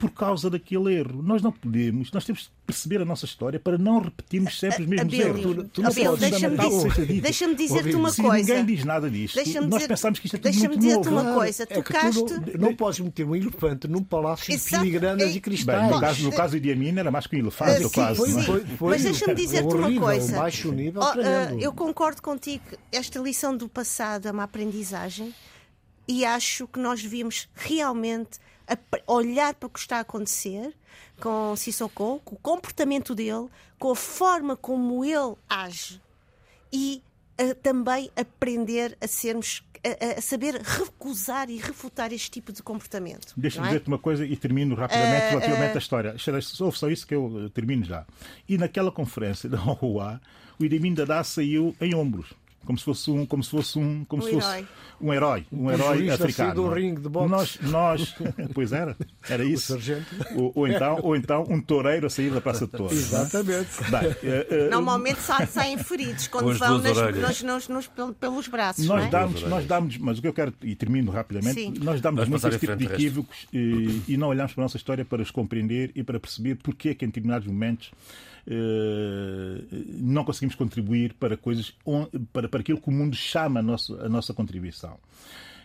por 0.00 0.10
causa 0.12 0.48
daquele 0.48 0.94
erro. 0.94 1.22
Nós 1.22 1.42
não 1.42 1.52
podemos, 1.52 2.10
nós 2.10 2.24
temos 2.24 2.44
que 2.44 2.48
perceber 2.66 3.02
a 3.02 3.04
nossa 3.04 3.26
história 3.26 3.60
para 3.60 3.76
não 3.76 4.00
repetirmos 4.00 4.58
sempre 4.58 4.82
os 4.84 4.88
mesmos 4.88 5.12
Abel, 5.12 5.26
erros. 5.28 5.42
Tu, 5.42 5.82
tu 5.82 5.86
Abel, 5.86 6.16
deixa-me 6.16 6.56
dizer, 6.56 7.20
deixa 7.20 7.54
dizer-te 7.54 7.94
uma 7.96 8.10
Se 8.10 8.22
coisa. 8.22 8.54
ninguém 8.54 8.64
diz 8.76 8.84
nada 8.86 9.10
disto, 9.10 9.36
nós 9.68 9.86
pensamos 9.86 10.18
que 10.18 10.26
isto 10.26 10.36
é 10.36 10.38
tudo 10.38 10.50
Deixa-me 10.50 10.68
muito 10.68 10.80
dizer-te 10.80 11.08
uma 11.08 11.34
coisa. 11.34 11.62
É 11.64 11.66
tu 11.66 12.24
não, 12.58 12.68
não 12.68 12.74
podes 12.74 13.00
meter 13.00 13.26
um 13.26 13.36
elefante 13.36 13.86
num 13.86 14.02
palácio 14.02 14.52
Exato. 14.54 14.70
de 14.70 14.78
filigranas 14.90 15.30
É- 15.30 15.32
e 15.36 15.40
cristais. 15.40 15.82
Bem, 15.82 15.90
no 15.90 16.00
caso, 16.00 16.22
no 16.24 16.32
caso 16.32 16.52
do 16.52 16.56
Idi 16.56 16.72
Amin 16.72 16.98
era 16.98 17.10
mais 17.10 17.26
que 17.26 17.36
um 17.36 17.38
elefante, 17.40 17.82
Sim, 17.82 17.88
quase. 17.90 18.16
foi, 18.16 18.28
não 18.30 18.40
é? 18.40 18.42
foi, 18.44 18.64
foi 18.64 18.90
Mas 18.90 19.02
deixa-me 19.02 19.34
dizer-te 19.34 19.74
uma 19.74 20.00
coisa. 20.00 20.36
baixo 20.38 20.72
nível, 20.72 21.02
Oh, 21.02 21.18
uh, 21.18 21.60
eu 21.60 21.72
concordo 21.74 22.22
contigo. 22.22 22.64
Esta 22.90 23.18
lição 23.20 23.54
do 23.54 23.68
passado 23.68 24.26
é 24.26 24.30
uma 24.30 24.44
aprendizagem 24.44 25.34
e 26.08 26.24
acho 26.24 26.66
que 26.66 26.78
nós 26.80 27.02
devíamos 27.02 27.48
realmente 27.54 28.38
olhar 29.06 29.54
para 29.54 29.66
o 29.66 29.70
que 29.70 29.78
está 29.78 29.98
a 29.98 30.00
acontecer 30.00 30.74
com 31.20 31.54
Sissoko, 31.56 32.20
com 32.24 32.34
o 32.34 32.38
comportamento 32.38 33.14
dele, 33.14 33.48
com 33.78 33.90
a 33.90 33.96
forma 33.96 34.56
como 34.56 35.04
ele 35.04 35.34
age 35.48 36.00
e 36.72 37.02
uh, 37.40 37.54
também 37.56 38.10
aprender 38.16 38.96
a 39.00 39.06
sermos 39.06 39.62
a, 39.84 40.18
a 40.18 40.20
saber 40.20 40.54
recusar 40.56 41.48
e 41.50 41.56
refutar 41.56 42.12
este 42.12 42.30
tipo 42.30 42.52
de 42.52 42.62
comportamento. 42.62 43.32
Deixa-me 43.36 43.66
é? 43.66 43.70
dizer-te 43.70 43.88
uma 43.88 43.98
coisa 43.98 44.24
e 44.24 44.36
termino 44.36 44.74
rapidamente 44.74 45.24
Eh, 45.24 45.30
relativamente 45.30 45.72
eh. 45.72 45.74
à 45.74 45.78
história. 45.78 46.16
Ouve 46.60 46.78
só 46.78 46.88
isso 46.88 47.06
que 47.06 47.14
eu 47.14 47.46
eh, 47.46 47.48
termino 47.48 47.84
já. 47.84 48.06
E 48.48 48.58
naquela 48.58 48.92
conferência 48.92 49.48
da 49.48 49.58
OUA, 49.80 50.20
o 50.58 50.64
Idi 50.64 50.76
Amin 50.76 50.94
Dada 50.94 51.22
saiu 51.24 51.74
em 51.80 51.94
ombros. 51.94 52.32
Como 52.66 52.78
se 52.78 52.84
fosse 52.84 53.10
um, 53.10 53.24
como 53.26 53.42
se 53.42 53.50
fosse 53.50 53.78
um, 53.78 54.04
como 54.04 54.22
Um 54.22 54.26
se 54.26 54.32
fosse 54.32 54.46
herói. 54.48 54.66
um 55.00 55.12
herói, 55.14 55.46
um, 55.50 55.64
Um 55.64 55.70
herói 55.72 56.10
africano. 56.10 56.54
do 56.54 56.68
ringue 56.68 57.00
de 57.00 57.08
boxe. 57.08 57.28
Nós, 57.30 57.58
nós, 57.62 58.14
pois 58.54 58.72
era, 58.72 58.94
era 59.28 59.44
isso. 59.44 59.72
sargento. 59.72 60.06
Ou, 60.36 60.52
ou 60.54 60.68
então, 60.68 60.98
ou 61.02 61.16
então 61.16 61.44
um 61.48 61.60
toureiro 61.60 62.06
a 62.06 62.10
sair 62.10 62.30
da 62.30 62.40
Praça 62.40 62.66
de 62.66 62.72
Touros. 62.72 62.92
é? 62.92 62.96
Exatamente. 62.96 63.68
Bem, 63.90 64.16
eh, 64.22 64.46
eh, 64.50 64.68
Normalmente 64.70 65.20
sa- 65.20 65.46
saem 65.46 65.78
feridos 65.78 66.28
quando 66.28 66.54
vão 66.54 66.78
nas- 66.78 66.96
nos- 67.16 67.42
nos- 67.42 67.68
nos- 67.68 67.86
pel- 67.88 68.12
pelos 68.12 68.46
braços. 68.46 68.86
Nós 68.86 69.00
não 69.00 69.06
é? 69.06 69.10
damos, 69.10 69.42
nós 69.44 69.66
damos, 69.66 69.96
mas 69.98 70.18
o 70.18 70.22
que 70.22 70.28
eu 70.28 70.32
quero, 70.34 70.52
e 70.62 70.74
termino 70.76 71.10
rapidamente, 71.10 71.54
Sim. 71.60 71.74
nós 71.82 72.00
damos 72.00 72.28
muito 72.28 72.46
em 72.46 72.50
tipo 72.58 72.76
de 72.76 72.84
equívocos 72.84 73.46
e, 73.52 74.02
e 74.06 74.16
não 74.18 74.28
olhamos 74.28 74.52
para 74.52 74.62
a 74.62 74.64
nossa 74.66 74.76
história 74.76 75.04
para 75.04 75.22
os 75.22 75.30
compreender 75.30 75.90
e 75.94 76.02
para 76.04 76.20
perceber 76.20 76.56
porque 76.56 76.90
é 76.90 76.94
que 76.94 77.04
em 77.04 77.08
determinados 77.08 77.48
momentos 77.48 77.90
eh, 78.39 78.39
não 79.98 80.24
conseguimos 80.24 80.54
contribuir 80.54 81.14
para 81.14 81.36
coisas, 81.36 81.72
para, 82.32 82.48
para 82.48 82.60
aquilo 82.60 82.80
que 82.80 82.88
o 82.88 82.92
mundo 82.92 83.14
chama 83.14 83.60
a 83.60 83.62
nossa, 83.62 83.94
a 84.04 84.08
nossa 84.08 84.34
contribuição. 84.34 84.98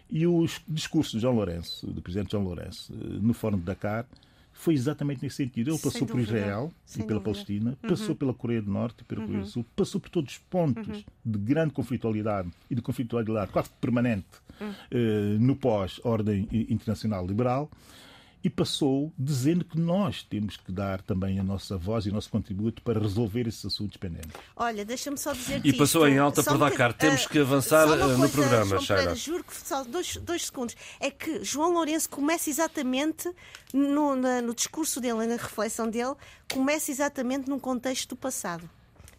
E 0.09 0.27
o 0.27 0.45
discurso 0.67 1.13
de 1.13 1.21
João 1.21 1.35
Lourenço, 1.35 1.87
do 1.87 2.01
presidente 2.01 2.31
João 2.31 2.43
Lourenço, 2.43 2.93
eh, 2.93 3.17
no 3.21 3.33
Fórum 3.33 3.57
de 3.57 3.63
Dakar, 3.63 4.05
foi 4.53 4.73
exatamente 4.73 5.23
nesse 5.23 5.37
sentido. 5.37 5.71
Ele 5.71 5.79
passou 5.79 6.07
por. 6.07 6.19
Israel 6.19 6.71
e 6.85 6.91
Sem 6.91 7.05
pela 7.05 7.19
dúvida. 7.19 7.33
Palestina, 7.33 7.77
passou 7.81 8.15
pela 8.15 8.33
Coreia 8.33 8.61
do 8.61 8.71
Norte 8.71 9.01
e 9.01 9.03
pela 9.03 9.25
Coreia 9.25 9.43
do 9.43 9.49
Sul, 9.49 9.65
passou 9.75 9.99
por 9.99 10.09
todos 10.09 10.33
os 10.33 10.37
pontos 10.37 11.03
de 11.25 11.37
grande 11.39 11.73
conflitualidade 11.73 12.49
e 12.69 12.75
de 12.75 12.81
conflitualidade 12.81 13.51
quase 13.51 13.69
permanente 13.81 14.25
eh, 14.91 15.37
no 15.39 15.55
pós-ordem 15.55 16.47
internacional 16.69 17.25
liberal 17.25 17.69
e 18.45 18.49
passou 18.49 19.11
dizendo 19.17 19.65
que 19.65 19.75
nós 19.75 20.21
temos 20.21 20.55
que 20.55 20.71
dar 20.71 21.01
também 21.01 21.39
a 21.39 21.43
nossa 21.43 21.79
voz 21.79 22.05
e 22.05 22.11
o 22.11 22.13
nosso 22.13 22.29
contributo 22.29 22.79
para 22.83 22.99
resolver 22.99 23.47
esses 23.47 23.65
assuntos 23.65 23.97
pendentes. 23.97 24.29
Olha, 24.55 24.85
deixa-me 24.85 25.17
só 25.17 25.33
dizer 25.33 25.61
E 25.65 25.73
passou 25.73 26.07
em 26.07 26.19
alta 26.19 26.43
por 26.43 26.59
Dakar. 26.59 26.93
Temos 26.93 27.25
que 27.25 27.39
avançar 27.39 27.87
no 27.87 28.29
programa, 28.29 28.79
Sheila. 28.79 29.15
Juro 29.15 29.43
que 29.43 29.55
só 29.55 29.83
dois, 29.83 30.17
dois 30.17 30.45
segundos. 30.45 30.75
É 30.99 31.09
que 31.09 31.43
João 31.43 31.73
Lourenço 31.73 32.07
começa 32.07 32.47
exatamente 32.47 33.33
no, 33.73 34.15
no 34.15 34.53
discurso 34.53 35.01
dele, 35.01 35.25
na 35.25 35.37
reflexão 35.37 35.89
dele, 35.89 36.13
começa 36.53 36.91
exatamente 36.91 37.49
num 37.49 37.57
contexto 37.57 38.09
do 38.09 38.15
passado 38.15 38.69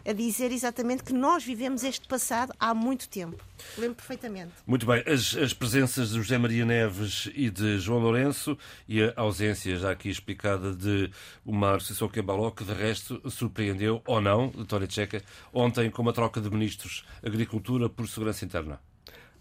a 0.07 0.12
dizer 0.12 0.52
exatamente 0.52 1.02
que 1.02 1.12
nós 1.12 1.44
vivemos 1.44 1.82
este 1.82 2.07
passado 2.07 2.52
há 2.61 2.72
muito 2.72 3.09
tempo. 3.09 3.42
Lembro 3.76 3.96
perfeitamente. 3.96 4.52
Muito 4.66 4.86
bem. 4.86 5.02
As, 5.07 5.36
as, 5.36 5.52
presenças 5.52 6.11
de 6.11 6.16
José 6.16 6.38
Maria 6.38 6.64
Neves 6.64 7.28
e 7.34 7.50
de 7.50 7.78
João 7.78 8.00
Lourenço 8.00 8.57
e 8.88 9.02
a 9.02 9.12
ausência, 9.16 9.76
já 9.76 9.90
aqui 9.90 10.09
explicada, 10.09 10.74
de 10.74 11.11
Omar 11.44 11.80
Sissoko 11.80 12.18
Embaló, 12.18 12.50
que 12.50 12.64
de 12.64 12.72
resto 12.72 13.20
surpreendeu, 13.30 14.00
ou 14.07 14.20
não, 14.20 14.50
Tória 14.50 14.86
Tcheca, 14.86 15.22
ontem 15.52 15.90
com 15.90 16.02
uma 16.02 16.12
troca 16.12 16.40
de 16.40 16.50
ministros 16.50 17.04
Agricultura 17.22 17.88
por 17.88 18.07
Segurança 18.07 18.44
Interna. 18.44 18.80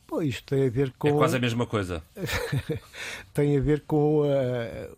Pô, 0.08 0.22
isto 0.22 0.56
tem 0.56 0.68
a 0.68 0.70
ver 0.70 0.94
com. 1.00 1.08
É 1.08 1.12
quase 1.14 1.38
a 1.38 1.40
mesma 1.40 1.66
coisa. 1.66 2.04
tem 3.34 3.58
a 3.58 3.60
ver 3.60 3.82
com 3.82 4.22
uh, 4.22 4.26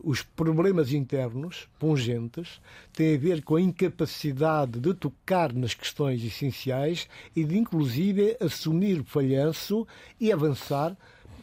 os 0.03 0.22
problemas 0.22 0.91
internos 0.91 1.68
pungentes, 1.80 2.60
tem 2.91 3.16
a 3.16 3.18
ver 3.18 3.41
com 3.41 3.55
a 3.55 3.62
incapacidade 3.62 4.80
de 4.80 4.93
tocar 4.93 5.53
nas 5.53 5.74
questões 5.74 6.22
essenciais 6.24 7.08
e 7.34 7.45
de, 7.45 7.58
inclusive, 7.58 8.36
assumir 8.41 8.99
o 8.99 9.05
falhanço 9.05 9.88
e 10.20 10.30
avançar, 10.30 10.95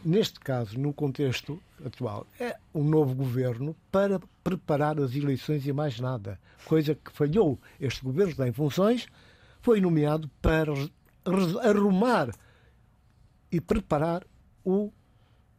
neste 0.03 0.39
caso, 0.39 0.79
no 0.79 0.93
contexto 0.93 1.59
atual. 1.83 2.27
É 2.39 2.55
um 2.73 2.83
novo 2.83 3.15
governo 3.15 3.75
para 3.91 4.21
preparar 4.43 4.99
as 4.99 5.15
eleições 5.15 5.65
e 5.65 5.73
mais 5.73 5.99
nada. 5.99 6.39
Coisa 6.65 6.93
que 6.93 7.11
falhou. 7.11 7.59
Este 7.79 8.03
governo 8.03 8.31
está 8.31 8.47
em 8.47 8.53
funções, 8.53 9.07
foi 9.59 9.81
nomeado 9.81 10.29
para 10.39 10.71
arrumar 11.63 12.29
e 13.55 13.61
preparar 13.61 14.25
o, 14.65 14.91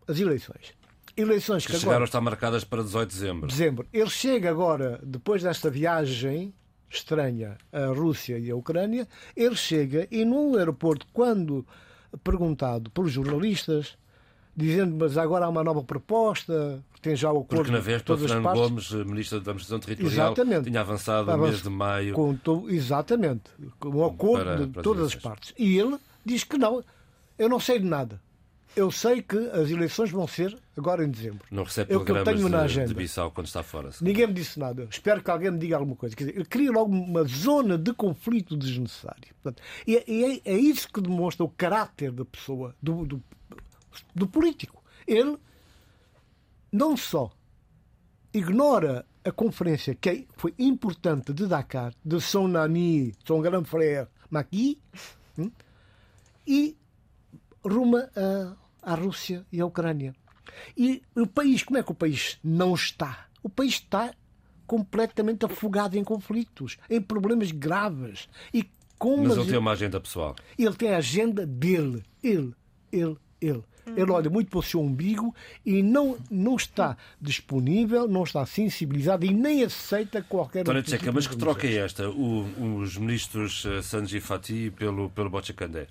as 0.07 0.21
eleições. 0.21 0.75
Eleições 1.17 1.65
que, 1.65 1.73
que 1.73 1.79
chegaram 1.79 1.93
agora, 1.93 2.05
a 2.05 2.09
estar 2.09 2.21
marcadas 2.21 2.63
para 2.63 2.83
18 2.83 3.09
de 3.09 3.15
dezembro. 3.15 3.49
Dezembro. 3.49 3.89
Ele 3.91 4.11
chega 4.11 4.51
agora, 4.51 5.01
depois 5.03 5.43
desta 5.43 5.71
viagem 5.71 6.53
estranha 6.91 7.57
à 7.73 7.87
Rússia 7.87 8.39
e 8.39 8.51
à 8.51 8.55
Ucrânia, 8.55 9.09
ele 9.35 9.57
chega 9.57 10.07
e 10.11 10.27
num 10.27 10.57
aeroporto, 10.57 11.07
quando 11.11 11.67
perguntado 12.23 12.91
pelos 12.91 13.13
jornalistas, 13.13 13.97
dizendo 14.55 14.95
mas 14.95 15.17
agora 15.17 15.47
há 15.47 15.49
uma 15.49 15.65
nova 15.65 15.83
proposta, 15.83 16.85
tem 17.01 17.17
já 17.17 17.33
o 17.33 17.39
acordo 17.39 17.57
Porque 17.57 17.73
na 17.73 17.81
véspera, 17.81 18.19
Fernando 18.19 18.43
partes. 18.43 18.63
Gomes, 18.63 18.93
Ministro 19.07 19.41
da 19.41 19.51
Administração 19.53 19.81
Territorial, 19.81 20.33
exatamente. 20.33 20.65
tinha 20.69 20.81
avançado 20.83 21.31
no 21.31 21.39
mês 21.39 21.63
de 21.63 21.71
maio. 21.71 22.13
Com, 22.15 22.69
exatamente, 22.69 23.45
com 23.79 23.89
um 23.89 24.05
acordo 24.05 24.45
para, 24.45 24.57
de 24.57 24.67
para 24.67 24.83
todas 24.83 25.07
as 25.07 25.15
partes. 25.15 25.55
E 25.57 25.79
ele 25.79 25.97
diz 26.27 26.45
que 26.45 26.59
não, 26.59 26.85
eu 27.39 27.49
não 27.49 27.61
sei 27.61 27.79
de 27.79 27.87
nada. 27.87 28.21
Eu 28.75 28.91
sei 28.91 29.23
que 29.23 29.39
as 29.39 29.71
eleições 29.71 30.11
vão 30.11 30.29
ser 30.29 30.55
agora 30.77 31.03
em 31.03 31.11
dezembro. 31.11 31.47
Não 31.51 31.65
recebe 31.65 31.95
é 31.95 31.97
programas 31.97 32.25
tenho 32.25 32.49
na 32.51 32.61
agenda. 32.61 32.89
de 32.89 32.95
Bissau 32.95 33.31
quando 33.31 33.47
está 33.47 33.63
fora. 33.63 33.89
Ninguém 34.03 34.27
me 34.27 34.35
disse 34.35 34.59
nada. 34.59 34.87
Espero 34.91 35.23
que 35.23 35.31
alguém 35.31 35.51
me 35.51 35.59
diga 35.59 35.77
alguma 35.77 35.97
coisa. 35.97 36.15
Quer 36.15 36.25
dizer, 36.25 36.37
ele 36.37 36.45
cria 36.45 36.71
logo 36.71 36.95
uma 36.95 37.25
zona 37.25 37.79
de 37.79 37.95
conflito 37.95 38.55
desnecessário. 38.55 39.35
Portanto, 39.43 39.63
e 39.87 39.97
é, 39.97 40.43
é, 40.45 40.59
isso 40.59 40.93
que 40.93 41.01
demonstra 41.01 41.43
o 41.43 41.49
caráter 41.49 42.13
da 42.13 42.27
pessoa, 42.27 42.75
do, 42.83 43.07
do, 43.07 43.23
do 44.15 44.27
político. 44.27 44.85
Ele 45.07 45.39
não 46.71 46.99
só 46.99 47.33
ignora 48.35 49.07
a 49.25 49.33
conferência 49.33 49.95
que 49.95 50.11
é, 50.11 50.25
foi 50.37 50.55
importante 50.59 51.33
de 51.33 51.47
Dakar, 51.47 51.95
de 52.05 52.21
Son 52.21 52.47
Nani, 52.49 53.15
Son 53.27 53.41
Grand 53.41 53.65
Frère 53.65 54.07
Maqui, 54.31 54.79
hum, 55.39 55.51
e 56.47 56.77
ruma 57.65 58.11
à 58.83 58.95
Rússia 58.95 59.45
e 59.53 59.61
à 59.61 59.67
Ucrânia. 59.67 60.15
E 60.77 61.03
o 61.15 61.27
país, 61.27 61.63
como 61.63 61.79
é 61.79 61.83
que 61.83 61.93
o 61.93 61.95
país 61.95 62.39
não 62.43 62.75
está? 62.75 63.27
O 63.43 63.49
país 63.49 63.75
está 63.75 64.15
completamente 64.67 65.45
afogado 65.45 65.97
em 65.97 66.05
conflitos, 66.05 66.77
em 66.91 67.01
problemas 67.01 67.51
graves. 67.51 68.29
E 68.53 68.69
com 68.99 69.23
Mas 69.23 69.37
ele 69.37 69.47
tem 69.47 69.59
uma 69.59 69.73
agenda 69.73 70.01
pessoal. 70.01 70.35
Ele 70.59 70.75
tem 70.75 70.93
a 70.95 70.99
agenda 70.99 71.47
dele. 71.47 72.03
Ele, 72.23 72.55
ele, 72.93 73.17
ele. 73.41 73.63
Ele 73.95 74.11
olha 74.11 74.29
muito 74.29 74.51
para 74.51 74.59
o 74.59 74.63
seu 74.63 74.81
umbigo 74.81 75.33
e 75.65 75.81
não, 75.81 76.19
não 76.29 76.57
está 76.57 76.97
disponível, 77.21 78.09
não 78.09 78.25
está 78.25 78.45
sensibilizado 78.45 79.25
e 79.25 79.33
nem 79.33 79.63
aceita 79.63 80.23
qualquer 80.23 80.65
Tony 80.65 80.83
Tcheca, 80.83 81.13
mas 81.13 81.29
que 81.29 81.37
troca 81.37 81.69
é 81.69 81.77
esta? 81.77 82.11
O, 82.11 82.79
os 82.79 82.97
ministros 82.97 83.65
eh, 83.65 83.83
Sanji 83.83 84.19
Fati 84.19 84.73
pelo, 84.73 85.09
pelo 85.11 85.31
Bocicandé? 85.31 85.87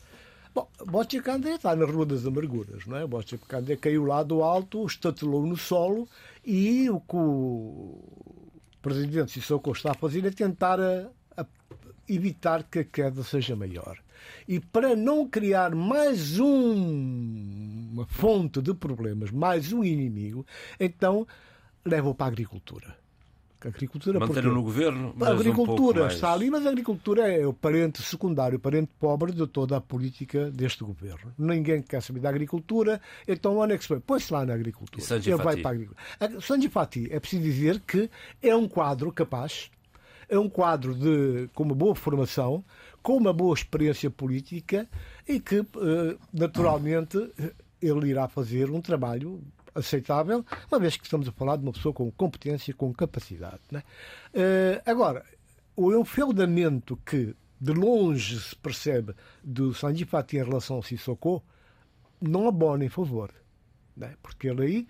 Bom, 0.55 0.69
Bocicandé 0.85 1.55
está 1.55 1.75
na 1.75 1.83
Rua 1.85 2.05
das 2.05 2.25
Amarguras, 2.25 2.85
não 2.85 2.95
é? 2.95 3.05
Bocicandé 3.05 3.75
caiu 3.75 4.05
lá 4.05 4.23
do 4.23 4.41
alto, 4.41 4.85
estatelou 4.85 5.45
no 5.45 5.57
solo 5.57 6.07
e 6.45 6.89
o 6.89 7.01
que 7.01 7.17
o 7.17 8.01
presidente 8.81 9.33
Sissoko 9.33 9.73
está 9.73 9.91
a 9.91 9.95
fazer 9.95 10.25
é 10.25 10.31
tentar 10.31 10.79
a, 10.79 11.09
a 11.35 11.45
evitar 12.07 12.63
que 12.63 12.79
a 12.79 12.83
queda 12.85 13.21
seja 13.21 13.53
maior. 13.53 13.99
E 14.47 14.61
para 14.61 14.95
não 14.95 15.27
criar 15.27 15.75
mais 15.75 16.39
um, 16.39 17.89
uma 17.91 18.05
fonte 18.05 18.61
de 18.61 18.73
problemas, 18.73 19.31
mais 19.31 19.73
um 19.73 19.83
inimigo, 19.83 20.45
então 20.79 21.27
leva-o 21.83 22.15
para 22.15 22.27
a 22.27 22.29
agricultura 22.29 23.04
a 23.65 23.69
agricultura. 23.69 24.19
Manteram 24.19 24.53
no 24.53 24.61
governo. 24.61 25.15
a 25.19 25.29
agricultura 25.29 26.03
um 26.05 26.07
está 26.07 26.33
ali, 26.33 26.49
mas 26.49 26.65
a 26.65 26.69
agricultura 26.69 27.31
é 27.31 27.45
o 27.45 27.53
parente 27.53 28.01
secundário, 28.01 28.57
o 28.57 28.59
parente 28.59 28.91
pobre 28.99 29.31
de 29.31 29.45
toda 29.47 29.77
a 29.77 29.81
política 29.81 30.49
deste 30.51 30.83
governo. 30.83 31.33
Ninguém 31.37 31.81
quer 31.81 32.01
saber 32.01 32.19
da 32.19 32.29
agricultura, 32.29 33.01
então 33.27 33.57
onde 33.57 33.73
é 33.73 33.77
que 33.77 33.83
se 33.83 33.89
põe? 33.89 33.99
Põe-se 33.99 34.31
lá 34.31 34.45
na 34.45 34.53
agricultura. 34.53 35.03
Ele 35.15 35.35
vai 35.35 35.57
para 35.57 35.69
a 35.69 35.73
agricultura. 35.73 36.41
Sanji 36.41 36.69
Fati, 36.69 37.07
é 37.11 37.19
preciso 37.19 37.43
dizer 37.43 37.79
que 37.81 38.09
é 38.41 38.55
um 38.55 38.67
quadro 38.67 39.11
capaz, 39.11 39.69
é 40.29 40.37
um 40.37 40.49
quadro 40.49 40.93
de, 40.93 41.49
com 41.53 41.63
uma 41.63 41.75
boa 41.75 41.95
formação, 41.95 42.63
com 43.01 43.17
uma 43.17 43.31
boa 43.31 43.53
experiência 43.53 44.09
política 44.09 44.87
e 45.27 45.39
que, 45.39 45.59
eh, 45.59 46.17
naturalmente, 46.33 47.17
ele 47.81 48.09
irá 48.09 48.27
fazer 48.27 48.71
um 48.71 48.81
trabalho 48.81 49.41
aceitável, 49.75 50.45
uma 50.71 50.79
vez 50.79 50.97
que 50.97 51.03
estamos 51.03 51.27
a 51.27 51.31
falar 51.31 51.57
de 51.57 51.63
uma 51.63 51.73
pessoa 51.73 51.93
com 51.93 52.09
competência, 52.11 52.73
com 52.73 52.93
capacidade. 52.93 53.61
Né? 53.69 53.83
Uh, 54.33 54.81
agora, 54.89 55.23
o 55.75 55.93
enfeudamento 55.93 56.97
que 57.05 57.35
de 57.59 57.73
longe 57.73 58.39
se 58.39 58.55
percebe 58.55 59.13
do 59.43 59.73
Sanji 59.73 60.05
Fati 60.05 60.37
em 60.37 60.43
relação 60.43 60.77
ao 60.77 60.83
Sissoko 60.83 61.43
não 62.21 62.47
abona 62.47 62.85
em 62.85 62.89
favor. 62.89 63.31
Né? 63.95 64.15
Porque 64.21 64.47
ele 64.47 64.87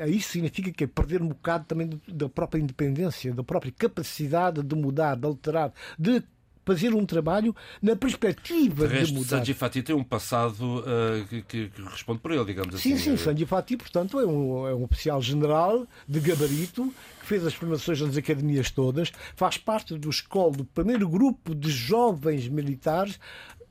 aí 0.00 0.16
isso 0.16 0.32
significa 0.32 0.70
que 0.70 0.84
é 0.84 0.86
perder 0.86 1.22
um 1.22 1.28
bocado 1.28 1.64
também 1.64 1.88
da 2.06 2.28
própria 2.28 2.60
independência, 2.60 3.32
da 3.32 3.42
própria 3.42 3.72
capacidade 3.72 4.62
de 4.62 4.74
mudar, 4.76 5.16
de 5.16 5.26
alterar, 5.26 5.72
de 5.98 6.22
fazer 6.64 6.94
um 6.94 7.04
trabalho 7.04 7.54
na 7.80 7.96
perspectiva 7.96 8.86
de, 8.86 8.94
resto, 8.94 9.12
de 9.12 9.18
mudar. 9.18 9.38
Sanji 9.38 9.54
Fati 9.54 9.82
tem 9.82 9.94
um 9.94 10.04
passado 10.04 10.80
uh, 10.80 11.26
que, 11.28 11.42
que, 11.42 11.70
responde 11.90 12.20
por 12.20 12.30
ele, 12.30 12.44
digamos 12.44 12.80
sim, 12.80 12.94
assim. 12.94 13.02
Sim, 13.02 13.16
sim. 13.16 13.24
Sanji 13.24 13.46
Fati, 13.46 13.76
portanto, 13.76 14.20
é 14.20 14.26
um, 14.26 14.68
é 14.68 14.74
um 14.74 14.84
oficial 14.84 15.20
general 15.20 15.86
de 16.06 16.20
gabarito 16.20 16.92
que 17.20 17.26
fez 17.26 17.46
as 17.46 17.54
formações 17.54 18.00
nas 18.00 18.16
academias 18.16 18.70
todas, 18.70 19.12
faz 19.36 19.56
parte 19.56 19.96
do 19.96 20.10
escola 20.10 20.52
do 20.52 20.64
primeiro 20.64 21.08
grupo 21.08 21.54
de 21.54 21.70
jovens 21.70 22.48
militares 22.48 23.18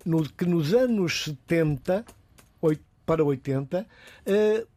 no, 0.05 0.27
que 0.27 0.45
nos 0.45 0.73
anos 0.73 1.25
70 1.25 2.05
para 3.05 3.23
80 3.25 3.81
uh, 3.81 4.67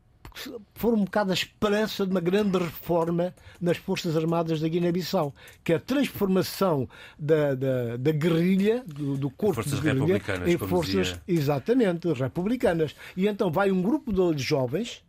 foram 0.75 0.99
um 0.99 1.05
bocado 1.05 1.31
a 1.31 1.35
esperança 1.35 2.05
de 2.05 2.11
uma 2.11 2.21
grande 2.21 2.59
reforma 2.59 3.35
nas 3.61 3.77
Forças 3.77 4.17
Armadas 4.17 4.61
da 4.61 4.69
Guiné-Bissau, 4.69 5.33
que 5.63 5.73
é 5.73 5.77
a 5.77 5.81
transformação 5.81 6.89
da, 7.19 7.55
da, 7.55 7.97
da 7.97 8.13
guerrilha, 8.13 8.83
do, 8.85 9.17
do 9.17 9.31
corpo 9.31 9.63
forças 9.63 9.81
de 9.81 9.83
guerrilha, 9.83 10.21
em 10.47 10.59
forças, 10.59 11.07
dizia. 11.09 11.23
exatamente, 11.27 12.13
republicanas. 12.13 12.95
E 13.17 13.29
então 13.29 13.51
vai 13.51 13.71
um 13.71 13.81
grupo 13.81 14.13
de 14.35 14.43
jovens 14.43 15.05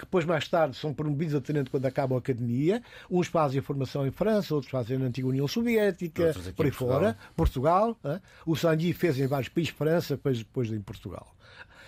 que 0.00 0.06
depois 0.06 0.24
mais 0.24 0.48
tarde 0.48 0.76
são 0.76 0.94
promovidos 0.94 1.34
a 1.34 1.42
tenente 1.42 1.68
quando 1.68 1.84
acabam 1.84 2.16
a 2.16 2.20
academia. 2.20 2.82
Uns 3.10 3.26
fazem 3.26 3.60
a 3.60 3.62
formação 3.62 4.06
em 4.06 4.10
França, 4.10 4.54
outros 4.54 4.70
fazem 4.70 4.96
na 4.96 5.06
antiga 5.06 5.28
União 5.28 5.46
Soviética, 5.46 6.32
por 6.56 6.64
aí 6.64 6.72
fora, 6.72 7.18
Portugal. 7.36 7.98
O 8.46 8.56
Sandy 8.56 8.94
fez 8.94 9.18
em 9.18 9.26
vários 9.26 9.50
países, 9.50 9.74
França, 9.74 10.16
depois, 10.16 10.38
depois 10.38 10.72
em 10.72 10.80
Portugal. 10.80 11.36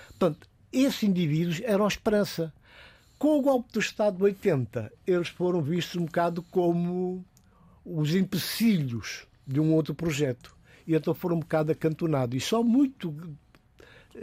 Portanto, 0.09 0.47
esses 0.71 1.03
indivíduos 1.03 1.61
eram 1.65 1.85
a 1.85 1.89
esperança. 1.89 2.53
Com 3.23 3.39
o 3.39 3.41
golpe 3.41 3.73
do 3.73 3.79
Estado 3.79 4.17
de 4.17 4.25
80, 4.25 4.93
eles 5.07 5.29
foram 5.29 5.63
vistos 5.63 5.95
um 5.95 6.07
bocado 6.07 6.43
como 6.51 7.25
os 7.85 8.17
empecilhos 8.17 9.29
de 9.47 9.61
um 9.61 9.73
outro 9.75 9.95
projeto. 9.95 10.53
E 10.85 10.97
então 10.97 11.15
foram 11.15 11.37
um 11.37 11.39
bocado 11.39 11.71
acantonados. 11.71 12.37
E 12.37 12.41
só 12.41 12.65
muito 12.65 13.15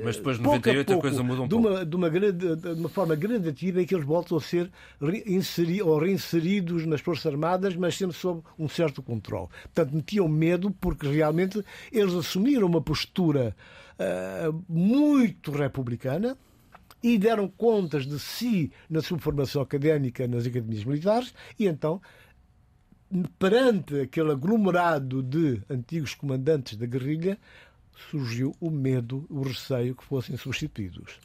Mas 0.03 0.17
depois 0.17 0.35
de 0.35 0.43
pouco 0.43 0.57
98 0.57 0.81
a, 0.81 0.85
pouco, 0.85 1.01
coisa 1.01 1.23
muda 1.23 1.43
um 1.43 1.47
de 1.47 1.55
uma, 1.55 1.85
de 1.85 1.95
uma, 1.95 2.09
grande, 2.09 2.55
de 2.57 2.67
uma 2.73 2.89
forma 2.89 3.15
gradativa 3.15 3.81
em 3.81 3.85
que 3.85 3.95
eles 3.95 4.05
voltam 4.05 4.37
a 4.37 4.41
ser 4.41 4.69
reinseri, 4.99 5.81
ou 5.81 5.97
reinseridos 5.97 6.85
nas 6.85 6.99
Forças 6.99 7.27
Armadas, 7.27 7.77
mas 7.77 7.95
sempre 7.95 8.17
sob 8.17 8.43
um 8.57 8.67
certo 8.67 9.01
controle. 9.01 9.47
Portanto, 9.73 9.95
metiam 9.95 10.27
medo 10.27 10.71
porque 10.71 11.07
realmente 11.07 11.63
eles 11.89 12.13
assumiram 12.13 12.67
uma 12.67 12.81
postura 12.81 13.55
uh, 13.97 14.61
muito 14.67 15.53
republicana, 15.53 16.37
e 17.01 17.17
deram 17.17 17.47
contas 17.47 18.05
de 18.05 18.19
si 18.19 18.71
na 18.89 19.01
sua 19.01 19.19
formação 19.19 19.61
académica 19.61 20.27
nas 20.27 20.45
academias 20.45 20.83
militares 20.83 21.33
e 21.57 21.67
então 21.67 22.01
perante 23.37 24.01
aquele 24.01 24.31
aglomerado 24.31 25.23
de 25.23 25.61
antigos 25.69 26.13
comandantes 26.13 26.75
da 26.75 26.85
guerrilha 26.85 27.37
surgiu 28.09 28.55
o 28.59 28.69
medo, 28.69 29.25
o 29.29 29.41
receio 29.41 29.95
que 29.95 30.03
fossem 30.05 30.37
substituídos. 30.37 31.19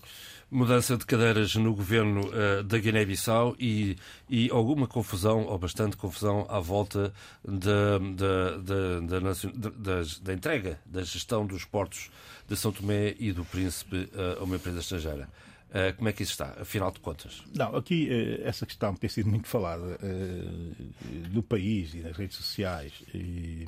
Mudança 0.51 0.97
de 0.97 1.07
cadeiras 1.07 1.55
no 1.55 1.75
governo 1.75 2.29
uh, 2.29 2.63
da 2.63 2.79
Guiné-Bissau 2.79 3.57
e, 3.59 3.97
e 4.29 4.51
alguma 4.51 4.87
confusão, 4.87 5.45
ou 5.47 5.59
bastante 5.59 5.97
confusão, 5.97 6.47
à 6.49 6.61
volta 6.61 7.13
da, 7.45 7.99
da, 7.99 8.57
da, 8.59 10.03
da, 10.21 10.33
entrega, 10.33 10.79
da 10.85 11.03
gestão 11.03 11.47
dos 11.47 11.65
portos 11.65 12.11
de 12.49 12.57
São 12.57 12.71
Tomé 12.71 13.15
e 13.19 13.33
do 13.33 13.45
Príncipe 13.45 14.09
uh, 14.13 14.41
a 14.41 14.45
uma 14.45 14.57
empresa 14.57 14.81
estrangeira. 14.81 15.29
Uh, 15.75 15.93
como 15.97 16.09
é 16.09 16.13
que 16.13 16.23
isso 16.23 16.31
está, 16.31 16.55
afinal 16.61 16.93
de 16.93 17.01
contas? 17.01 17.43
Não, 17.53 17.75
aqui 17.75 18.09
uh, 18.09 18.47
essa 18.47 18.65
questão 18.65 18.95
tem 18.95 19.11
sido 19.11 19.29
muito 19.29 19.49
falada 19.49 19.99
uh, 20.01 21.33
no 21.33 21.43
país 21.43 21.93
e 21.95 21.97
nas 21.97 22.17
redes 22.17 22.37
sociais 22.37 22.93
e, 23.13 23.67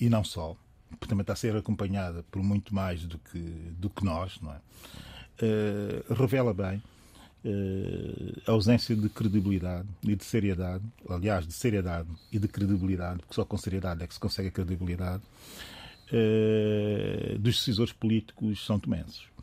e 0.00 0.08
não 0.08 0.24
só, 0.24 0.56
porque 0.88 1.06
também 1.06 1.20
está 1.20 1.34
a 1.34 1.36
ser 1.36 1.54
acompanhada 1.54 2.24
por 2.30 2.42
muito 2.42 2.74
mais 2.74 3.04
do 3.04 3.18
que, 3.18 3.38
do 3.38 3.90
que 3.90 4.02
nós, 4.02 4.40
não 4.40 4.54
é? 4.54 4.60
revela 6.16 6.54
bem 6.54 6.80
a 8.46 8.52
ausência 8.52 8.94
de 8.94 9.08
credibilidade 9.08 9.88
e 10.04 10.14
de 10.14 10.24
seriedade, 10.24 10.84
aliás, 11.10 11.44
de 11.44 11.52
seriedade 11.52 12.08
e 12.32 12.38
de 12.38 12.46
credibilidade, 12.46 13.18
porque 13.18 13.34
só 13.34 13.44
com 13.44 13.58
seriedade 13.58 14.04
é 14.04 14.06
que 14.06 14.14
se 14.14 14.20
consegue 14.20 14.48
a 14.48 14.52
credibilidade, 14.52 15.24
dos 17.40 17.56
decisores 17.56 17.92
políticos 17.92 18.64
são 18.64 18.78
tomenses. 18.78 19.33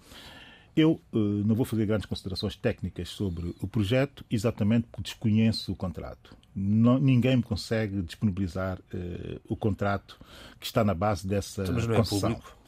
Eu 0.76 1.02
uh, 1.14 1.18
não 1.18 1.56
vou 1.56 1.66
fazer 1.66 1.86
grandes 1.86 2.06
considerações 2.06 2.56
técnicas 2.56 3.10
sobre 3.10 3.54
o 3.60 3.68
projeto, 3.68 4.26
exatamente 4.30 4.88
porque 4.92 5.04
desconheço 5.04 5.72
o 5.72 5.76
contrato. 5.76 6.36
Não, 6.56 6.98
ninguém 7.00 7.38
me 7.38 7.44
consegue 7.44 8.02
disponibilizar 8.02 8.80
uh, 8.94 9.42
o 9.48 9.56
contrato 9.56 10.20
que 10.60 10.66
está 10.66 10.84
na 10.84 10.94
base 10.94 11.28
dessa 11.28 11.64
Mas 11.72 11.88
não 11.88 11.94
é 11.94 11.98
concessão. 11.98 12.34
Público 12.34 12.61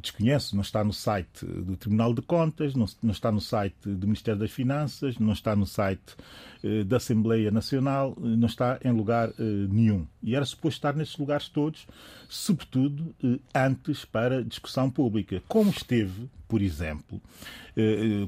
desconheço, 0.00 0.54
não 0.54 0.62
está 0.62 0.82
no 0.82 0.92
site 0.92 1.44
do 1.44 1.76
Tribunal 1.76 2.14
de 2.14 2.22
Contas, 2.22 2.74
não, 2.74 2.86
está 3.10 3.30
no 3.30 3.40
site 3.40 3.88
do 3.88 4.06
Ministério 4.06 4.40
das 4.40 4.50
Finanças, 4.50 5.18
não 5.18 5.32
está 5.32 5.54
no 5.54 5.66
site 5.66 6.16
eh, 6.62 6.84
da 6.84 6.96
Assembleia 6.96 7.50
Nacional, 7.50 8.16
eh, 8.18 8.22
não 8.22 8.46
está 8.46 8.78
em 8.84 8.92
lugar 8.92 9.28
eh, 9.30 9.32
nenhum. 9.68 10.06
E 10.22 10.34
era 10.34 10.44
suposto 10.44 10.78
estar 10.78 10.94
nesses 10.94 11.16
lugares 11.16 11.48
todos, 11.48 11.86
sobretudo 12.28 13.14
antes 13.54 14.04
para 14.04 14.44
discussão 14.44 14.90
pública, 14.90 15.42
como 15.48 15.70
esteve, 15.70 16.28
por 16.48 16.60
exemplo, 16.60 17.20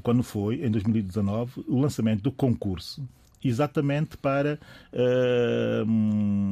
quando 0.03 0.23
foi, 0.23 0.63
em 0.65 0.69
2019, 0.69 1.63
o 1.67 1.79
lançamento 1.79 2.21
do 2.21 2.31
concurso 2.31 3.05
exatamente 3.43 4.17
para 4.17 4.59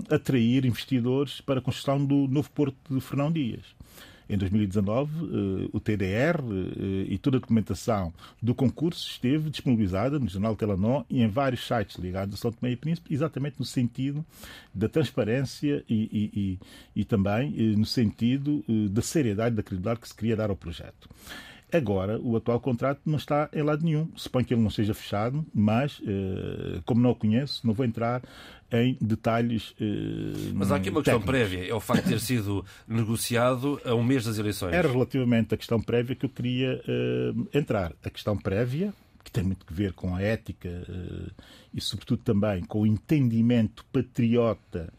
atrair 0.09 0.65
investidores 0.65 1.39
para 1.41 1.59
a 1.59 1.61
construção 1.61 2.03
do 2.03 2.27
novo 2.27 2.49
porto 2.51 2.93
de 2.93 3.01
Fernão 3.01 3.31
Dias 3.31 3.76
em 4.29 4.37
2019, 4.37 5.11
eh, 5.11 5.69
o 5.71 5.79
TDR 5.79 6.39
eh, 6.39 7.05
e 7.09 7.17
toda 7.17 7.37
a 7.37 7.39
documentação 7.39 8.13
do 8.41 8.53
concurso 8.53 9.07
esteve 9.09 9.49
disponibilizada 9.49 10.19
no 10.19 10.27
Jornal 10.27 10.55
Telenor 10.55 11.05
e 11.09 11.21
em 11.21 11.27
vários 11.27 11.65
sites 11.65 11.97
ligados 11.97 12.35
a 12.35 12.37
São 12.37 12.51
Tomé 12.51 12.71
e 12.71 12.75
Príncipe, 12.75 13.13
exatamente 13.13 13.55
no 13.59 13.65
sentido 13.65 14.25
da 14.73 14.89
transparência 14.89 15.83
e, 15.89 15.95
e, 15.95 16.39
e, 16.39 16.59
e 17.01 17.05
também 17.05 17.53
eh, 17.57 17.75
no 17.77 17.85
sentido 17.85 18.63
da 18.89 19.01
seriedade 19.01 19.55
da 19.55 19.63
credibilidade 19.63 20.01
que 20.01 20.07
se 20.07 20.15
queria 20.15 20.35
dar 20.35 20.49
ao 20.49 20.55
projeto. 20.55 21.09
Agora, 21.71 22.17
o 22.19 22.37
atual 22.37 22.59
contrato 22.61 23.01
não 23.05 23.17
está 23.17 23.49
em 23.51 23.61
lado 23.61 23.83
nenhum. 23.83 24.09
Suponho 24.15 24.45
que 24.45 24.53
ele 24.53 24.61
não 24.61 24.69
seja 24.69 24.93
fechado, 24.93 25.45
mas, 25.53 26.01
como 26.85 27.01
não 27.01 27.09
o 27.09 27.15
conheço, 27.15 27.67
não 27.67 27.73
vou 27.73 27.85
entrar 27.85 28.21
em 28.71 28.97
detalhes. 28.99 29.71
Uh, 29.71 30.53
Mas 30.53 30.71
há 30.71 30.75
aqui 30.75 30.89
uma 30.89 31.01
questão 31.01 31.21
prévia, 31.21 31.67
é 31.67 31.73
o 31.73 31.79
facto 31.79 32.03
de 32.03 32.11
ter 32.11 32.19
sido 32.19 32.65
negociado 32.87 33.79
a 33.85 33.93
um 33.93 34.03
mês 34.03 34.25
das 34.25 34.37
eleições. 34.37 34.73
Era 34.73 34.89
relativamente 34.89 35.53
a 35.53 35.57
questão 35.57 35.81
prévia 35.81 36.15
que 36.15 36.25
eu 36.25 36.29
queria 36.29 36.81
uh, 36.87 37.47
entrar. 37.53 37.93
A 38.03 38.09
questão 38.09 38.37
prévia, 38.37 38.93
que 39.23 39.31
tem 39.31 39.43
muito 39.43 39.65
a 39.69 39.73
ver 39.73 39.93
com 39.93 40.15
a 40.15 40.21
ética 40.21 40.69
e, 41.73 41.81
sobretudo, 41.81 42.21
também 42.23 42.63
com 42.63 42.81
o 42.81 42.87
entendimento 42.87 43.83
patriota 43.91 44.93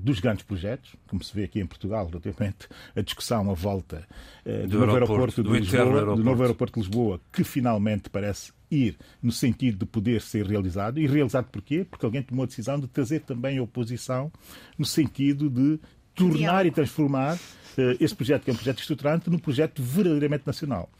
dos 0.00 0.20
grandes 0.20 0.44
projetos, 0.44 0.94
como 1.06 1.22
se 1.22 1.34
vê 1.34 1.44
aqui 1.44 1.60
em 1.60 1.66
Portugal, 1.66 2.06
relativamente 2.06 2.68
a 2.96 3.02
discussão 3.02 3.50
à 3.50 3.54
volta 3.54 4.06
uh, 4.46 4.66
do, 4.66 4.68
do, 4.68 4.78
novo 4.78 4.92
aeroporto, 4.92 5.12
aeroporto 5.12 5.42
de 5.42 5.50
Lisboa, 5.50 5.82
aeroporto. 5.82 6.16
do 6.16 6.24
novo 6.24 6.42
aeroporto 6.42 6.80
de 6.80 6.86
Lisboa, 6.86 7.20
que 7.32 7.44
finalmente 7.44 8.08
parece 8.10 8.52
ir 8.70 8.96
no 9.22 9.30
sentido 9.30 9.78
de 9.78 9.86
poder 9.86 10.22
ser 10.22 10.46
realizado. 10.46 10.98
E 10.98 11.06
realizado 11.06 11.46
porquê? 11.50 11.86
Porque 11.88 12.06
alguém 12.06 12.22
tomou 12.22 12.44
a 12.44 12.46
decisão 12.46 12.80
de 12.80 12.86
trazer 12.86 13.20
também 13.20 13.58
a 13.58 13.62
oposição 13.62 14.32
no 14.78 14.86
sentido 14.86 15.50
de 15.50 15.78
tornar 16.14 16.64
e 16.64 16.70
transformar 16.70 17.36
uh, 17.36 17.96
esse 18.00 18.14
projeto, 18.14 18.44
que 18.44 18.50
é 18.50 18.52
um 18.52 18.56
projeto 18.56 18.80
estruturante, 18.80 19.30
num 19.30 19.38
projeto 19.38 19.82
verdadeiramente 19.82 20.44
nacional, 20.46 20.90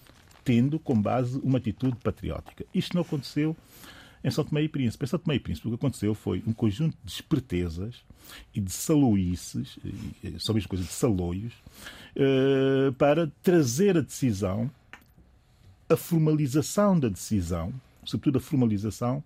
tendo 0.45 0.79
como 0.79 1.03
base 1.03 1.39
uma 1.43 1.59
atitude 1.59 1.97
patriótica. 1.97 2.65
Isto 2.75 2.95
não 2.95 3.03
aconteceu 3.03 3.57
em 4.25 4.31
São 4.31 4.45
Tomé 4.45 4.63
e 4.63 4.69
Príncipe. 4.69 5.05
Em 5.05 5.09
São 5.09 5.19
Tomé 5.19 5.37
e 5.37 5.41
Príncipe, 5.41 5.67
o 5.67 5.71
que 5.71 5.77
aconteceu 5.77 6.15
foi 6.15 6.43
um 6.47 6.53
conjunto 6.53 6.97
de 7.05 7.11
espertezas 7.11 7.97
e 8.55 8.61
de 8.61 8.71
saloices, 8.71 9.79
são 10.39 10.55
mesmo 10.55 10.69
coisas 10.69 10.87
de 10.87 10.93
saloios, 10.93 11.53
uh, 12.17 12.93
para 12.95 13.31
trazer 13.43 13.97
a 13.97 14.01
decisão 14.01 14.71
a 15.89 15.97
formalização 15.97 16.99
da 16.99 17.09
decisão, 17.09 17.73
sobretudo 18.05 18.39
a 18.39 18.41
formalização, 18.41 19.23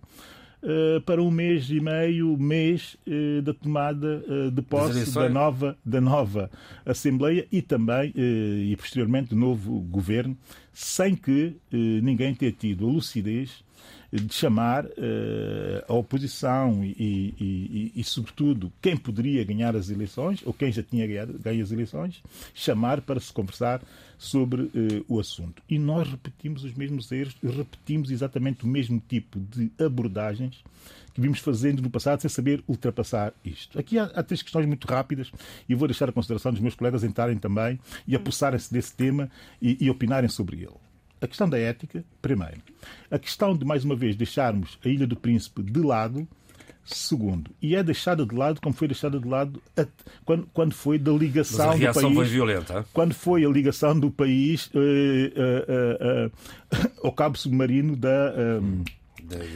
Uh, 0.59 0.99
para 1.01 1.21
um 1.21 1.29
mês 1.29 1.69
e 1.69 1.79
meio, 1.79 2.35
mês 2.35 2.97
uh, 3.05 3.43
da 3.43 3.53
tomada 3.53 4.23
de 4.51 4.61
posse 4.63 5.13
da 5.13 5.29
nova, 5.29 5.77
da 5.85 6.01
nova 6.01 6.49
Assembleia 6.83 7.47
e 7.51 7.61
também, 7.61 8.11
e 8.15 8.75
posteriormente, 8.75 9.29
do 9.29 9.35
novo 9.35 9.79
governo, 9.81 10.35
sem 10.73 11.15
que 11.15 11.55
ninguém 11.71 12.33
tenha 12.33 12.51
tido 12.51 12.87
a 12.87 12.91
lucidez 12.91 13.63
de 14.11 14.33
chamar 14.33 14.85
uh, 14.85 14.89
a 15.87 15.93
oposição 15.93 16.83
e, 16.83 16.95
e, 16.97 17.35
e, 17.39 17.91
e, 17.95 18.03
sobretudo, 18.03 18.71
quem 18.81 18.95
poderia 18.95 19.43
ganhar 19.43 19.75
as 19.75 19.89
eleições, 19.89 20.41
ou 20.45 20.53
quem 20.53 20.71
já 20.71 20.81
tinha 20.81 21.05
ganhado, 21.05 21.37
ganho 21.37 21.61
as 21.61 21.71
eleições, 21.71 22.23
chamar 22.53 23.01
para 23.01 23.19
se 23.19 23.33
conversar 23.33 23.81
sobre 24.17 24.61
uh, 24.63 24.71
o 25.07 25.19
assunto. 25.19 25.61
E 25.69 25.77
nós 25.77 26.09
repetimos 26.09 26.63
os 26.63 26.73
mesmos 26.73 27.11
erros, 27.11 27.35
repetimos 27.43 28.09
exatamente 28.09 28.63
o 28.63 28.67
mesmo 28.67 29.01
tipo 29.07 29.39
de 29.39 29.71
abordagens 29.83 30.63
que 31.13 31.21
vimos 31.21 31.39
fazendo 31.39 31.81
no 31.81 31.89
passado 31.89 32.21
sem 32.21 32.29
saber 32.29 32.63
ultrapassar 32.67 33.33
isto. 33.43 33.77
Aqui 33.77 33.99
há, 33.99 34.05
há 34.05 34.23
três 34.23 34.41
questões 34.41 34.65
muito 34.65 34.87
rápidas 34.87 35.31
e 35.67 35.75
vou 35.75 35.87
deixar 35.87 36.07
a 36.07 36.11
consideração 36.11 36.51
dos 36.51 36.61
meus 36.61 36.75
colegas 36.75 37.03
entrarem 37.03 37.37
também 37.37 37.79
e 38.07 38.15
apossarem-se 38.15 38.71
desse 38.71 38.93
tema 38.93 39.29
e, 39.61 39.83
e 39.83 39.89
opinarem 39.89 40.29
sobre 40.29 40.57
ele. 40.57 40.86
A 41.19 41.27
questão 41.27 41.49
da 41.49 41.57
ética, 41.57 42.03
primeiro. 42.21 42.61
A 43.09 43.17
questão 43.17 43.55
de, 43.55 43.65
mais 43.65 43.83
uma 43.83 43.95
vez, 43.95 44.15
deixarmos 44.15 44.77
a 44.83 44.87
Ilha 44.87 45.07
do 45.07 45.15
Príncipe 45.15 45.63
de 45.63 45.79
lado, 45.79 46.27
segundo. 46.85 47.51
E 47.61 47.75
é 47.75 47.83
deixada 47.83 48.25
de 48.25 48.35
lado 48.35 48.61
como 48.61 48.75
foi 48.75 48.87
deixada 48.87 49.19
de 49.19 49.27
lado 49.27 49.61
a, 49.75 49.85
quando, 50.23 50.47
quando 50.53 50.73
foi 50.73 50.99
da 50.99 51.11
ligação 51.11 51.67
Mas 51.67 51.75
a 51.75 51.79
reação 51.79 52.09
do 52.09 52.15
país. 52.15 52.17
foi 52.17 52.25
violenta. 52.27 52.85
Quando 52.93 53.13
foi 53.13 53.45
a 53.45 53.49
ligação 53.49 53.99
do 53.99 54.11
país 54.11 54.67
uh, 54.67 54.77
uh, 54.77 56.27
uh, 56.27 56.91
ao 57.03 57.11
cabo 57.11 57.37
submarino 57.37 57.95
da, 57.95 58.31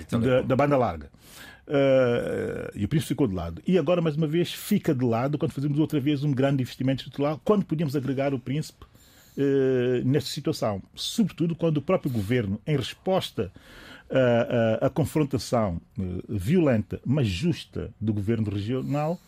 da, 0.09 0.41
da, 0.41 0.55
banda 0.55 0.78
larga. 0.78 1.09
Uh, 1.68 2.72
e 2.76 2.84
o 2.84 2.88
príncipe 2.88 3.09
ficou 3.09 3.28
de 3.28 3.36
lado. 3.36 3.62
E 3.66 3.78
agora, 3.78 4.01
mais 4.01 4.18
uma 4.18 4.28
vez, 4.28 4.51
fica 4.51 4.93
de 4.93 5.05
lado 5.05 5.38
quando 5.38 5.51
fazemos 5.51 5.80
outra 5.80 5.99
vez 5.99 6.24
um 6.24 6.32
grande 6.32 6.64
investimento 6.64 7.03
estrutural, 7.03 7.39
quando 7.45 7.64
podíamos 7.64 7.95
agregar 7.95 8.34
o 8.34 8.39
príncipe 8.39 8.86
eh, 9.38 10.01
nesta 10.03 10.29
situação. 10.29 10.82
Sobretudo 10.93 11.55
quando 11.55 11.77
o 11.77 11.82
próprio 11.82 12.11
governo, 12.11 12.59
em 12.67 12.75
resposta 12.75 13.51
à, 14.09 14.84
à, 14.84 14.88
à 14.88 14.89
confrontação 14.89 15.79
eh, 15.97 16.03
violenta, 16.27 16.99
mas 17.05 17.27
justa 17.27 17.93
do 17.99 18.13
governo 18.13 18.49
regional, 18.49 19.19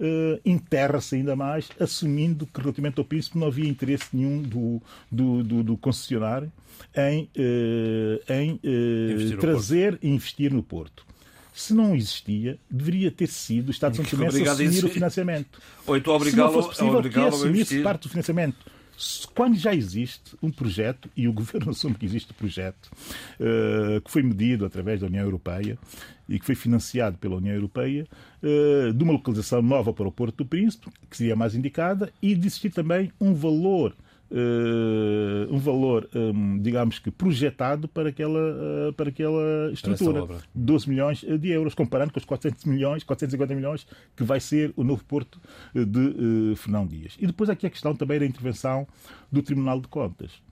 Uh, 0.00 0.38
enterra-se 0.44 1.16
ainda 1.16 1.34
mais, 1.34 1.70
assumindo 1.80 2.46
que 2.46 2.60
relativamente 2.60 3.00
ao 3.00 3.04
príncipe 3.04 3.36
não 3.36 3.48
havia 3.48 3.68
interesse 3.68 4.10
nenhum 4.12 4.40
do, 4.40 4.80
do, 5.10 5.42
do, 5.42 5.62
do 5.64 5.76
concessionário 5.76 6.52
em, 6.96 7.28
uh, 7.36 8.32
em 8.32 9.36
trazer 9.38 9.98
e 10.00 10.08
investir 10.08 10.52
no 10.52 10.62
Porto. 10.62 11.04
Se 11.52 11.74
não 11.74 11.96
existia, 11.96 12.60
deveria 12.70 13.10
ter 13.10 13.26
sido 13.26 13.66
o 13.66 13.70
Estado 13.72 13.90
de 13.90 13.96
São 13.96 14.04
Tomé 14.04 14.26
a 14.26 14.52
assumir 14.52 14.84
o 14.84 14.88
financiamento. 14.88 15.60
Ou 15.84 15.96
então 15.96 16.14
obrigá-lo 16.14 16.60
a 16.60 17.28
assumir 17.28 17.82
parte 17.82 18.02
do 18.02 18.08
financiamento 18.08 18.77
Quando 19.34 19.56
já 19.56 19.74
existe 19.74 20.36
um 20.42 20.50
projeto, 20.50 21.08
e 21.16 21.28
o 21.28 21.32
Governo 21.34 21.70
assume 21.70 21.94
que 21.94 22.04
existe 22.04 22.32
um 22.32 22.34
projeto, 22.34 22.90
uh, 23.40 24.00
que 24.00 24.10
foi 24.10 24.22
medido 24.22 24.64
através 24.64 25.00
da 25.00 25.06
União 25.06 25.24
Europeia 25.24 25.78
e 26.28 26.38
que 26.38 26.44
foi 26.44 26.54
financiado 26.54 27.16
pela 27.16 27.36
União 27.36 27.54
Europeia, 27.54 28.06
uh, 28.42 28.92
de 28.92 29.04
uma 29.04 29.12
localização 29.12 29.62
nova 29.62 29.92
para 29.92 30.06
o 30.06 30.12
Porto 30.12 30.38
do 30.38 30.46
Príncipe, 30.46 30.90
que 31.08 31.16
seria 31.16 31.36
mais 31.36 31.54
indicada, 31.54 32.12
e 32.20 32.34
de 32.34 32.46
existir 32.46 32.70
também 32.70 33.12
um 33.20 33.32
valor 33.32 33.94
Uh, 34.30 35.50
um 35.50 35.58
valor, 35.58 36.06
um, 36.14 36.58
digamos 36.58 36.98
que 36.98 37.10
projetado 37.10 37.88
para 37.88 38.10
aquela, 38.10 38.88
uh, 38.88 38.92
para 38.92 39.08
aquela 39.08 39.72
estrutura. 39.72 40.26
12 40.54 40.88
milhões 40.88 41.20
de 41.20 41.48
euros, 41.48 41.74
comparando 41.74 42.12
com 42.12 42.18
os 42.18 42.26
400 42.26 42.66
milhões, 42.66 43.02
450 43.04 43.54
milhões 43.54 43.86
que 44.14 44.22
vai 44.22 44.38
ser 44.38 44.72
o 44.76 44.84
novo 44.84 45.02
Porto 45.04 45.40
de 45.74 46.52
uh, 46.52 46.56
Fernão 46.56 46.86
Dias. 46.86 47.16
E 47.18 47.26
depois 47.26 47.48
aqui 47.48 47.66
a 47.66 47.70
questão 47.70 47.94
também 47.94 48.18
da 48.18 48.26
intervenção 48.26 48.86
do 49.32 49.42
Tribunal 49.42 49.80
de 49.80 49.88
Contas, 49.88 50.42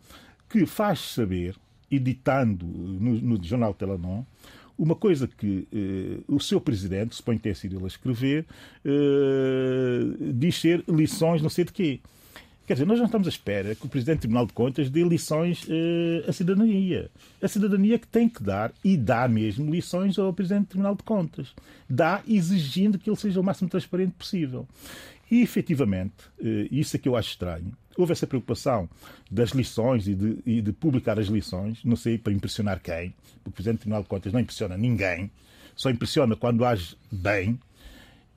que 0.49 0.65
faz 0.65 1.01
saber, 1.01 1.55
editando 1.91 2.67
no, 2.67 3.13
no 3.21 3.45
jornal 3.45 3.75
Telanon, 3.75 4.25
uma 4.79 4.95
coisa 4.95 5.27
que 5.27 5.67
eh, 5.73 6.23
o 6.29 6.39
seu 6.39 6.61
presidente, 6.61 7.15
suponho 7.15 7.39
que 7.39 7.45
tenha 7.45 7.55
sido 7.55 7.77
ele 7.77 7.85
a 7.85 7.89
escrever, 7.89 8.45
eh, 8.85 10.33
diz 10.35 10.61
ser 10.61 10.85
lições 10.89 11.41
não 11.41 11.49
sei 11.49 11.65
de 11.65 11.73
quê. 11.73 12.01
Quer 12.67 12.73
dizer, 12.73 12.87
nós 12.87 12.99
não 12.99 13.07
estamos 13.07 13.29
à 13.29 13.31
espera 13.31 13.77
que 13.77 13.87
o 13.87 13.89
Presidente 13.89 14.19
do 14.19 14.21
Tribunal 14.23 14.45
de 14.45 14.53
Contas 14.53 14.91
dê 14.91 15.05
lições 15.05 15.63
uh, 15.65 16.29
à 16.29 16.33
cidadania. 16.33 17.09
A 17.41 17.47
cidadania 17.47 17.97
que 17.97 18.09
tem 18.09 18.29
que 18.29 18.43
dar, 18.43 18.73
e 18.83 18.97
dá 18.97 19.29
mesmo, 19.29 19.73
lições 19.73 20.19
ao 20.19 20.33
Presidente 20.33 20.63
do 20.63 20.69
Tribunal 20.71 20.97
de 20.97 21.05
Contas. 21.05 21.55
Dá 21.89 22.23
exigindo 22.27 22.99
que 22.99 23.09
ele 23.09 23.17
seja 23.17 23.41
o 23.41 23.45
máximo 23.45 23.71
transparente 23.71 24.15
possível. 24.15 24.67
E, 25.31 25.43
efetivamente, 25.43 26.25
uh, 26.41 26.67
isso 26.69 26.97
é 26.97 26.99
que 26.99 27.09
eu 27.09 27.15
acho 27.15 27.31
estranho, 27.31 27.73
houve 27.97 28.13
essa 28.13 28.27
preocupação 28.27 28.89
das 29.31 29.51
lições 29.51 30.09
e 30.09 30.15
de, 30.17 30.39
e 30.45 30.61
de 30.61 30.73
publicar 30.73 31.21
as 31.21 31.29
lições, 31.29 31.85
não 31.85 31.97
sei 31.97 32.19
para 32.19 32.33
impressionar 32.33 32.81
quem, 32.81 33.15
porque 33.45 33.49
o 33.49 33.53
Presidente 33.53 33.79
do 33.79 33.81
Tribunal 33.83 34.03
de 34.03 34.09
Contas 34.09 34.33
não 34.33 34.41
impressiona 34.41 34.77
ninguém, 34.77 35.31
só 35.77 35.89
impressiona 35.89 36.35
quando 36.35 36.65
age 36.65 36.97
bem, 37.13 37.61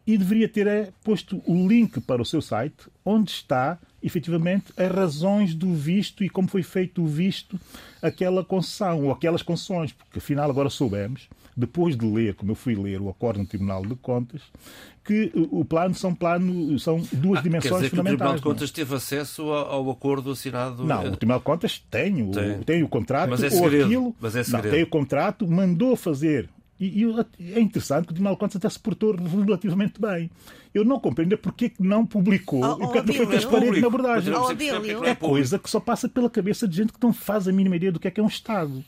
e 0.05 0.17
deveria 0.17 0.49
ter 0.49 0.67
é, 0.67 0.91
posto 1.03 1.41
o 1.45 1.67
link 1.67 1.99
para 2.01 2.21
o 2.21 2.25
seu 2.25 2.41
site, 2.41 2.89
onde 3.05 3.31
está 3.31 3.79
efetivamente 4.01 4.73
as 4.77 4.91
razões 4.91 5.53
do 5.53 5.73
visto 5.73 6.23
e 6.23 6.29
como 6.29 6.47
foi 6.47 6.63
feito 6.63 7.03
o 7.03 7.07
visto, 7.07 7.59
aquela 8.01 8.43
concessão 8.43 9.05
ou 9.05 9.11
aquelas 9.11 9.41
concessões, 9.41 9.91
porque 9.91 10.19
afinal 10.19 10.49
agora 10.49 10.69
soubemos, 10.69 11.27
depois 11.55 11.97
de 11.97 12.05
ler, 12.05 12.35
como 12.35 12.51
eu 12.51 12.55
fui 12.55 12.75
ler 12.75 13.01
o 13.01 13.09
acordo 13.09 13.39
no 13.39 13.45
Tribunal 13.45 13.85
de 13.85 13.95
Contas, 13.95 14.41
que 15.03 15.31
o 15.35 15.65
plano 15.65 15.95
são 15.95 16.13
plano 16.13 16.77
são 16.79 17.01
duas 17.11 17.39
ah, 17.39 17.41
dimensões 17.41 17.71
quer 17.73 17.75
dizer 17.77 17.89
fundamentais. 17.89 17.91
Que 17.91 18.13
o 18.13 18.17
Tribunal 18.17 18.35
de 18.35 18.39
é? 18.39 18.43
Contas 18.43 18.71
teve 18.71 18.95
acesso 18.95 19.41
ao, 19.51 19.89
acordo 19.89 20.31
assinado. 20.31 20.85
Não, 20.85 21.05
o 21.05 21.17
Tribunal 21.17 21.39
de 21.39 21.45
Contas 21.45 21.83
tem 21.89 22.21
o, 22.21 22.31
tem. 22.31 22.59
tem 22.59 22.83
o 22.83 22.87
contrato 22.87 23.31
mas 23.31 23.43
é 23.43 23.49
segredo, 23.49 23.77
ou 23.77 23.85
aquilo. 23.85 24.15
Mas 24.21 24.35
é 24.35 24.43
segredo. 24.43 24.65
Não, 24.65 24.71
tem 24.71 24.83
o 24.83 24.87
contrato, 24.87 25.47
mandou 25.47 25.95
fazer 25.95 26.49
e, 26.79 27.03
e, 27.03 27.53
é 27.53 27.59
interessante 27.59 28.05
que 28.05 28.11
o 28.11 28.15
Tribunal 28.15 28.35
de 28.35 28.39
Contas 28.39 28.55
até 28.55 28.69
se 28.69 28.79
portou 28.79 29.13
relativamente 29.13 29.99
bem. 29.99 30.31
Eu 30.73 30.85
não 30.85 30.99
compreendo 30.99 31.35
porque 31.37 31.69
que 31.69 31.81
não 31.81 32.05
publicou 32.05 32.63
oh, 32.63 32.85
o 32.85 32.91
que 32.91 33.01
não 33.01 33.13
foi 33.13 33.25
transparente 33.25 33.81
na 33.81 33.87
abordagem. 33.87 34.33
Oh, 34.33 35.03
é 35.03 35.15
coisa 35.15 35.57
que 35.57 35.69
só 35.69 35.79
passa 35.79 36.07
pela 36.07 36.29
cabeça 36.29 36.67
de 36.67 36.77
gente 36.77 36.93
que 36.93 37.01
não 37.01 37.11
faz 37.11 37.47
a 37.47 37.51
mínima 37.51 37.75
ideia 37.75 37.91
do 37.91 37.99
que 37.99 38.07
é 38.07 38.11
que 38.11 38.19
é 38.19 38.23
um 38.23 38.27
Estado. 38.27 38.83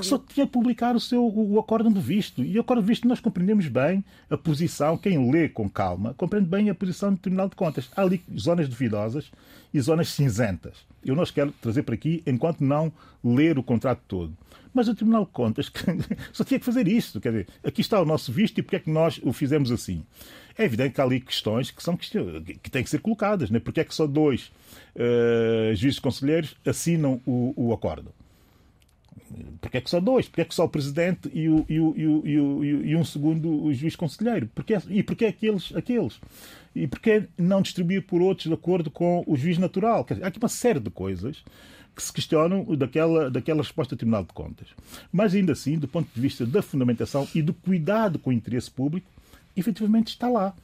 Que 0.00 0.06
só 0.06 0.18
tinha 0.18 0.46
que 0.46 0.52
publicar 0.52 0.96
o 0.96 1.00
seu 1.00 1.22
o, 1.22 1.54
o 1.54 1.58
acórdão 1.58 1.92
de 1.92 2.00
visto. 2.00 2.42
E 2.42 2.56
o 2.56 2.62
acórdão 2.62 2.82
de 2.82 2.88
visto 2.88 3.06
nós 3.06 3.20
compreendemos 3.20 3.68
bem 3.68 4.02
a 4.30 4.36
posição, 4.36 4.96
quem 4.96 5.30
lê 5.30 5.48
com 5.48 5.68
calma, 5.68 6.14
compreende 6.14 6.48
bem 6.48 6.70
a 6.70 6.74
posição 6.74 7.12
do 7.12 7.18
Tribunal 7.18 7.48
de 7.48 7.56
Contas. 7.56 7.90
Há 7.94 8.02
ali 8.02 8.22
zonas 8.38 8.68
duvidosas 8.68 9.30
e 9.74 9.80
zonas 9.80 10.08
cinzentas. 10.08 10.86
Eu 11.04 11.14
não 11.14 11.22
os 11.22 11.30
quero 11.30 11.52
trazer 11.60 11.82
para 11.82 11.94
aqui 11.94 12.22
enquanto 12.26 12.62
não 12.62 12.90
ler 13.22 13.58
o 13.58 13.62
contrato 13.62 14.00
todo. 14.08 14.36
Mas 14.72 14.88
o 14.88 14.94
Tribunal 14.94 15.24
de 15.24 15.30
Contas 15.32 15.72
só 16.32 16.44
tinha 16.44 16.58
que 16.58 16.66
fazer 16.66 16.88
isto. 16.88 17.20
Quer 17.20 17.30
dizer, 17.30 17.48
aqui 17.64 17.80
está 17.80 18.00
o 18.00 18.04
nosso 18.04 18.32
visto 18.32 18.58
e 18.58 18.62
porque 18.62 18.76
é 18.76 18.80
que 18.80 18.90
nós 18.90 19.20
o 19.22 19.32
fizemos 19.32 19.70
assim? 19.70 20.04
É 20.58 20.64
evidente 20.64 20.94
que 20.94 21.00
há 21.00 21.04
ali 21.04 21.20
questões 21.20 21.70
que, 21.70 21.82
são, 21.82 21.96
que 21.96 22.70
têm 22.70 22.82
que 22.82 22.90
ser 22.90 23.00
colocadas. 23.00 23.50
Né? 23.50 23.58
Porque 23.58 23.80
é 23.80 23.84
que 23.84 23.94
só 23.94 24.06
dois 24.06 24.50
uh, 24.94 25.74
juízes 25.74 25.98
conselheiros 25.98 26.56
assinam 26.64 27.20
o, 27.26 27.52
o 27.56 27.72
acordo? 27.72 28.12
Porque 29.60 29.78
é 29.78 29.80
que 29.80 29.90
só 29.90 30.00
dois? 30.00 30.28
Porque 30.28 30.42
é 30.42 30.44
que 30.44 30.54
só 30.54 30.64
o 30.64 30.68
presidente 30.68 31.30
e, 31.32 31.48
o, 31.48 31.66
e, 31.68 31.80
o, 31.80 31.94
e, 31.96 32.40
o, 32.40 32.64
e 32.64 32.96
um 32.96 33.04
segundo 33.04 33.72
juiz 33.74 33.96
conselheiro? 33.96 34.48
Porque, 34.54 34.78
e 34.88 35.02
porquê 35.02 35.26
aqueles, 35.26 35.74
aqueles? 35.74 36.20
E 36.74 36.86
porquê 36.86 37.24
não 37.36 37.60
distribuir 37.60 38.02
por 38.02 38.22
outros 38.22 38.46
de 38.46 38.54
acordo 38.54 38.90
com 38.90 39.24
o 39.26 39.36
juiz 39.36 39.58
natural? 39.58 40.04
Dizer, 40.08 40.24
há 40.24 40.28
aqui 40.28 40.38
uma 40.38 40.48
série 40.48 40.80
de 40.80 40.90
coisas 40.90 41.42
que 41.94 42.02
se 42.02 42.12
questionam 42.12 42.64
daquela, 42.76 43.30
daquela 43.30 43.62
resposta 43.62 43.96
do 43.96 43.98
Tribunal 43.98 44.22
de 44.22 44.32
Contas. 44.32 44.68
Mas 45.10 45.34
ainda 45.34 45.52
assim, 45.52 45.78
do 45.78 45.88
ponto 45.88 46.08
de 46.14 46.20
vista 46.20 46.44
da 46.44 46.60
fundamentação 46.60 47.26
e 47.34 47.40
do 47.40 47.54
cuidado 47.54 48.18
com 48.18 48.30
o 48.30 48.32
interesse 48.32 48.70
público, 48.70 49.10
efetivamente 49.56 50.08
está 50.08 50.28
lá. 50.28 50.54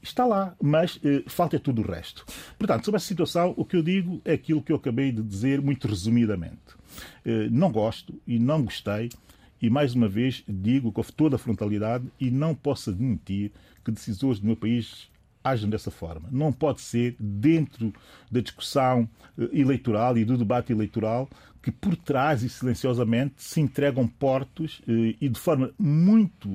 Está 0.00 0.24
lá, 0.24 0.54
mas 0.62 1.00
eh, 1.04 1.24
falta 1.26 1.58
tudo 1.58 1.82
o 1.82 1.84
resto. 1.84 2.24
Portanto, 2.56 2.84
sobre 2.84 2.98
essa 2.98 3.06
situação, 3.06 3.52
o 3.56 3.64
que 3.64 3.76
eu 3.76 3.82
digo 3.82 4.22
é 4.24 4.34
aquilo 4.34 4.62
que 4.62 4.70
eu 4.70 4.76
acabei 4.76 5.10
de 5.10 5.20
dizer 5.20 5.60
muito 5.60 5.88
resumidamente. 5.88 6.78
Eh, 7.24 7.48
não 7.50 7.72
gosto 7.72 8.14
e 8.24 8.38
não 8.38 8.62
gostei, 8.62 9.10
e 9.60 9.68
mais 9.68 9.94
uma 9.94 10.08
vez 10.08 10.44
digo 10.48 10.92
com 10.92 11.02
toda 11.02 11.34
a 11.34 11.38
frontalidade, 11.38 12.06
e 12.18 12.30
não 12.30 12.54
posso 12.54 12.90
admitir 12.90 13.50
que 13.84 13.90
decisores 13.90 14.38
do 14.38 14.46
meu 14.46 14.56
país 14.56 15.10
agem 15.42 15.68
dessa 15.68 15.90
forma. 15.90 16.28
Não 16.30 16.52
pode 16.52 16.80
ser 16.80 17.16
dentro 17.18 17.92
da 18.30 18.40
discussão 18.40 19.08
eh, 19.36 19.48
eleitoral 19.52 20.16
e 20.16 20.24
do 20.24 20.36
debate 20.36 20.72
eleitoral 20.72 21.28
que 21.62 21.72
por 21.72 21.96
trás 21.96 22.42
e 22.42 22.48
silenciosamente 22.48 23.34
se 23.38 23.60
entregam 23.60 24.06
portos 24.06 24.80
eh, 24.86 25.16
e 25.20 25.28
de 25.28 25.38
forma 25.38 25.72
muito 25.78 26.48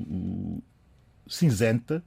cinzenta 1.28 2.02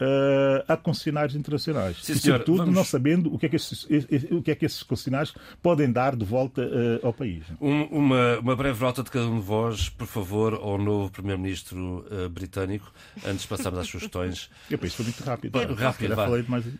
uh, 0.00 0.64
a 0.68 0.76
concessionários 0.76 1.34
internacionais. 1.34 1.98
Sim, 2.02 2.12
e, 2.12 2.18
sobretudo, 2.18 2.58
vamos... 2.58 2.74
não 2.74 2.84
sabendo 2.84 3.32
o 3.32 3.38
que, 3.38 3.46
é 3.46 3.48
que 3.48 3.56
esses, 3.56 3.86
o 4.30 4.42
que 4.42 4.50
é 4.50 4.54
que 4.54 4.66
esses 4.66 4.82
concessionários 4.82 5.34
podem 5.62 5.90
dar 5.90 6.16
de 6.16 6.24
volta 6.24 6.62
uh, 6.62 7.06
ao 7.06 7.12
país. 7.12 7.44
Um, 7.60 7.84
uma, 7.84 8.38
uma 8.38 8.56
breve 8.56 8.80
nota 8.80 9.02
de 9.02 9.10
cada 9.10 9.26
um 9.26 9.38
de 9.38 9.44
vós, 9.44 9.88
por 9.88 10.06
favor, 10.06 10.54
ao 10.54 10.78
novo 10.78 11.10
Primeiro-Ministro 11.10 12.06
uh, 12.10 12.28
britânico, 12.28 12.92
antes 13.24 13.42
de 13.42 13.48
passarmos 13.48 13.80
às 13.80 13.88
sugestões. 13.88 14.50
Eu 14.70 14.78
penso 14.78 14.96
que 14.96 15.02
foi 15.02 15.12
muito 15.12 15.24
rápido. 15.24 15.58
É, 15.58 15.74
rápido. 15.74 16.14
Falei 16.14 16.44
mais 16.48 16.64
de... 16.64 16.72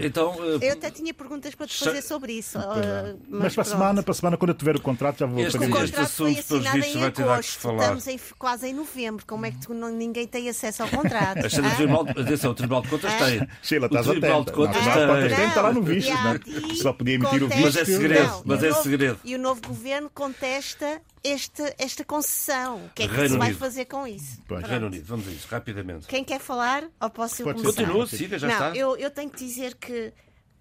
Então, 0.00 0.36
eu 0.60 0.72
até 0.72 0.90
tinha 0.90 1.12
perguntas 1.12 1.54
para 1.54 1.66
te 1.66 1.76
fazer 1.76 2.02
sobre 2.02 2.32
isso. 2.32 2.58
mas, 2.58 3.16
mas 3.28 3.54
para, 3.54 3.62
a 3.62 3.64
semana, 3.64 4.02
para 4.02 4.12
a 4.12 4.14
semana, 4.14 4.36
quando 4.36 4.50
eu 4.50 4.54
tiver 4.54 4.76
o 4.76 4.80
contrato, 4.80 5.18
já 5.18 5.26
vou 5.26 5.40
este, 5.40 5.58
fazer 5.58 5.70
O 5.70 5.76
contrato 5.76 6.08
foi 6.08 6.38
assinado 6.38 6.78
em 6.78 7.04
agosto. 7.04 7.68
Estamos 7.68 8.06
em, 8.06 8.20
quase 8.38 8.68
em 8.68 8.74
novembro. 8.74 9.24
Como 9.26 9.44
é 9.46 9.50
que 9.50 9.58
tu, 9.58 9.74
não, 9.74 9.90
ninguém 9.90 10.26
tem 10.26 10.48
acesso 10.48 10.82
ao 10.82 10.88
contrato? 10.88 11.38
Atenção, 11.38 12.47
o 12.50 12.54
Tribunal 12.54 12.82
de 12.82 12.88
Contas 12.88 13.14
tem. 13.14 13.48
Sheila, 13.62 13.86
estás 13.86 14.06
o 14.06 14.10
Tribunal 14.10 14.42
atenta. 14.42 14.50
de 14.50 14.56
Contas 14.56 14.84
não, 14.84 15.20
tem. 15.20 15.36
tem. 15.36 15.48
Está 15.48 15.62
lá 15.62 15.72
no 15.72 15.82
visto. 15.82 16.12
Não, 16.12 16.74
Só 16.76 16.92
podia 16.92 17.14
emitir 17.14 17.42
o 17.42 17.48
visto. 17.48 17.60
Mas 17.60 17.76
é 17.76 17.84
segredo. 17.84 18.42
Mas 18.44 18.62
é 18.62 18.72
segredo. 18.72 19.20
E 19.24 19.34
o 19.34 19.38
novo 19.38 19.60
governo 19.66 20.10
contesta 20.10 21.00
esta, 21.22 21.74
esta 21.78 22.04
concessão. 22.04 22.86
O 22.86 22.90
que 22.94 23.02
é 23.02 23.08
que 23.08 23.14
Reino 23.14 23.30
se 23.30 23.38
vai 23.38 23.48
Unido. 23.48 23.58
fazer 23.58 23.84
com 23.86 24.06
isso? 24.06 24.42
Pois. 24.46 24.66
Reino 24.66 24.86
Unido, 24.86 25.04
vamos 25.06 25.28
a 25.28 25.30
isso, 25.30 25.46
rapidamente. 25.50 26.06
Quem 26.06 26.24
quer 26.24 26.40
falar? 26.40 26.84
Ou 27.00 27.10
posso 27.10 27.42
eu 27.42 27.46
Pode 27.46 27.60
começar? 27.60 27.82
Continua, 27.82 28.06
siga, 28.06 28.38
já 28.38 28.46
não, 28.46 28.54
está. 28.54 28.76
Eu, 28.76 28.96
eu 28.96 29.10
tenho 29.10 29.30
que 29.30 29.38
dizer 29.38 29.74
que 29.74 30.12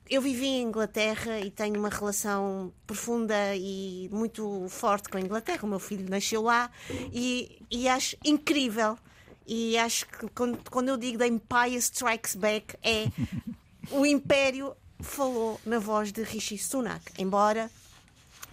eu 0.10 0.22
vivi 0.22 0.48
em 0.48 0.64
Inglaterra 0.64 1.40
e 1.40 1.52
tenho 1.52 1.78
uma 1.78 1.90
relação 1.90 2.72
profunda 2.86 3.56
e 3.56 4.10
muito 4.12 4.66
forte 4.70 5.10
com 5.10 5.18
a 5.18 5.22
Inglaterra. 5.22 5.60
O 5.64 5.68
meu 5.68 5.80
filho 5.80 6.10
nasceu 6.10 6.42
lá 6.42 6.70
e, 7.14 7.60
e 7.70 7.88
acho 7.88 8.16
incrível 8.24 8.98
e 9.48 9.78
acho 9.78 10.06
que 10.08 10.28
quando, 10.30 10.60
quando 10.70 10.90
eu 10.90 10.98
digo 10.98 11.18
The 11.18 11.28
Empire 11.28 11.76
Strikes 11.78 12.36
Back, 12.36 12.76
é 12.84 13.06
o 13.92 14.06
Império 14.06 14.76
falou 15.00 15.60
na 15.66 15.80
voz 15.80 16.12
de 16.12 16.24
Rishi 16.24 16.58
Sunak, 16.58 17.04
embora 17.18 17.70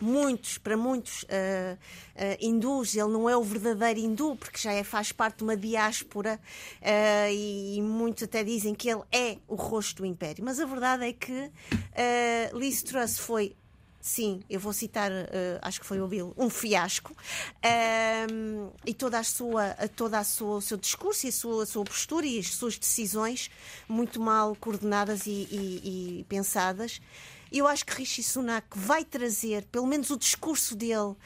muitos, 0.00 0.58
para 0.58 0.76
muitos 0.76 1.22
uh, 1.22 1.26
uh, 1.26 2.36
hindus, 2.40 2.94
ele 2.94 3.08
não 3.08 3.28
é 3.28 3.36
o 3.36 3.42
verdadeiro 3.42 4.00
hindu, 4.00 4.36
porque 4.36 4.58
já 4.58 4.72
é, 4.72 4.84
faz 4.84 5.12
parte 5.12 5.38
de 5.38 5.44
uma 5.44 5.56
diáspora 5.56 6.38
uh, 6.80 7.30
e, 7.30 7.78
e, 7.78 7.82
muitos 7.82 8.24
até 8.24 8.44
dizem 8.44 8.74
que 8.74 8.90
ele 8.90 9.02
é 9.10 9.38
o 9.48 9.54
rosto 9.54 10.02
do 10.02 10.06
império. 10.06 10.44
Mas 10.44 10.60
a 10.60 10.66
verdade 10.66 11.04
é 11.06 11.12
que 11.12 11.32
uh, 11.32 12.58
Liz 12.58 12.82
Truss 12.82 13.18
foi 13.18 13.56
sim, 14.04 14.42
eu 14.50 14.60
vou 14.60 14.74
citar, 14.74 15.10
uh, 15.10 15.14
acho 15.62 15.80
que 15.80 15.86
foi 15.86 15.98
o 15.98 16.06
Bill, 16.06 16.34
um 16.36 16.50
fiasco, 16.50 17.16
um, 18.30 18.70
e 18.84 18.92
toda 18.92 19.18
a 19.18 19.24
sua, 19.24 19.70
toda 19.96 20.18
a 20.18 20.24
sua, 20.24 20.56
o 20.56 20.60
seu 20.60 20.76
discurso 20.76 21.24
e 21.24 21.30
a 21.30 21.32
sua, 21.32 21.62
a 21.62 21.66
sua 21.66 21.84
postura 21.84 22.26
e 22.26 22.38
as 22.38 22.48
suas 22.48 22.78
decisões 22.78 23.50
muito 23.88 24.20
mal 24.20 24.54
coordenadas 24.60 25.26
e, 25.26 25.48
e, 25.50 26.18
e 26.20 26.24
pensadas. 26.24 27.00
Eu 27.50 27.66
acho 27.66 27.86
que 27.86 27.94
Rishi 27.94 28.22
Sunak 28.22 28.66
vai 28.74 29.06
trazer, 29.06 29.64
pelo 29.72 29.86
menos 29.86 30.10
o 30.10 30.18
discurso 30.18 30.76
dele 30.76 31.16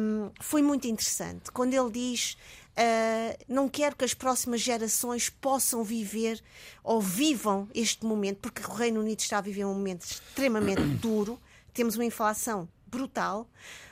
um, 0.00 0.30
foi 0.40 0.62
muito 0.62 0.88
interessante. 0.88 1.52
Quando 1.52 1.74
ele 1.74 1.90
diz 1.90 2.38
Uh, 2.72 3.36
não 3.46 3.68
quero 3.68 3.94
que 3.94 4.02
as 4.02 4.14
próximas 4.14 4.62
gerações 4.62 5.28
possam 5.28 5.84
viver 5.84 6.42
ou 6.82 7.02
vivam 7.02 7.68
este 7.74 8.06
momento, 8.06 8.38
porque 8.38 8.62
o 8.62 8.72
Reino 8.72 9.00
Unido 9.00 9.20
está 9.20 9.36
a 9.36 9.40
viver 9.42 9.66
um 9.66 9.74
momento 9.74 10.06
extremamente 10.06 10.80
duro 10.96 11.38
temos 11.72 11.94
uma 11.96 12.04
inflação 12.04 12.68
brutal, 12.86 13.48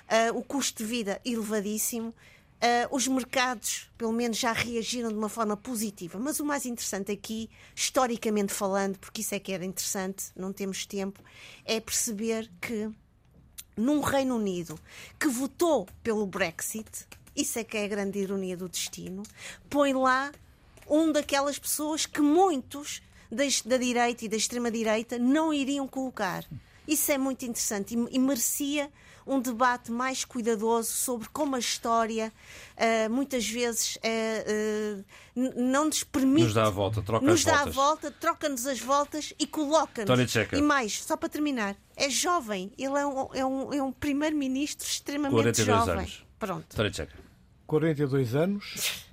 uh, 0.06 0.36
o 0.36 0.42
custo 0.42 0.82
de 0.82 0.88
vida 0.88 1.20
elevadíssimo. 1.24 2.08
Uh, 2.08 2.94
os 2.94 3.08
mercados, 3.08 3.90
pelo 3.96 4.12
menos, 4.12 4.36
já 4.36 4.52
reagiram 4.52 5.08
de 5.08 5.16
uma 5.16 5.30
forma 5.30 5.56
positiva. 5.56 6.18
Mas 6.18 6.40
o 6.40 6.44
mais 6.44 6.66
interessante 6.66 7.10
aqui, 7.10 7.48
historicamente 7.74 8.52
falando, 8.52 8.98
porque 8.98 9.22
isso 9.22 9.34
é 9.34 9.38
que 9.38 9.50
era 9.50 9.64
interessante, 9.64 10.26
não 10.36 10.52
temos 10.52 10.84
tempo, 10.84 11.22
é 11.64 11.80
perceber 11.80 12.50
que 12.60 12.90
num 13.76 14.00
Reino 14.00 14.36
Unido 14.36 14.78
que 15.18 15.28
votou 15.28 15.88
pelo 16.02 16.26
Brexit, 16.26 17.06
isso 17.34 17.58
é 17.58 17.64
que 17.64 17.78
é 17.78 17.84
a 17.84 17.88
grande 17.88 18.18
ironia 18.18 18.56
do 18.56 18.68
destino, 18.68 19.22
põe 19.70 19.94
lá 19.94 20.30
um 20.86 21.10
daquelas 21.10 21.58
pessoas 21.58 22.04
que 22.04 22.20
muitos 22.20 23.00
da 23.64 23.76
direita 23.78 24.24
e 24.24 24.28
da 24.28 24.36
extrema-direita 24.36 25.18
não 25.18 25.54
iriam 25.54 25.86
colocar. 25.86 26.44
Isso 26.90 27.12
é 27.12 27.18
muito 27.18 27.44
interessante 27.44 27.94
e, 27.94 28.16
e 28.16 28.18
merecia 28.18 28.90
um 29.26 29.40
debate 29.40 29.92
mais 29.92 30.24
cuidadoso 30.24 30.90
sobre 30.90 31.28
como 31.28 31.54
a 31.54 31.58
história 31.58 32.32
uh, 32.76 33.10
muitas 33.10 33.48
vezes 33.48 33.96
uh, 33.96 35.00
uh, 35.36 35.52
não 35.56 35.84
nos 35.84 36.02
permite. 36.02 36.44
Nos 36.44 36.54
dá 36.54 36.66
a 36.66 36.70
volta, 36.70 37.00
troca 37.00 37.24
nos 37.24 37.40
as 37.40 37.44
dá 37.44 37.52
voltas. 37.52 37.68
a 37.68 37.80
volta, 37.80 38.10
troca-nos 38.10 38.66
as 38.66 38.80
voltas 38.80 39.32
e 39.38 39.46
coloca-nos. 39.46 40.06
E 40.58 40.62
mais, 40.62 41.00
só 41.02 41.16
para 41.16 41.28
terminar, 41.28 41.76
é 41.96 42.10
jovem, 42.10 42.72
ele 42.76 42.98
é 42.98 43.06
um, 43.06 43.28
é 43.34 43.46
um, 43.46 43.74
é 43.74 43.82
um 43.82 43.92
primeiro-ministro 43.92 44.86
extremamente 44.86 45.34
42 45.34 45.78
jovem. 45.78 45.94
Anos. 45.94 46.26
Pronto. 46.38 46.74
Tony 46.74 46.92
Checa. 46.92 47.14
42 47.66 48.34
anos, 48.34 49.04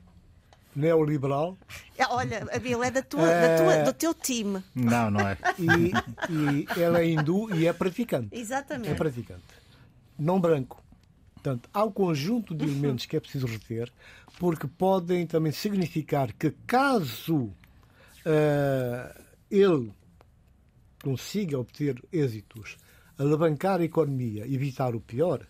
neoliberal. 0.78 1.57
É, 1.97 2.05
olha, 2.07 2.47
a 2.51 2.59
Bíblia 2.59 2.88
é 2.88 2.91
da 2.91 3.01
tua, 3.01 3.25
da 3.25 3.57
tua, 3.57 3.84
do 3.84 3.93
teu 3.93 4.13
time. 4.13 4.63
Não, 4.75 5.11
não 5.11 5.28
é. 5.28 5.38
E, 5.59 5.91
e 6.32 6.82
ela 6.82 7.01
é 7.01 7.09
hindu 7.09 7.53
e 7.53 7.67
é 7.67 7.73
praticante. 7.73 8.30
Exatamente. 8.32 8.91
É 8.91 8.93
praticante 8.93 9.57
não 10.17 10.39
branco. 10.39 10.84
Portanto, 11.36 11.69
há 11.73 11.84
um 11.84 11.91
conjunto 11.91 12.55
de 12.55 12.65
elementos 12.65 13.05
que 13.05 13.15
é 13.15 13.19
preciso 13.19 13.45
reter, 13.45 13.91
porque 14.39 14.67
podem 14.67 15.25
também 15.28 15.51
significar 15.51 16.34
que, 16.34 16.51
caso 16.65 17.45
uh, 17.45 19.23
ele 19.49 19.93
consiga 21.03 21.59
obter 21.59 22.03
êxitos, 22.11 22.78
alavancar 23.17 23.80
a 23.80 23.84
economia, 23.84 24.45
evitar 24.47 24.95
o 24.95 24.99
pior, 24.99 25.45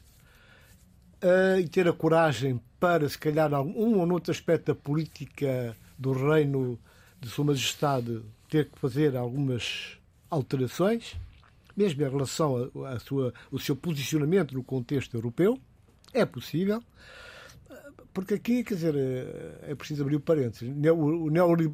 uh, 1.27 1.59
e 1.59 1.67
ter 1.67 1.87
a 1.87 1.93
coragem 1.93 2.59
para, 2.79 3.07
se 3.07 3.17
calhar, 3.17 3.53
um 3.53 3.99
ou 3.99 4.11
outro 4.11 4.31
aspecto 4.31 4.67
da 4.67 4.75
política 4.75 5.75
do 5.97 6.13
reino 6.13 6.79
de 7.19 7.27
Sua 7.29 7.45
Majestade 7.45 8.21
ter 8.49 8.69
que 8.69 8.79
fazer 8.79 9.15
algumas 9.15 9.97
alterações, 10.29 11.15
mesmo 11.75 12.01
em 12.03 12.09
relação 12.09 12.71
ao 12.73 12.99
sua, 12.99 13.33
o 13.51 13.59
seu 13.59 13.75
posicionamento 13.75 14.53
no 14.53 14.63
contexto 14.63 15.15
europeu, 15.15 15.59
é 16.13 16.25
possível. 16.25 16.81
Porque 18.13 18.33
aqui, 18.33 18.63
quer 18.63 18.73
dizer, 18.73 18.95
é 19.61 19.75
preciso 19.75 20.01
abrir 20.01 20.19
parênteses. 20.19 20.73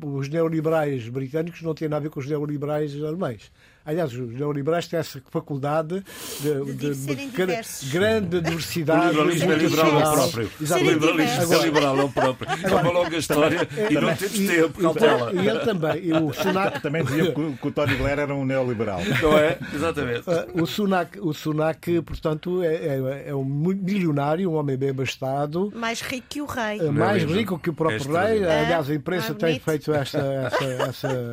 Os 0.03 0.27
neoliberais 0.27 1.07
britânicos 1.07 1.61
não 1.61 1.73
têm 1.73 1.87
nada 1.87 2.01
a 2.01 2.03
ver 2.03 2.09
com 2.09 2.19
os 2.19 2.27
neoliberais 2.27 2.93
alemães. 3.01 3.49
Aliás, 3.85 4.13
os 4.13 4.33
neoliberais 4.33 4.87
têm 4.87 4.99
essa 4.99 5.21
faculdade 5.29 6.03
de, 6.39 6.73
de, 6.73 6.95
de, 6.95 7.15
de 7.15 7.89
grande 7.91 8.39
diversidade. 8.41 9.17
O 9.17 9.25
liberalismo 9.25 9.51
é 9.51 9.55
liberal 9.55 9.99
ao 9.99 10.13
próprio. 10.13 10.49
O 10.59 10.77
liberalismo 10.77 11.53
é 11.53 11.63
liberal 11.63 11.99
ao 11.99 12.09
próprio. 12.09 12.49
É 12.63 12.75
uma 12.75 12.91
longa 12.91 13.17
história 13.17 13.67
e 13.89 13.93
não 13.93 14.15
temos 14.15 14.39
tempo. 14.39 14.81
E, 14.81 15.43
e 15.43 15.47
ele 15.47 15.59
também. 15.59 16.05
E 16.05 16.13
o 16.13 16.31
Sunak 16.33 16.81
também 16.81 17.03
dizia 17.03 17.33
que, 17.33 17.57
que 17.57 17.67
o 17.67 17.71
Tony 17.71 17.95
Blair 17.95 18.19
era 18.19 18.33
um 18.33 18.45
neoliberal. 18.45 18.99
Não 19.21 19.37
é? 19.37 19.57
Exatamente. 19.73 20.29
Uh, 20.29 20.63
o 20.63 20.65
Sunak, 20.65 21.19
o 21.19 21.33
Sunak 21.33 22.01
portanto, 22.01 22.63
é, 22.63 22.75
é, 22.75 23.23
é, 23.27 23.35
um 23.35 23.43
milionário, 23.43 24.49
um 24.49 24.55
homem 24.55 24.77
bem 24.77 24.91
abastado. 24.91 25.71
Mais 25.75 26.01
rico 26.01 26.27
que 26.29 26.41
o 26.41 26.45
rei. 26.45 26.79
Uh, 26.79 26.93
mais 26.93 27.23
rico 27.23 27.59
que 27.59 27.69
o 27.69 27.73
próprio 27.73 28.15
é 28.17 28.27
rei. 28.27 28.45
Aliás, 28.45 28.89
a 28.89 28.93
imprensa 28.93 29.33
tem 29.33 29.59
feito 29.59 29.93
esta. 29.93 30.19
esta, 30.19 30.65
esta 30.65 31.31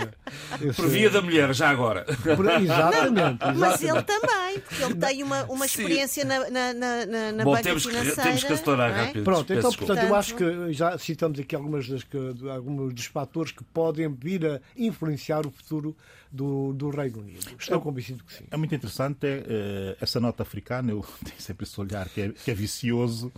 esse... 0.60 0.74
Por 0.74 0.88
via 0.88 1.10
da 1.10 1.22
mulher, 1.22 1.54
já 1.54 1.68
agora. 1.68 2.04
Exatamente, 2.48 3.44
exatamente. 3.44 3.58
Mas 3.58 3.82
ele 3.82 4.02
também, 4.02 4.60
porque 4.60 4.82
ele 4.82 4.94
tem 4.94 5.22
uma, 5.22 5.44
uma 5.44 5.66
experiência 5.66 6.24
na, 6.24 6.50
na, 6.50 6.74
na, 6.74 7.32
na 7.32 7.44
Bom, 7.44 7.52
banca 7.52 7.62
temos 7.62 7.84
financeira. 7.84 8.16
Que, 8.16 8.22
temos 8.22 8.44
que 8.44 8.52
acelerar 8.52 8.90
é? 8.90 9.04
rápido. 9.04 9.24
Pronto, 9.24 9.52
então, 9.52 9.72
portanto, 9.72 10.02
eu 10.02 10.14
acho 10.14 10.34
que 10.34 10.72
já 10.72 10.98
citamos 10.98 11.38
aqui 11.38 11.54
algumas 11.54 11.88
das, 11.88 12.06
alguns 12.52 12.94
dos 12.94 13.06
fatores 13.06 13.52
que 13.52 13.64
podem 13.64 14.12
vir 14.12 14.46
a 14.46 14.60
influenciar 14.76 15.46
o 15.46 15.50
futuro 15.50 15.96
do, 16.30 16.72
do 16.72 16.90
Reino 16.90 17.20
Unido. 17.20 17.46
Estou 17.58 17.78
é, 17.78 17.80
convencido 17.80 18.24
que 18.24 18.32
sim. 18.32 18.44
É 18.50 18.56
muito 18.56 18.74
interessante 18.74 19.26
é, 19.26 19.44
é, 19.46 19.96
essa 20.00 20.20
nota 20.20 20.42
africana, 20.42 20.92
eu 20.92 21.04
tenho 21.24 21.40
sempre 21.40 21.64
esse 21.64 21.80
olhar 21.80 22.08
que 22.08 22.20
é, 22.20 22.28
que 22.30 22.50
é 22.50 22.54
vicioso 22.54 23.32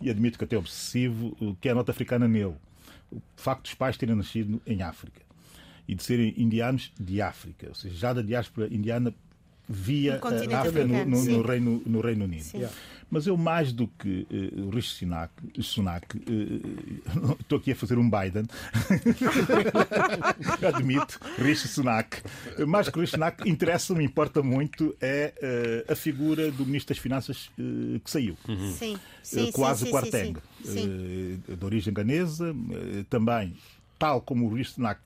e 0.00 0.10
admito 0.10 0.38
que 0.38 0.44
até 0.44 0.56
obsessivo, 0.56 1.36
que 1.60 1.68
é 1.68 1.72
a 1.72 1.74
nota 1.74 1.92
africana 1.92 2.26
nele. 2.26 2.56
O 3.12 3.20
facto 3.36 3.62
dos 3.62 3.74
pais 3.74 3.96
terem 3.96 4.14
nascido 4.14 4.62
em 4.66 4.82
África 4.82 5.29
e 5.90 5.94
de 5.96 6.04
serem 6.04 6.32
indianos 6.36 6.92
de 7.00 7.20
África, 7.20 7.66
ou 7.68 7.74
seja, 7.74 7.96
já 7.96 8.12
da 8.12 8.22
diáspora 8.22 8.72
indiana 8.72 9.12
via 9.68 10.20
a 10.22 10.60
África 10.60 10.84
no, 10.86 11.04
no, 11.04 11.24
no, 11.24 11.42
Reino, 11.42 11.82
no 11.84 12.00
Reino 12.00 12.24
Unido. 12.26 12.46
Yeah. 12.54 12.72
Mas 13.10 13.26
eu, 13.26 13.36
mais 13.36 13.72
do 13.72 13.88
que 13.88 14.24
uh, 14.30 14.66
o 14.66 14.70
Rishi 14.70 14.94
Sunak, 14.94 15.32
Sunak 15.60 16.16
uh, 16.16 17.32
estou 17.42 17.58
aqui 17.58 17.72
a 17.72 17.74
fazer 17.74 17.98
um 17.98 18.08
Biden, 18.08 18.46
admito, 20.64 21.18
Rishi 21.36 21.66
Sunak, 21.66 22.22
mais 22.68 22.88
que 22.88 22.96
o 22.96 23.00
Rishi 23.00 23.14
Sunak, 23.14 23.50
interessa-me, 23.50 24.04
importa 24.04 24.44
muito, 24.44 24.94
é 25.00 25.34
uh, 25.88 25.92
a 25.92 25.96
figura 25.96 26.52
do 26.52 26.64
Ministro 26.64 26.94
das 26.94 27.02
Finanças 27.02 27.50
que 27.56 28.08
saiu. 28.08 28.38
Uhum. 28.48 28.72
Sim, 28.74 28.96
sim, 29.24 29.50
quase 29.50 29.86
sim, 29.86 29.90
Quarteng, 29.90 30.36
de 30.62 31.64
origem 31.64 31.92
ganesa, 31.92 32.54
também 33.08 33.56
tal 34.00 34.22
como 34.22 34.46
o 34.46 34.54
Rishnak, 34.54 35.02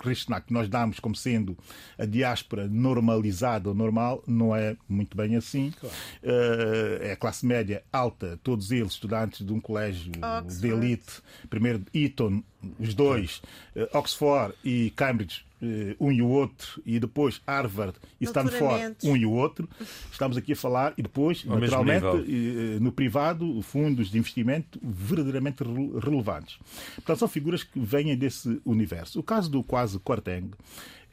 que 0.47 0.53
nós 0.53 0.69
damos 0.69 1.01
como 1.01 1.17
sendo 1.17 1.59
a 1.99 2.05
diáspora 2.05 2.69
normalizada 2.69 3.69
ou 3.69 3.75
normal, 3.75 4.23
não 4.25 4.55
é 4.55 4.77
muito 4.89 5.17
bem 5.17 5.35
assim. 5.35 5.75
Claro. 5.81 5.95
Uh, 6.23 7.03
é 7.03 7.13
a 7.13 7.17
classe 7.17 7.45
média 7.45 7.83
alta, 7.93 8.39
todos 8.45 8.71
eles 8.71 8.93
estudantes 8.93 9.45
de 9.45 9.53
um 9.53 9.59
colégio 9.59 10.13
Oxford. 10.17 10.61
de 10.61 10.69
elite, 10.69 11.23
primeiro 11.51 11.83
Eton, 11.93 12.41
os 12.79 12.95
dois, 12.95 13.43
uh, 13.77 13.99
Oxford 13.99 14.55
e 14.65 14.91
Cambridge 14.97 15.45
eh, 15.65 15.97
um 15.99 16.12
e 16.12 16.21
o 16.21 16.29
outro, 16.29 16.83
e 16.85 17.01
depois 17.01 17.41
Harvard 17.47 17.97
e 18.21 18.25
Stanford, 18.25 18.97
um 19.03 19.17
e 19.17 19.25
o 19.25 19.31
outro. 19.31 19.67
Estamos 20.12 20.37
aqui 20.37 20.53
a 20.53 20.57
falar, 20.57 20.93
e 20.99 21.03
depois, 21.03 21.43
Ao 21.49 21.59
naturalmente, 21.59 22.05
eh, 22.07 22.79
no 22.81 22.93
privado, 22.93 23.62
fundos 23.62 24.11
de 24.11 24.19
investimento 24.19 24.79
verdadeiramente 24.83 25.65
relevantes. 26.03 26.59
Portanto, 26.97 27.19
são 27.19 27.29
figuras 27.29 27.62
que 27.62 27.81
vêm 27.81 28.15
desse 28.15 28.61
universo. 28.65 29.19
O 29.19 29.23
caso 29.23 29.51
do 29.51 29.62
quase 29.62 29.99
Quarteng 30.01 30.51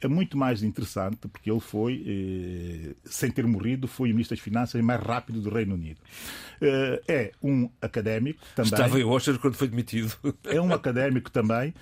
é 0.02 0.08
muito 0.08 0.36
mais 0.36 0.62
interessante 0.62 1.16
porque 1.28 1.50
ele 1.50 1.60
foi, 1.60 2.04
eh, 2.06 2.94
sem 3.04 3.30
ter 3.30 3.46
morrido, 3.46 3.86
foi 3.86 4.10
o 4.10 4.12
Ministro 4.12 4.36
das 4.36 4.42
Finanças 4.42 4.80
mais 4.82 5.00
rápido 5.00 5.40
do 5.40 5.50
Reino 5.50 5.74
Unido. 5.74 6.00
é 7.08 7.32
um 7.42 7.68
académico 7.80 8.40
também. 8.54 8.72
Estava 8.72 9.00
em 9.00 9.04
Washington 9.04 9.38
quando 9.40 9.54
foi 9.54 9.68
demitido. 9.68 10.12
É 10.44 10.60
um 10.60 10.72
académico 10.72 11.30
também 11.30 11.74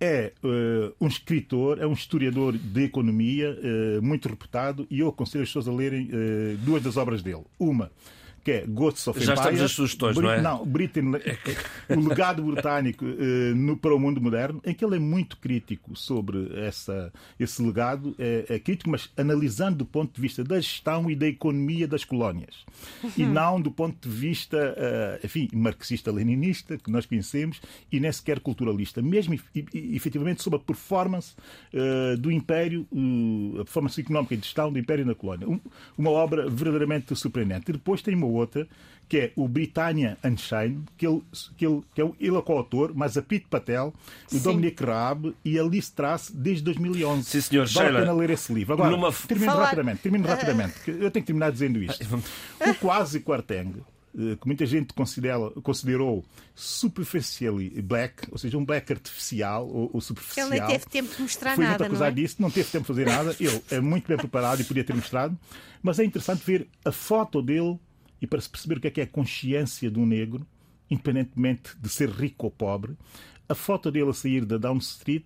é 0.00 0.32
uh, 0.42 0.94
um 1.00 1.06
escritor, 1.06 1.80
é 1.80 1.86
um 1.86 1.92
historiador 1.92 2.56
de 2.56 2.84
economia 2.84 3.56
uh, 3.58 4.02
muito 4.02 4.28
reputado 4.28 4.86
e 4.90 5.00
eu 5.00 5.08
aconselho 5.08 5.42
as 5.42 5.48
pessoas 5.48 5.68
a 5.68 5.72
lerem 5.72 6.08
uh, 6.08 6.56
duas 6.58 6.82
das 6.82 6.96
obras 6.96 7.22
dele. 7.22 7.44
Uma 7.58 7.90
que 8.44 8.52
é 8.52 8.64
Ghosts 8.66 9.08
of 9.08 9.18
Já 9.18 9.32
Empire. 9.32 9.40
estamos 9.40 9.62
as 9.62 9.72
sugestões, 9.72 10.16
não 10.18 10.30
é? 10.30 10.40
Não, 10.40 10.66
Britain, 10.66 11.12
o 11.88 12.08
legado 12.08 12.42
britânico 12.42 13.04
uh, 13.06 13.54
no, 13.54 13.76
para 13.76 13.94
o 13.94 13.98
mundo 13.98 14.20
moderno, 14.20 14.60
em 14.64 14.74
que 14.74 14.84
ele 14.84 14.96
é 14.96 14.98
muito 14.98 15.38
crítico 15.38 15.96
sobre 15.96 16.52
essa, 16.60 17.10
esse 17.40 17.62
legado, 17.62 18.14
é, 18.18 18.44
é, 18.50 18.58
crítico, 18.58 18.90
mas 18.90 19.10
analisando 19.16 19.78
do 19.78 19.86
ponto 19.86 20.14
de 20.14 20.20
vista 20.20 20.44
da 20.44 20.60
gestão 20.60 21.10
e 21.10 21.16
da 21.16 21.26
economia 21.26 21.88
das 21.88 22.04
colónias. 22.04 22.64
Uhum. 23.02 23.10
E 23.16 23.24
não 23.24 23.60
do 23.60 23.70
ponto 23.70 24.06
de 24.06 24.14
vista, 24.14 24.76
uh, 24.76 25.24
enfim, 25.24 25.48
marxista-leninista, 25.52 26.76
que 26.76 26.90
nós 26.90 27.06
conhecemos, 27.06 27.62
e 27.90 27.98
nem 27.98 28.12
sequer 28.12 28.40
culturalista. 28.40 29.00
Mesmo, 29.00 29.38
efetivamente, 29.72 30.42
sobre 30.42 30.58
a 30.58 30.62
performance 30.62 31.34
uh, 31.72 32.16
do 32.18 32.30
Império, 32.30 32.86
a 33.54 33.64
performance 33.64 33.98
económica 33.98 34.34
e 34.34 34.36
de 34.36 34.44
gestão 34.44 34.70
do 34.70 34.78
Império 34.78 35.06
na 35.06 35.14
colónia. 35.14 35.48
Um, 35.48 35.58
uma 35.96 36.10
obra 36.10 36.48
verdadeiramente 36.48 37.14
surpreendente. 37.16 37.70
E 37.70 37.72
depois 37.72 38.02
tem 38.02 38.14
uma 38.14 38.33
outra, 38.34 38.68
que 39.08 39.18
é 39.18 39.32
o 39.36 39.46
Britannia 39.46 40.16
Unchained, 40.24 40.82
que 40.96 41.06
ele, 41.06 41.22
que 41.56 41.66
ele, 41.66 41.82
que 41.94 42.00
é 42.00 42.04
o, 42.04 42.16
ele 42.18 42.36
é 42.36 42.42
coautor, 42.42 42.92
mas 42.94 43.16
a 43.16 43.22
Pete 43.22 43.46
Patel, 43.48 43.92
o 44.32 44.38
Dominic 44.38 44.82
Raab 44.82 45.34
e 45.44 45.58
a 45.58 45.62
Liz 45.62 45.90
Truss 45.90 46.30
desde 46.34 46.64
2011. 46.64 47.24
Sim, 47.24 47.40
senhor. 47.40 47.66
Vale 47.66 47.86
Sheila, 47.86 47.98
a 47.98 48.02
pena 48.02 48.12
ler 48.14 48.30
esse 48.30 48.52
livro. 48.52 48.74
Agora, 48.74 48.90
numa... 48.90 49.12
termino 49.12 49.52
Falar... 49.52 49.64
rapidamente, 49.64 50.00
termino 50.00 50.26
rapidamente. 50.26 50.74
Eu 50.86 51.10
tenho 51.10 51.12
que 51.12 51.22
terminar 51.22 51.52
dizendo 51.52 51.82
isto. 51.82 52.04
o 52.60 52.74
quase 52.76 53.20
Quarteng 53.20 53.82
eh, 54.16 54.36
que 54.40 54.46
muita 54.46 54.64
gente 54.64 54.94
considera, 54.94 55.50
considerou 55.62 56.24
superficially 56.54 57.82
black, 57.82 58.28
ou 58.30 58.38
seja, 58.38 58.56
um 58.56 58.64
black 58.64 58.92
artificial 58.92 59.68
ou, 59.68 59.90
ou 59.92 60.00
superficial. 60.00 60.48
Ele 60.48 60.60
nem 60.60 60.68
teve 60.68 60.86
tempo 60.86 61.14
de 61.14 61.22
mostrar 61.22 61.56
Foi 61.56 61.64
nada. 61.64 61.78
muito 61.78 61.90
acusado 61.90 62.18
é? 62.18 62.22
disso, 62.22 62.36
não 62.38 62.50
teve 62.50 62.70
tempo 62.70 62.82
de 62.82 62.86
fazer 62.86 63.06
nada. 63.06 63.34
Ele 63.40 63.62
é 63.70 63.80
muito 63.80 64.06
bem 64.06 64.16
preparado 64.16 64.60
e 64.60 64.64
podia 64.64 64.84
ter 64.84 64.94
mostrado. 64.94 65.36
Mas 65.82 65.98
é 65.98 66.04
interessante 66.04 66.44
ver 66.44 66.68
a 66.84 66.92
foto 66.92 67.42
dele 67.42 67.78
e 68.20 68.26
para 68.26 68.40
se 68.40 68.48
perceber 68.48 68.78
o 68.78 68.80
que 68.80 68.88
é 68.88 68.90
que 68.90 69.00
é 69.00 69.04
a 69.04 69.08
consciência 69.08 69.90
de 69.90 69.98
um 69.98 70.06
negro, 70.06 70.46
independentemente 70.90 71.76
de 71.80 71.88
ser 71.88 72.08
rico 72.10 72.46
ou 72.46 72.50
pobre. 72.50 72.96
A 73.46 73.54
foto 73.54 73.90
dele 73.90 74.08
a 74.08 74.12
sair 74.14 74.44
da 74.46 74.56
Down 74.56 74.78
Street 74.78 75.24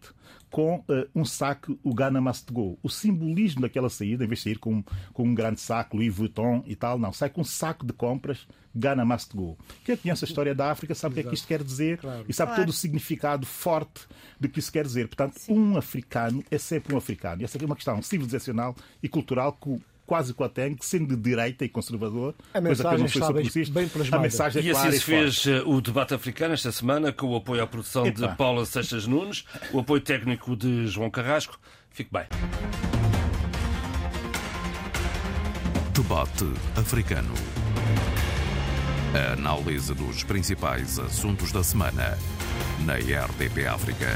com 0.51 0.83
eh, 0.89 1.07
um 1.15 1.25
saco, 1.25 1.79
o 1.85 1.95
Ghana 1.95 2.21
Must 2.21 2.53
Go. 2.53 2.77
O 2.83 2.89
simbolismo 2.89 3.61
daquela 3.61 3.89
saída, 3.89 4.25
em 4.25 4.27
vez 4.27 4.41
de 4.41 4.45
sair 4.45 4.59
com, 4.59 4.83
com 5.13 5.23
um 5.23 5.35
grande 5.35 5.61
saco, 5.61 5.97
Louis 5.97 6.13
Vuitton 6.13 6.65
e 6.67 6.75
tal, 6.75 6.99
não. 6.99 7.13
Sai 7.13 7.31
com 7.31 7.43
um 7.43 7.45
saco 7.45 7.87
de 7.87 7.93
compras, 7.93 8.49
Ghana 8.75 9.05
Must 9.05 9.37
Go. 9.37 9.57
Quem 9.85 9.97
conhece 9.97 10.25
a 10.25 10.27
história 10.29 10.53
da 10.53 10.73
África 10.73 10.97
sabe 10.97 11.13
o 11.13 11.15
que 11.15 11.21
é 11.21 11.31
que 11.31 11.35
isto 11.35 11.47
quer 11.47 11.63
dizer 11.63 11.99
Claro. 11.99 12.25
e 12.29 12.33
sabe 12.33 12.49
Claro. 12.51 12.63
todo 12.63 12.71
o 12.71 12.73
significado 12.77 13.47
forte 13.47 14.01
do 14.41 14.49
que 14.49 14.59
isso 14.59 14.73
quer 14.73 14.85
dizer. 14.85 15.07
Portanto, 15.07 15.37
um 15.49 15.77
africano 15.77 16.43
é 16.51 16.59
sempre 16.59 16.95
um 16.95 16.99
africano. 16.99 17.43
E 17.43 17.45
essa 17.45 17.57
é 17.57 17.65
uma 17.65 17.77
questão 17.77 18.03
civilizacional 18.03 18.75
e 19.01 19.09
cultural 19.09 19.53
que 19.53 19.69
o- 19.69 19.81
quase 20.09 20.33
que 20.35 20.43
o 20.43 20.49
tem, 20.49 20.75
que 20.75 20.85
sendo 20.87 21.15
de 21.15 21.23
direita 21.23 21.65
e 21.65 21.69
conservador, 21.69 22.35
A 22.55 22.61
coisa 22.63 22.83
mensagem 22.83 23.05
está 23.07 23.31
bem- 23.33 23.49
bem 23.71 23.85
a 23.85 23.89
plasmada. 23.89 24.23
mensagem 24.23 24.63
é 24.63 24.65
E 24.65 24.71
assim 24.71 24.91
se 24.91 24.97
e 24.97 25.01
forte. 25.01 25.05
fez 25.05 25.47
eh, 25.47 25.63
o 25.67 25.81
debate 25.83 26.15
africano 26.15 26.55
esta 26.55 26.73
semana, 26.73 27.13
com 27.13 27.27
o 27.27 27.37
apoio 27.37 27.63
à 27.63 27.67
produção 27.67 28.05
de 28.11 28.25
Epa. 28.25 28.35
Paula 28.35 28.65
Seixas 28.65 29.07
Nunes, 29.07 29.45
o 29.71 29.79
apoio 29.81 30.01
técnico 30.01 30.57
de 30.57 30.87
João 30.87 31.11
Carrasco. 31.11 31.61
Fique 31.91 32.11
bem. 32.13 32.25
Debate 35.93 36.45
africano. 36.77 37.35
A 39.15 39.33
análise 39.35 39.93
dos 39.95 40.23
principais 40.23 40.99
assuntos 40.99 41.51
da 41.53 41.63
semana 41.63 42.17
na 42.85 42.95
RDP 42.95 43.67
África. 43.67 44.07